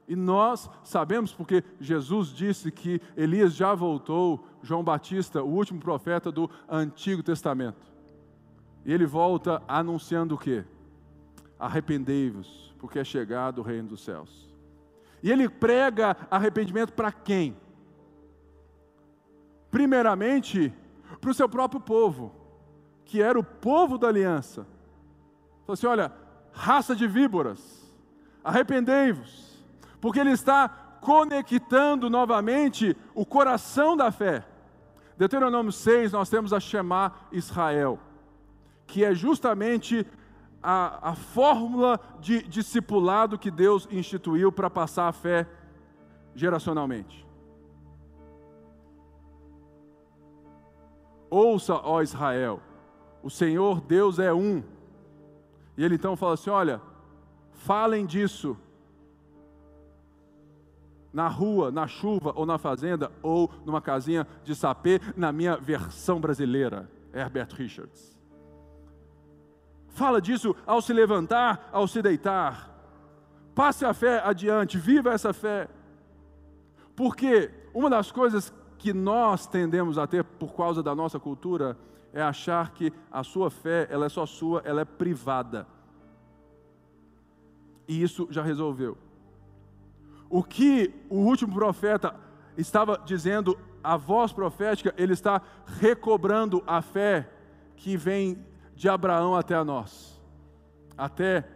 E 0.09 0.17
nós 0.17 0.71
sabemos, 0.83 1.35
porque 1.35 1.63
Jesus 1.79 2.29
disse 2.29 2.73
que 2.73 2.99
Elias 3.15 3.53
já 3.53 3.75
voltou, 3.75 4.43
João 4.63 4.83
Batista, 4.83 5.43
o 5.43 5.55
último 5.55 5.81
profeta 5.81 6.33
do 6.33 6.51
Antigo 6.67 7.23
Testamento. 7.23 7.92
E 8.85 8.93
ele 8.93 9.07
volta 9.07 9.63
anunciando 9.69 10.35
o 10.35 10.39
quê? 10.39 10.65
Arrependei-vos, 11.59 12.75
porque 12.79 12.99
é 12.99 13.05
chegado 13.05 13.59
o 13.59 13.63
reino 13.63 13.89
dos 13.89 14.03
céus. 14.03 14.53
E 15.23 15.31
ele 15.31 15.49
prega 15.49 16.17
arrependimento 16.31 16.93
para 16.93 17.13
quem? 17.13 17.57
Primeiramente, 19.71 20.75
para 21.21 21.31
o 21.31 21.35
seu 21.35 21.49
próprio 21.49 21.81
povo, 21.81 22.35
que 23.05 23.23
era 23.23 23.39
o 23.39 23.45
povo 23.45 23.97
da 23.97 24.09
aliança. 24.09 24.67
Falou 25.65 25.75
assim: 25.75 25.87
olha, 25.87 26.13
raça 26.51 26.97
de 26.97 27.07
víboras, 27.07 27.89
arrependei-vos, 28.43 29.65
porque 30.01 30.19
ele 30.19 30.33
está 30.33 30.69
conectando 31.01 32.11
novamente 32.11 32.97
o 33.15 33.25
coração 33.25 33.97
da 33.97 34.11
fé. 34.11 34.45
Deuteronômio 35.17 35.71
6, 35.71 36.11
nós 36.13 36.29
temos 36.29 36.53
a 36.53 36.59
chamar 36.59 37.29
Israel 37.31 38.01
que 38.93 39.03
é 39.03 39.15
justamente 39.15 40.07
a, 40.63 41.13
a 41.13 41.15
fórmula 41.15 41.99
de 42.21 42.43
discipulado 42.43 43.39
que 43.39 43.51
Deus 43.51 43.89
instituiu 43.91 44.53
para 44.53 44.69
passar 44.69 45.09
a 45.09 45.13
fé 45.13 45.49
geracionalmente. 46.35 47.27
Ouça, 51.31 51.75
ó 51.83 52.03
Israel, 52.03 52.61
o 53.23 53.31
Senhor 53.31 53.81
Deus 53.81 54.19
é 54.19 54.31
um. 54.31 54.63
E 55.75 55.83
ele 55.83 55.95
então 55.95 56.15
fala 56.15 56.35
assim: 56.35 56.51
olha, 56.51 56.79
falem 57.51 58.05
disso 58.05 58.59
na 61.11 61.29
rua, 61.29 61.71
na 61.71 61.87
chuva 61.87 62.35
ou 62.37 62.45
na 62.45 62.59
fazenda 62.59 63.11
ou 63.23 63.51
numa 63.65 63.81
casinha 63.81 64.27
de 64.45 64.55
sapê, 64.55 65.01
na 65.17 65.33
minha 65.33 65.57
versão 65.57 66.21
brasileira, 66.21 66.91
Herbert 67.15 67.55
Richards. 67.55 68.13
Fala 69.93 70.21
disso 70.21 70.57
ao 70.67 70.81
se 70.81 70.93
levantar, 70.93 71.69
ao 71.71 71.87
se 71.87 72.01
deitar. 72.03 72.71
Passe 73.55 73.85
a 73.85 73.93
fé 73.93 74.23
adiante, 74.25 74.79
viva 74.79 75.13
essa 75.13 75.33
fé. 75.33 75.69
Porque 76.97 77.51
uma 77.75 77.91
das 77.91 78.11
coisas 78.11 78.53
que 78.79 78.93
nós 78.93 79.47
tendemos 79.47 79.99
a 79.99 80.07
ter 80.07 80.25
por 80.25 80.55
causa 80.55 80.83
da 80.83 80.95
nossa 80.95 81.21
cultura 81.21 81.77
é 82.13 82.23
achar 82.23 82.73
que 82.73 82.93
a 83.11 83.23
sua 83.23 83.51
fé, 83.51 83.87
ela 83.91 84.07
é 84.07 84.09
só 84.09 84.27
sua, 84.27 84.63
ela 84.65 84.81
é 84.81 84.85
privada. 84.85 85.67
E 87.87 88.03
isso 88.03 88.27
já 88.31 88.43
resolveu. 88.43 88.97
O 90.29 90.43
que 90.43 90.95
o 91.11 91.17
último 91.17 91.53
profeta 91.53 92.15
estava 92.57 93.01
dizendo, 93.05 93.59
a 93.85 93.97
voz 93.97 94.33
profética, 94.33 94.95
ele 94.97 95.13
está 95.13 95.43
recobrando 95.67 96.63
a 96.67 96.81
fé 96.81 97.31
que 97.77 97.97
vem 97.97 98.43
de 98.83 98.89
Abraão 98.89 99.37
até 99.37 99.63
nós. 99.63 100.21
Até 100.99 101.49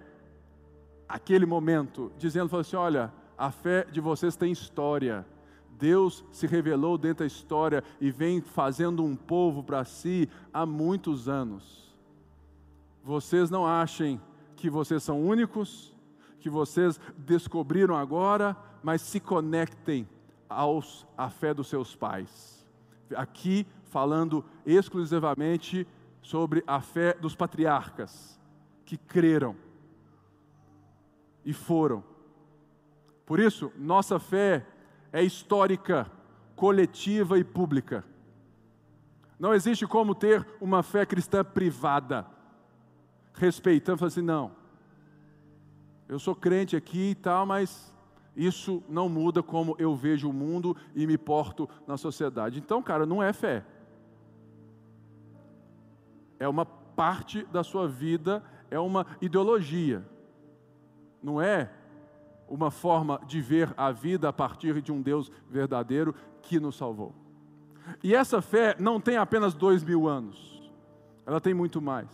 aquele 1.08 1.44
momento, 1.44 2.12
dizendo 2.16 2.56
assim: 2.56 2.76
olha, 2.76 3.12
a 3.36 3.50
fé 3.50 3.84
de 3.90 4.00
vocês 4.00 4.36
tem 4.36 4.52
história 4.52 5.26
Deus 5.76 6.24
se 6.30 6.46
revelou 6.46 6.96
dentro 6.96 7.24
da 7.24 7.26
história 7.26 7.82
e 8.00 8.12
vem 8.12 8.40
fazendo 8.40 9.02
um 9.02 9.16
povo 9.16 9.60
para 9.60 9.84
si 9.84 10.28
há 10.54 10.64
muitos 10.64 11.28
anos. 11.28 11.92
Vocês 13.02 13.50
não 13.50 13.66
achem 13.66 14.20
que 14.54 14.70
vocês 14.70 15.02
são 15.02 15.20
únicos, 15.20 15.92
que 16.38 16.48
vocês 16.48 17.00
descobriram 17.18 17.96
agora, 17.96 18.56
mas 18.84 19.02
se 19.02 19.18
conectem 19.18 20.08
aos, 20.48 21.04
à 21.18 21.28
fé 21.28 21.52
dos 21.52 21.66
seus 21.66 21.96
pais. 21.96 22.64
Aqui 23.16 23.66
falando 23.90 24.44
exclusivamente 24.64 25.86
sobre 26.26 26.64
a 26.66 26.80
fé 26.80 27.14
dos 27.14 27.36
patriarcas, 27.36 28.36
que 28.84 28.96
creram 28.96 29.54
e 31.44 31.52
foram. 31.52 32.02
Por 33.24 33.38
isso, 33.38 33.72
nossa 33.78 34.18
fé 34.18 34.66
é 35.12 35.22
histórica, 35.22 36.10
coletiva 36.56 37.38
e 37.38 37.44
pública. 37.44 38.04
Não 39.38 39.54
existe 39.54 39.86
como 39.86 40.16
ter 40.16 40.44
uma 40.60 40.82
fé 40.82 41.06
cristã 41.06 41.44
privada, 41.44 42.26
respeitando, 43.32 44.04
assim, 44.04 44.20
não. 44.20 44.50
Eu 46.08 46.18
sou 46.18 46.34
crente 46.34 46.74
aqui 46.74 47.10
e 47.10 47.14
tal, 47.14 47.46
mas 47.46 47.94
isso 48.34 48.82
não 48.88 49.08
muda 49.08 49.44
como 49.44 49.76
eu 49.78 49.94
vejo 49.94 50.28
o 50.28 50.32
mundo 50.32 50.76
e 50.92 51.06
me 51.06 51.16
porto 51.16 51.68
na 51.86 51.96
sociedade. 51.96 52.58
Então, 52.58 52.82
cara, 52.82 53.06
não 53.06 53.22
é 53.22 53.32
fé. 53.32 53.64
É 56.38 56.48
uma 56.48 56.64
parte 56.64 57.44
da 57.44 57.62
sua 57.62 57.86
vida, 57.86 58.42
é 58.70 58.78
uma 58.78 59.06
ideologia. 59.20 60.04
Não 61.22 61.40
é 61.40 61.70
uma 62.48 62.70
forma 62.70 63.20
de 63.26 63.40
ver 63.40 63.72
a 63.76 63.90
vida 63.90 64.28
a 64.28 64.32
partir 64.32 64.80
de 64.80 64.92
um 64.92 65.02
Deus 65.02 65.30
verdadeiro 65.48 66.14
que 66.42 66.60
nos 66.60 66.76
salvou. 66.76 67.14
E 68.02 68.14
essa 68.14 68.40
fé 68.40 68.76
não 68.78 69.00
tem 69.00 69.16
apenas 69.16 69.54
dois 69.54 69.82
mil 69.82 70.08
anos, 70.08 70.72
ela 71.24 71.40
tem 71.40 71.54
muito 71.54 71.80
mais. 71.80 72.08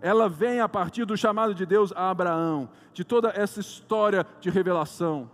Ela 0.00 0.28
vem 0.28 0.60
a 0.60 0.68
partir 0.68 1.04
do 1.04 1.16
chamado 1.16 1.54
de 1.54 1.64
Deus 1.64 1.92
a 1.92 2.10
Abraão, 2.10 2.68
de 2.92 3.04
toda 3.04 3.30
essa 3.30 3.60
história 3.60 4.26
de 4.40 4.50
revelação. 4.50 5.30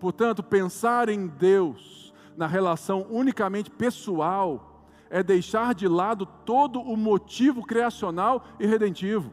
Portanto, 0.00 0.42
pensar 0.42 1.08
em 1.08 1.26
Deus 1.26 2.12
na 2.36 2.46
relação 2.46 3.06
unicamente 3.10 3.70
pessoal 3.70 4.67
é 5.10 5.22
deixar 5.22 5.74
de 5.74 5.88
lado 5.88 6.26
todo 6.44 6.80
o 6.80 6.96
motivo 6.96 7.64
criacional 7.64 8.44
e 8.58 8.66
redentivo. 8.66 9.32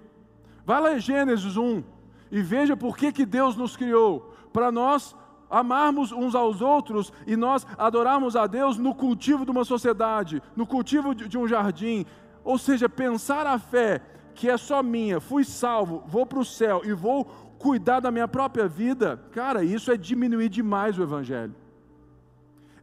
Vai 0.66 0.82
lá 0.82 0.96
em 0.96 1.00
Gênesis 1.00 1.58
1, 1.58 1.84
e 2.32 2.42
veja 2.42 2.76
por 2.76 2.98
que, 2.98 3.12
que 3.12 3.26
Deus 3.26 3.56
nos 3.56 3.78
criou 3.78 4.34
para 4.52 4.72
nós 4.72 5.16
amarmos 5.50 6.12
uns 6.12 6.34
aos 6.34 6.62
outros 6.62 7.14
e 7.26 7.36
nós 7.36 7.66
adorarmos 7.78 8.36
a 8.36 8.48
Deus 8.48 8.78
no 8.78 8.96
cultivo 8.96 9.46
de 9.46 9.52
uma 9.52 9.64
sociedade, 9.64 10.42
no 10.56 10.66
cultivo 10.66 11.14
de 11.14 11.38
um 11.38 11.48
jardim. 11.48 12.06
Ou 12.44 12.58
seja, 12.58 12.90
pensar 12.90 13.46
a 13.46 13.58
fé 13.60 14.02
que 14.34 14.50
é 14.50 14.58
só 14.58 14.84
minha, 14.84 15.22
fui 15.22 15.46
salvo, 15.46 16.04
vou 16.06 16.26
para 16.26 16.40
o 16.40 16.46
céu 16.46 16.82
e 16.84 16.92
vou 16.92 17.24
cuidar 17.58 18.02
da 18.02 18.12
minha 18.12 18.28
própria 18.28 18.68
vida, 18.68 19.18
cara, 19.32 19.64
isso 19.64 19.92
é 19.92 19.98
diminuir 19.98 20.50
demais 20.50 21.00
o 21.00 21.04
Evangelho, 21.04 21.56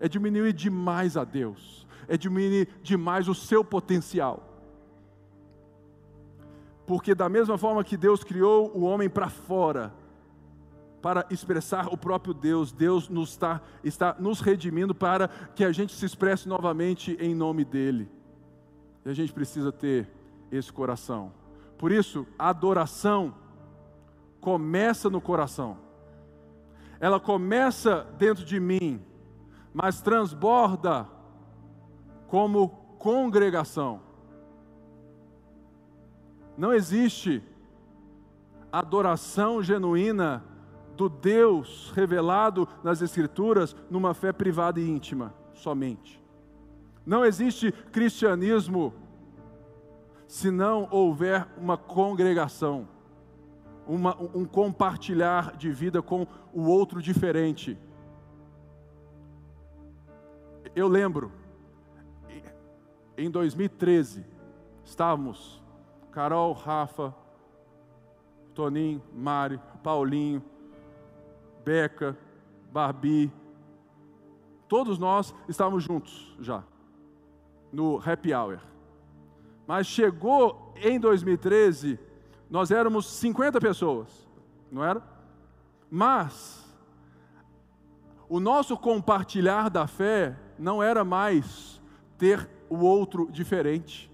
é 0.00 0.08
diminuir 0.08 0.54
demais 0.54 1.14
a 1.14 1.24
Deus, 1.24 1.81
é 2.08 2.16
diminuir 2.16 2.68
demais 2.82 3.28
o 3.28 3.34
seu 3.34 3.64
potencial. 3.64 4.48
Porque, 6.86 7.14
da 7.14 7.28
mesma 7.28 7.56
forma 7.56 7.84
que 7.84 7.96
Deus 7.96 8.24
criou 8.24 8.70
o 8.74 8.82
homem 8.82 9.08
para 9.08 9.28
fora, 9.28 9.92
para 11.00 11.26
expressar 11.30 11.88
o 11.88 11.96
próprio 11.96 12.32
Deus, 12.32 12.72
Deus 12.72 13.08
nos 13.08 13.30
está, 13.30 13.60
está 13.82 14.16
nos 14.18 14.40
redimindo 14.40 14.94
para 14.94 15.28
que 15.28 15.64
a 15.64 15.72
gente 15.72 15.94
se 15.94 16.06
expresse 16.06 16.48
novamente 16.48 17.16
em 17.20 17.34
nome 17.34 17.64
dEle. 17.64 18.08
E 19.04 19.10
a 19.10 19.14
gente 19.14 19.32
precisa 19.32 19.72
ter 19.72 20.08
esse 20.50 20.72
coração. 20.72 21.32
Por 21.76 21.90
isso, 21.90 22.26
a 22.38 22.50
adoração 22.50 23.34
começa 24.40 25.10
no 25.10 25.20
coração. 25.20 25.78
Ela 27.00 27.18
começa 27.18 28.06
dentro 28.16 28.44
de 28.44 28.60
mim, 28.60 29.02
mas 29.74 30.00
transborda 30.00 31.08
como 32.32 32.70
congregação. 32.98 34.00
Não 36.56 36.72
existe 36.72 37.42
adoração 38.72 39.62
genuína 39.62 40.42
do 40.96 41.10
Deus 41.10 41.92
revelado 41.94 42.66
nas 42.82 43.02
Escrituras 43.02 43.76
numa 43.90 44.14
fé 44.14 44.32
privada 44.32 44.80
e 44.80 44.88
íntima 44.88 45.34
somente. 45.52 46.24
Não 47.04 47.22
existe 47.22 47.70
cristianismo 47.70 48.94
se 50.26 50.50
não 50.50 50.88
houver 50.90 51.46
uma 51.58 51.76
congregação, 51.76 52.88
uma, 53.86 54.16
um 54.34 54.46
compartilhar 54.46 55.54
de 55.54 55.70
vida 55.70 56.00
com 56.00 56.26
o 56.50 56.62
outro 56.62 57.02
diferente. 57.02 57.76
Eu 60.74 60.88
lembro, 60.88 61.41
em 63.22 63.30
2013, 63.30 64.24
estávamos 64.84 65.62
Carol, 66.10 66.52
Rafa, 66.52 67.14
Toninho, 68.52 69.00
Mari, 69.14 69.60
Paulinho, 69.82 70.42
Beca, 71.64 72.18
Barbi, 72.72 73.32
todos 74.66 74.98
nós 74.98 75.32
estávamos 75.48 75.84
juntos 75.84 76.36
já, 76.40 76.64
no 77.72 77.98
happy 78.04 78.34
hour. 78.34 78.58
Mas 79.66 79.86
chegou 79.86 80.74
em 80.76 80.98
2013, 80.98 82.00
nós 82.50 82.70
éramos 82.72 83.06
50 83.06 83.60
pessoas, 83.60 84.28
não 84.70 84.84
era? 84.84 85.00
Mas 85.88 86.62
o 88.28 88.40
nosso 88.40 88.76
compartilhar 88.76 89.70
da 89.70 89.86
fé 89.86 90.36
não 90.58 90.82
era 90.82 91.04
mais 91.04 91.80
ter 92.18 92.48
o 92.72 92.80
outro 92.84 93.28
diferente. 93.30 94.10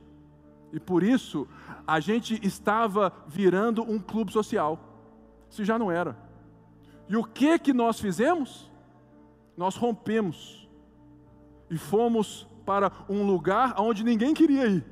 E 0.72 0.80
por 0.80 1.02
isso 1.02 1.46
a 1.86 2.00
gente 2.00 2.44
estava 2.44 3.12
virando 3.26 3.82
um 3.82 3.98
clube 3.98 4.32
social. 4.32 4.78
Se 5.48 5.64
já 5.64 5.78
não 5.78 5.90
era. 5.90 6.16
E 7.08 7.16
o 7.16 7.24
que 7.24 7.58
que 7.58 7.72
nós 7.72 8.00
fizemos? 8.00 8.70
Nós 9.56 9.76
rompemos 9.76 10.68
e 11.70 11.78
fomos 11.78 12.46
para 12.66 12.92
um 13.08 13.24
lugar 13.24 13.74
onde 13.78 14.04
ninguém 14.04 14.34
queria 14.34 14.66
ir. 14.66 14.84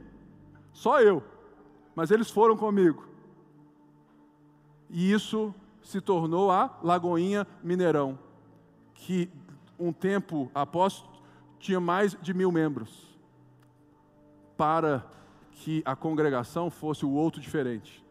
Só 0.73 1.01
eu. 1.01 1.23
Mas 1.95 2.11
eles 2.11 2.31
foram 2.31 2.57
comigo. 2.57 3.07
E 4.89 5.13
isso 5.13 5.55
se 5.83 6.01
tornou 6.01 6.51
a 6.51 6.79
Lagoinha 6.83 7.47
Mineirão, 7.63 8.19
que 8.95 9.29
um 9.79 9.93
tempo 9.93 10.51
após 10.55 11.05
tinha 11.59 11.81
mais 11.81 12.17
de 12.21 12.33
mil 12.33 12.51
membros. 12.53 13.16
Para 14.57 15.05
que 15.53 15.83
a 15.85 15.97
congregação 15.97 16.71
fosse 16.71 17.05
o 17.05 17.11
outro 17.11 17.41
diferente. 17.41 18.05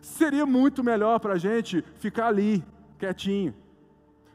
Seria 0.00 0.46
muito 0.46 0.82
melhor 0.84 1.18
para 1.18 1.34
a 1.34 1.38
gente 1.38 1.82
ficar 1.98 2.28
ali, 2.28 2.64
quietinho. 2.98 3.54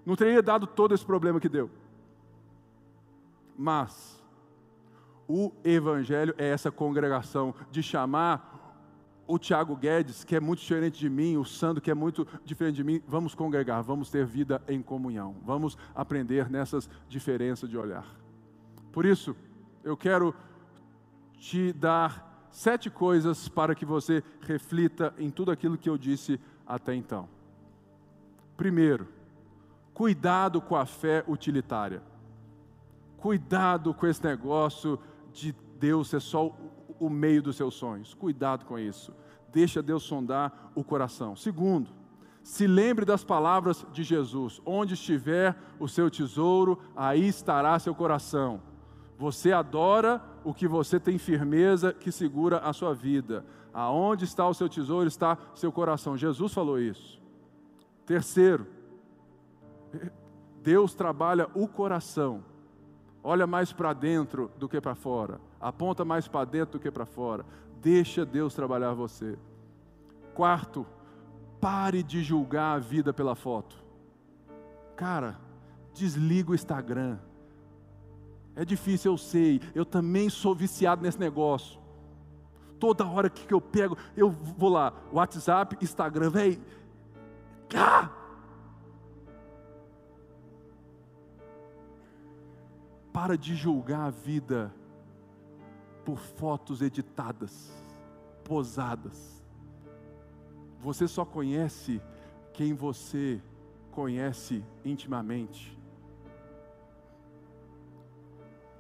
Não 0.06 0.16
teria 0.16 0.42
dado 0.42 0.68
todo 0.68 0.94
esse 0.94 1.06
problema 1.06 1.40
que 1.40 1.50
deu. 1.50 1.70
Mas, 3.58 4.24
o 5.28 5.52
Evangelho 5.64 6.36
é 6.38 6.50
essa 6.50 6.72
congregação 6.72 7.56
de 7.72 7.82
chamar 7.82 8.54
o 9.28 9.40
Tiago 9.40 9.76
Guedes, 9.76 10.24
que 10.24 10.36
é 10.36 10.40
muito 10.40 10.60
diferente 10.60 11.00
de 11.00 11.10
mim, 11.10 11.38
o 11.38 11.46
Sandro, 11.46 11.82
que 11.82 11.90
é 11.90 11.96
muito 11.96 12.28
diferente 12.44 12.76
de 12.76 12.84
mim, 12.84 13.02
vamos 13.08 13.34
congregar, 13.34 13.82
vamos 13.82 14.12
ter 14.12 14.26
vida 14.26 14.62
em 14.68 14.82
comunhão, 14.82 15.36
vamos 15.44 15.78
aprender 15.96 16.50
nessas 16.50 16.88
diferenças 17.10 17.70
de 17.70 17.78
olhar. 17.78 18.06
Por 18.92 19.06
isso, 19.06 19.36
eu 19.84 19.98
quero 19.98 20.34
te 21.46 21.72
dar 21.72 22.48
sete 22.50 22.90
coisas 22.90 23.48
para 23.48 23.76
que 23.76 23.86
você 23.86 24.24
reflita 24.42 25.14
em 25.16 25.30
tudo 25.30 25.52
aquilo 25.52 25.78
que 25.78 25.88
eu 25.88 25.96
disse 25.96 26.40
até 26.66 26.96
então. 26.96 27.30
Primeiro, 28.58 29.08
cuidado 29.94 30.60
com 30.60 30.76
a 30.76 30.88
fé 30.88 31.24
utilitária. 31.28 32.02
Cuidado 33.18 33.94
com 33.94 34.08
esse 34.08 34.24
negócio 34.24 35.00
de 35.32 35.54
Deus 35.80 36.10
ser 36.10 36.20
só 36.20 36.52
o 37.00 37.12
meio 37.12 37.44
dos 37.44 37.58
seus 37.58 37.76
sonhos. 37.76 38.16
Cuidado 38.16 38.66
com 38.66 38.80
isso. 38.80 39.14
Deixa 39.54 39.84
Deus 39.84 40.02
sondar 40.02 40.72
o 40.74 40.84
coração. 40.84 41.36
Segundo, 41.36 41.92
se 42.42 42.66
lembre 42.66 43.06
das 43.06 43.24
palavras 43.24 43.86
de 43.94 44.04
Jesus: 44.04 44.60
onde 44.66 44.96
estiver 44.96 45.56
o 45.80 45.88
seu 45.88 46.10
tesouro, 46.10 46.80
aí 46.96 47.28
estará 47.28 47.78
seu 47.78 47.94
coração. 47.94 48.62
Você 49.20 49.52
adora 49.52 50.34
o 50.46 50.54
que 50.54 50.68
você 50.68 51.00
tem 51.00 51.18
firmeza 51.18 51.92
que 51.92 52.12
segura 52.12 52.60
a 52.60 52.72
sua 52.72 52.94
vida. 52.94 53.44
Aonde 53.74 54.24
está 54.24 54.48
o 54.48 54.54
seu 54.54 54.70
tesouro, 54.70 55.08
está 55.08 55.38
seu 55.56 55.72
coração. 55.72 56.16
Jesus 56.16 56.54
falou 56.54 56.80
isso. 56.80 57.20
Terceiro, 58.06 58.68
Deus 60.62 60.94
trabalha 60.94 61.50
o 61.56 61.68
coração. 61.68 62.44
Olha 63.24 63.48
mais 63.48 63.74
para 63.74 63.92
dentro 63.92 64.52
do 64.58 64.70
que 64.70 64.80
para 64.80 64.94
fora. 64.94 65.42
Aponta 65.60 66.06
mais 66.06 66.28
para 66.28 66.46
dentro 66.46 66.78
do 66.78 66.82
que 66.82 66.92
para 66.92 67.08
fora. 67.08 67.44
Deixa 67.82 68.24
Deus 68.24 68.54
trabalhar 68.54 68.94
você. 68.94 69.38
Quarto, 70.36 70.86
pare 71.60 72.04
de 72.04 72.22
julgar 72.22 72.76
a 72.76 72.80
vida 72.80 73.12
pela 73.12 73.34
foto. 73.34 73.84
Cara, 74.96 75.40
desliga 75.92 76.52
o 76.52 76.56
Instagram. 76.56 77.18
É 78.56 78.64
difícil, 78.64 79.12
eu 79.12 79.18
sei. 79.18 79.62
Eu 79.74 79.86
também 79.86 80.30
sou 80.30 80.56
viciado 80.56 81.02
nesse 81.02 81.20
negócio. 81.20 81.80
Toda 82.80 83.06
hora 83.06 83.30
que 83.30 83.54
eu 83.54 83.60
pego, 83.60 83.98
eu 84.16 84.30
vou 84.30 84.70
lá, 84.70 84.94
WhatsApp, 85.12 85.78
Instagram, 85.82 86.30
velho. 86.30 86.62
Ah! 87.76 88.10
Para 93.12 93.38
de 93.38 93.56
julgar 93.56 94.08
a 94.08 94.10
vida 94.10 94.74
por 96.04 96.18
fotos 96.18 96.82
editadas, 96.82 97.72
posadas. 98.44 99.44
Você 100.80 101.08
só 101.08 101.26
conhece 101.26 102.02
quem 102.54 102.74
você 102.74 103.42
conhece 103.92 104.64
intimamente. 104.84 105.76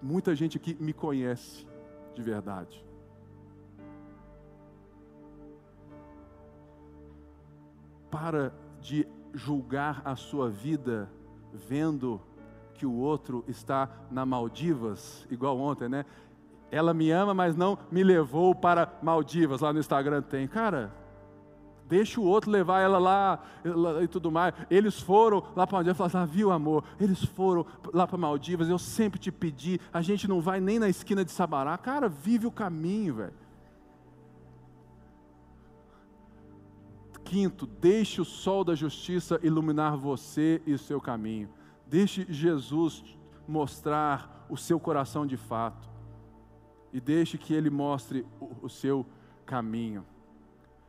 Muita 0.01 0.35
gente 0.35 0.57
aqui 0.57 0.75
me 0.79 0.93
conhece 0.93 1.67
de 2.13 2.21
verdade. 2.21 2.85
Para 8.09 8.53
de 8.79 9.07
julgar 9.33 10.01
a 10.05 10.15
sua 10.15 10.49
vida 10.49 11.09
vendo 11.51 12.21
que 12.73 12.85
o 12.85 12.93
outro 12.93 13.43
está 13.47 13.89
na 14.11 14.25
Maldivas, 14.25 15.25
igual 15.29 15.57
ontem, 15.57 15.89
né? 15.89 16.05
Ela 16.71 16.93
me 16.93 17.09
ama, 17.11 17.33
mas 17.33 17.55
não 17.55 17.77
me 17.89 18.03
levou 18.03 18.53
para 18.53 18.91
Maldivas, 19.01 19.61
lá 19.61 19.71
no 19.71 19.79
Instagram 19.79 20.21
tem. 20.21 20.47
Cara, 20.47 20.91
deixa 21.87 22.19
o 22.19 22.23
outro 22.23 22.51
levar 22.51 22.81
ela 22.81 22.97
lá 22.97 23.43
e 24.01 24.07
tudo 24.07 24.31
mais. 24.31 24.53
Eles 24.69 24.99
foram 24.99 25.43
lá 25.55 25.65
para 25.65 25.77
Maldivas, 25.77 25.97
falaram, 25.97 26.21
ah, 26.21 26.25
viu 26.25 26.51
amor, 26.51 26.83
eles 26.99 27.23
foram 27.23 27.65
lá 27.93 28.07
para 28.07 28.17
Maldivas, 28.17 28.69
eu 28.69 28.79
sempre 28.79 29.19
te 29.19 29.31
pedi, 29.31 29.79
a 29.93 30.01
gente 30.01 30.27
não 30.27 30.41
vai 30.41 30.59
nem 30.59 30.79
na 30.79 30.89
esquina 30.89 31.23
de 31.23 31.31
Sabará. 31.31 31.77
Cara, 31.77 32.09
vive 32.09 32.47
o 32.47 32.51
caminho, 32.51 33.15
velho. 33.15 33.45
Quinto, 37.23 37.65
deixe 37.65 38.21
o 38.21 38.25
sol 38.25 38.63
da 38.63 38.75
justiça 38.75 39.39
iluminar 39.41 39.97
você 39.97 40.61
e 40.65 40.73
o 40.73 40.79
seu 40.79 41.01
caminho. 41.01 41.49
Deixe 41.87 42.25
Jesus 42.29 43.03
mostrar 43.47 44.45
o 44.47 44.55
seu 44.55 44.79
coração 44.79 45.25
de 45.25 45.35
fato. 45.35 45.89
E 46.93 47.01
deixe 47.01 47.37
que 47.37 47.53
Ele 47.53 47.69
mostre 47.69 48.25
o 48.61 48.69
seu 48.69 49.05
caminho. 49.43 50.05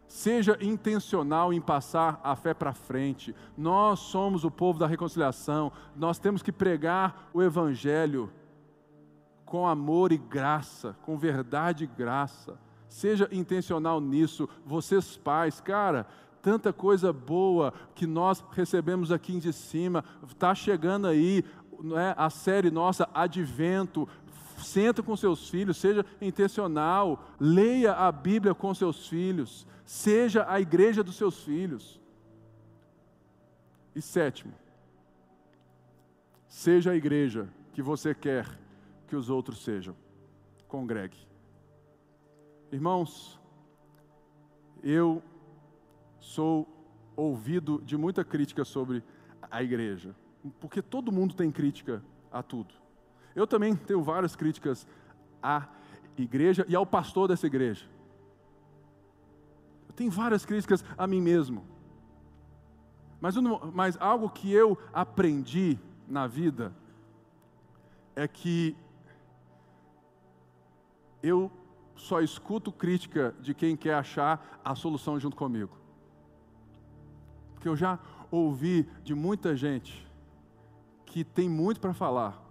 Seja 0.06 0.56
intencional 0.60 1.52
em 1.52 1.60
passar 1.60 2.20
a 2.22 2.36
fé 2.36 2.54
para 2.54 2.72
frente. 2.72 3.34
Nós 3.56 3.98
somos 4.00 4.44
o 4.44 4.50
povo 4.50 4.78
da 4.78 4.86
reconciliação. 4.86 5.72
Nós 5.96 6.18
temos 6.18 6.42
que 6.42 6.52
pregar 6.52 7.28
o 7.34 7.42
Evangelho 7.42 8.30
com 9.44 9.66
amor 9.66 10.12
e 10.12 10.16
graça, 10.16 10.96
com 11.02 11.16
verdade 11.16 11.84
e 11.84 11.86
graça. 11.86 12.58
Seja 12.88 13.28
intencional 13.32 14.00
nisso. 14.00 14.48
Vocês 14.64 15.16
pais, 15.16 15.60
cara, 15.60 16.06
tanta 16.40 16.72
coisa 16.72 17.12
boa 17.12 17.72
que 17.94 18.06
nós 18.06 18.44
recebemos 18.52 19.10
aqui 19.10 19.38
de 19.38 19.52
cima. 19.52 20.04
Está 20.28 20.54
chegando 20.54 21.06
aí 21.06 21.44
não 21.80 21.98
é, 21.98 22.14
a 22.16 22.30
série 22.30 22.70
nossa 22.70 23.08
Advento. 23.12 24.08
Senta 24.58 25.02
com 25.02 25.14
seus 25.14 25.50
filhos, 25.50 25.76
seja 25.76 26.04
intencional, 26.20 27.24
leia 27.38 27.92
a 27.92 28.10
Bíblia 28.10 28.54
com 28.54 28.72
seus 28.72 29.06
filhos, 29.06 29.66
seja 29.86 30.44
a 30.48 30.60
igreja 30.60 31.02
dos 31.02 31.14
seus 31.14 31.42
filhos. 31.44 32.00
E 33.94 34.02
sétimo, 34.02 34.52
seja 36.48 36.90
a 36.90 36.96
igreja 36.96 37.48
que 37.72 37.80
você 37.80 38.14
quer 38.14 38.46
que 39.06 39.16
os 39.16 39.30
outros 39.30 39.64
sejam. 39.64 39.96
Congregue. 40.68 41.16
Irmãos, 42.70 43.40
eu 44.82 45.22
sou 46.18 46.68
ouvido 47.14 47.80
de 47.82 47.96
muita 47.96 48.24
crítica 48.24 48.64
sobre 48.64 49.02
a 49.50 49.62
igreja, 49.62 50.14
porque 50.60 50.82
todo 50.82 51.12
mundo 51.12 51.34
tem 51.34 51.50
crítica 51.50 52.02
a 52.30 52.42
tudo. 52.42 52.74
Eu 53.34 53.46
também 53.46 53.76
tenho 53.76 54.02
várias 54.02 54.34
críticas 54.34 54.86
à 55.42 55.68
igreja 56.18 56.66
e 56.68 56.74
ao 56.74 56.84
pastor 56.84 57.28
dessa 57.28 57.46
igreja. 57.46 57.86
Tenho 59.96 60.10
várias 60.10 60.44
críticas 60.44 60.84
a 60.96 61.06
mim 61.06 61.20
mesmo. 61.20 61.64
Mas, 63.20 63.34
mas 63.72 63.96
algo 63.98 64.28
que 64.28 64.52
eu 64.52 64.78
aprendi 64.92 65.78
na 66.06 66.26
vida 66.26 66.72
é 68.14 68.28
que 68.28 68.76
eu 71.22 71.50
só 71.96 72.20
escuto 72.20 72.70
crítica 72.70 73.34
de 73.40 73.54
quem 73.54 73.76
quer 73.76 73.94
achar 73.94 74.60
a 74.62 74.74
solução 74.74 75.18
junto 75.18 75.34
comigo. 75.34 75.76
Porque 77.54 77.68
eu 77.68 77.74
já 77.74 77.98
ouvi 78.30 78.88
de 79.02 79.14
muita 79.14 79.56
gente 79.56 80.06
que 81.06 81.24
tem 81.24 81.48
muito 81.48 81.80
para 81.80 81.94
falar, 81.94 82.42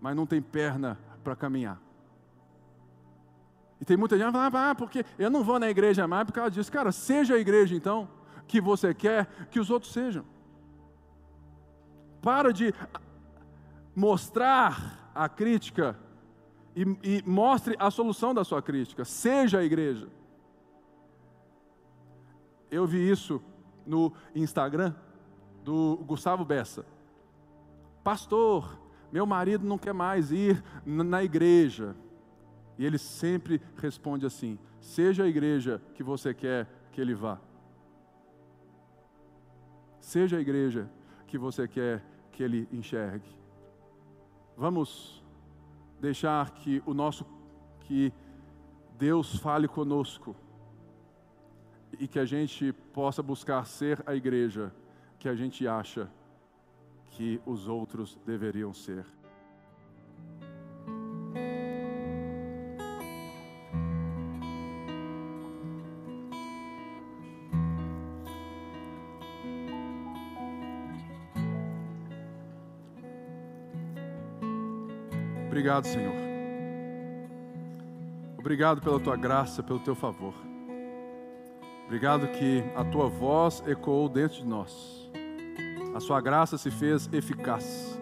mas 0.00 0.16
não 0.16 0.26
tem 0.26 0.40
perna 0.40 0.98
para 1.22 1.36
caminhar. 1.36 1.80
E 3.80 3.84
tem 3.84 3.96
muita 3.96 4.16
gente 4.16 4.26
que 4.26 4.32
fala, 4.32 4.70
ah, 4.70 4.74
porque 4.74 5.04
eu 5.18 5.30
não 5.30 5.44
vou 5.44 5.58
na 5.58 5.70
igreja 5.70 6.06
mais 6.08 6.24
por 6.24 6.32
causa 6.32 6.50
disso. 6.50 6.70
Cara, 6.70 6.90
seja 6.90 7.34
a 7.34 7.38
igreja 7.38 7.74
então 7.74 8.08
que 8.46 8.60
você 8.60 8.92
quer 8.92 9.26
que 9.50 9.60
os 9.60 9.70
outros 9.70 9.92
sejam. 9.92 10.24
Para 12.20 12.52
de 12.52 12.74
mostrar 13.94 15.10
a 15.14 15.28
crítica 15.28 15.96
e, 16.74 16.82
e 17.02 17.22
mostre 17.26 17.76
a 17.78 17.90
solução 17.90 18.34
da 18.34 18.44
sua 18.44 18.62
crítica. 18.62 19.04
Seja 19.04 19.58
a 19.58 19.64
igreja. 19.64 20.08
Eu 22.70 22.86
vi 22.86 23.08
isso 23.08 23.40
no 23.86 24.12
Instagram 24.34 24.94
do 25.64 25.96
Gustavo 26.06 26.44
Bessa. 26.44 26.84
Pastor, 28.04 28.78
meu 29.10 29.26
marido 29.26 29.66
não 29.66 29.78
quer 29.78 29.92
mais 29.92 30.30
ir 30.30 30.62
na 30.84 31.22
igreja. 31.22 31.96
E 32.78 32.86
ele 32.86 32.96
sempre 32.96 33.60
responde 33.76 34.24
assim: 34.24 34.58
seja 34.80 35.24
a 35.24 35.28
igreja 35.28 35.82
que 35.94 36.02
você 36.02 36.32
quer 36.32 36.66
que 36.92 37.00
ele 37.00 37.14
vá. 37.14 37.38
Seja 40.00 40.36
a 40.36 40.40
igreja 40.40 40.88
que 41.26 41.36
você 41.36 41.66
quer 41.66 42.02
que 42.32 42.42
ele 42.42 42.68
enxergue. 42.72 43.28
Vamos 44.56 45.22
deixar 46.00 46.50
que 46.52 46.82
o 46.86 46.94
nosso 46.94 47.26
que 47.80 48.12
Deus 48.96 49.36
fale 49.36 49.68
conosco 49.68 50.34
e 51.98 52.06
que 52.06 52.18
a 52.18 52.24
gente 52.24 52.72
possa 52.92 53.22
buscar 53.22 53.66
ser 53.66 54.02
a 54.06 54.14
igreja 54.14 54.72
que 55.18 55.28
a 55.28 55.34
gente 55.34 55.66
acha 55.66 56.08
que 57.10 57.40
os 57.44 57.66
outros 57.66 58.18
deveriam 58.24 58.72
ser. 58.72 59.04
Obrigado, 75.58 75.86
Senhor. 75.88 76.14
Obrigado 78.38 78.80
pela 78.80 79.00
tua 79.00 79.16
graça, 79.16 79.60
pelo 79.60 79.80
teu 79.80 79.96
favor. 79.96 80.32
Obrigado 81.84 82.28
que 82.28 82.62
a 82.76 82.84
tua 82.84 83.08
voz 83.08 83.60
ecoou 83.66 84.08
dentro 84.08 84.36
de 84.36 84.46
nós. 84.46 85.10
a 85.96 85.98
Sua 85.98 86.20
graça 86.20 86.56
se 86.56 86.70
fez 86.70 87.12
eficaz 87.12 88.00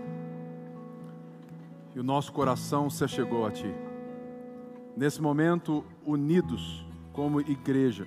e 1.95 1.99
o 1.99 2.03
nosso 2.03 2.31
coração 2.31 2.91
se 2.91 3.03
achegou 3.03 3.47
a 3.47 3.51
Ti. 3.51 3.75
Nesse 4.95 5.23
momento, 5.23 5.83
unidos 6.05 6.85
como 7.15 7.41
igreja, 7.41 8.07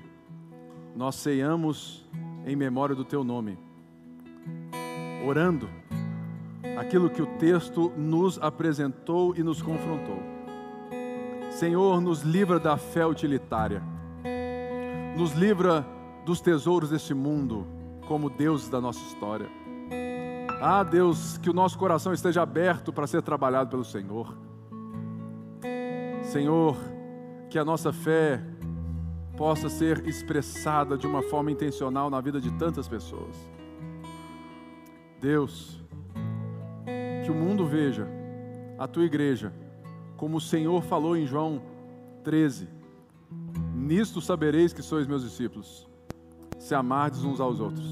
nós 0.96 1.16
ceiamos 1.16 2.08
em 2.46 2.56
memória 2.56 2.94
do 2.94 3.04
Teu 3.04 3.24
nome, 3.24 3.58
orando 5.28 5.68
aquilo 6.80 7.10
que 7.10 7.22
o 7.22 7.26
texto 7.38 7.92
nos 7.98 8.40
apresentou 8.42 9.36
e 9.36 9.44
nos 9.44 9.62
confrontou. 9.62 10.18
Senhor, 11.52 12.00
nos 12.00 12.22
livra 12.22 12.58
da 12.58 12.78
fé 12.78 13.06
utilitária, 13.06 13.84
nos 15.18 15.34
livra 15.34 15.86
dos 16.26 16.40
tesouros 16.40 16.90
deste 16.90 17.14
mundo, 17.14 17.68
como 18.08 18.30
Deus 18.30 18.70
da 18.70 18.80
nossa 18.80 19.00
história. 19.08 19.50
Ah, 20.62 20.82
Deus, 20.82 21.38
que 21.38 21.50
o 21.50 21.54
nosso 21.54 21.78
coração 21.78 22.14
esteja 22.14 22.44
aberto 22.44 22.94
para 22.94 23.08
ser 23.08 23.22
trabalhado 23.22 23.70
pelo 23.70 23.84
Senhor. 23.84 24.34
Senhor, 26.24 26.78
que 27.50 27.60
a 27.60 27.66
nossa 27.66 27.92
fé 27.92 28.42
possa 29.36 29.68
ser 29.68 30.08
expressada 30.08 30.98
de 30.98 31.06
uma 31.06 31.22
forma 31.24 31.52
intencional 31.52 32.10
na 32.10 32.22
vida 32.22 32.40
de 32.40 32.52
tantas 32.54 32.88
pessoas. 32.88 33.36
Deus, 35.20 35.80
que 37.30 37.32
o 37.32 37.36
mundo 37.36 37.64
veja 37.64 38.08
a 38.76 38.88
tua 38.88 39.06
igreja, 39.06 39.54
como 40.18 40.38
o 40.38 40.42
Senhor 40.42 40.82
falou 40.82 41.16
em 41.16 41.28
João 41.28 41.62
13: 42.24 42.68
Nisto 43.76 44.20
sabereis 44.20 44.74
que 44.74 44.82
sois 44.82 45.06
meus 45.06 45.22
discípulos, 45.22 45.88
se 46.58 46.74
amardes 46.74 47.24
uns 47.24 47.40
aos 47.40 47.60
outros. 47.60 47.86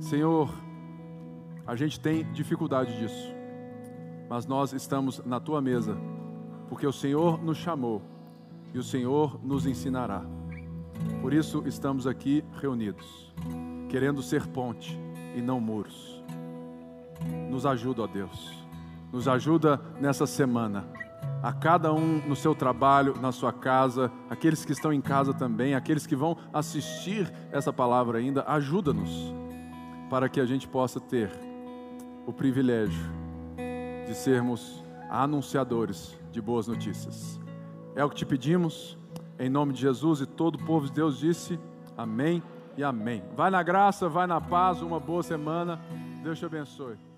Senhor, 0.00 0.52
a 1.64 1.76
gente 1.76 2.00
tem 2.00 2.24
dificuldade 2.32 2.98
disso, 2.98 3.32
mas 4.28 4.46
nós 4.46 4.72
estamos 4.72 5.24
na 5.24 5.38
tua 5.38 5.62
mesa, 5.62 5.96
porque 6.68 6.88
o 6.88 6.92
Senhor 6.92 7.40
nos 7.40 7.56
chamou 7.56 8.02
e 8.74 8.78
o 8.80 8.82
Senhor 8.82 9.38
nos 9.44 9.64
ensinará. 9.64 10.24
Por 11.22 11.32
isso 11.32 11.62
estamos 11.66 12.04
aqui 12.04 12.42
reunidos, 12.60 13.32
querendo 13.88 14.20
ser 14.20 14.44
ponte 14.48 14.98
e 15.36 15.40
não 15.40 15.60
muros. 15.60 16.19
Nos 17.48 17.66
ajuda, 17.66 18.02
ó 18.02 18.06
Deus, 18.06 18.52
nos 19.12 19.28
ajuda 19.28 19.80
nessa 20.00 20.26
semana. 20.26 20.84
A 21.42 21.52
cada 21.52 21.92
um 21.92 22.20
no 22.26 22.36
seu 22.36 22.54
trabalho, 22.54 23.16
na 23.20 23.32
sua 23.32 23.52
casa, 23.52 24.12
aqueles 24.28 24.64
que 24.64 24.72
estão 24.72 24.92
em 24.92 25.00
casa 25.00 25.32
também, 25.32 25.74
aqueles 25.74 26.06
que 26.06 26.14
vão 26.14 26.36
assistir 26.52 27.32
essa 27.50 27.72
palavra 27.72 28.18
ainda, 28.18 28.44
ajuda-nos 28.46 29.34
para 30.10 30.28
que 30.28 30.40
a 30.40 30.44
gente 30.44 30.68
possa 30.68 31.00
ter 31.00 31.30
o 32.26 32.32
privilégio 32.32 33.10
de 34.06 34.14
sermos 34.14 34.84
anunciadores 35.08 36.18
de 36.30 36.40
boas 36.40 36.66
notícias. 36.66 37.40
É 37.94 38.04
o 38.04 38.10
que 38.10 38.16
te 38.16 38.26
pedimos, 38.26 38.98
em 39.38 39.48
nome 39.48 39.72
de 39.72 39.80
Jesus 39.80 40.20
e 40.20 40.26
todo 40.26 40.56
o 40.56 40.64
povo 40.64 40.86
de 40.86 40.92
Deus 40.92 41.18
disse 41.18 41.58
amém 41.96 42.42
e 42.76 42.84
amém. 42.84 43.22
Vai 43.34 43.50
na 43.50 43.62
graça, 43.62 44.08
vai 44.08 44.26
na 44.26 44.40
paz, 44.40 44.82
uma 44.82 45.00
boa 45.00 45.22
semana. 45.22 45.80
Deus 46.22 46.38
te 46.38 46.44
abençoe. 46.44 47.09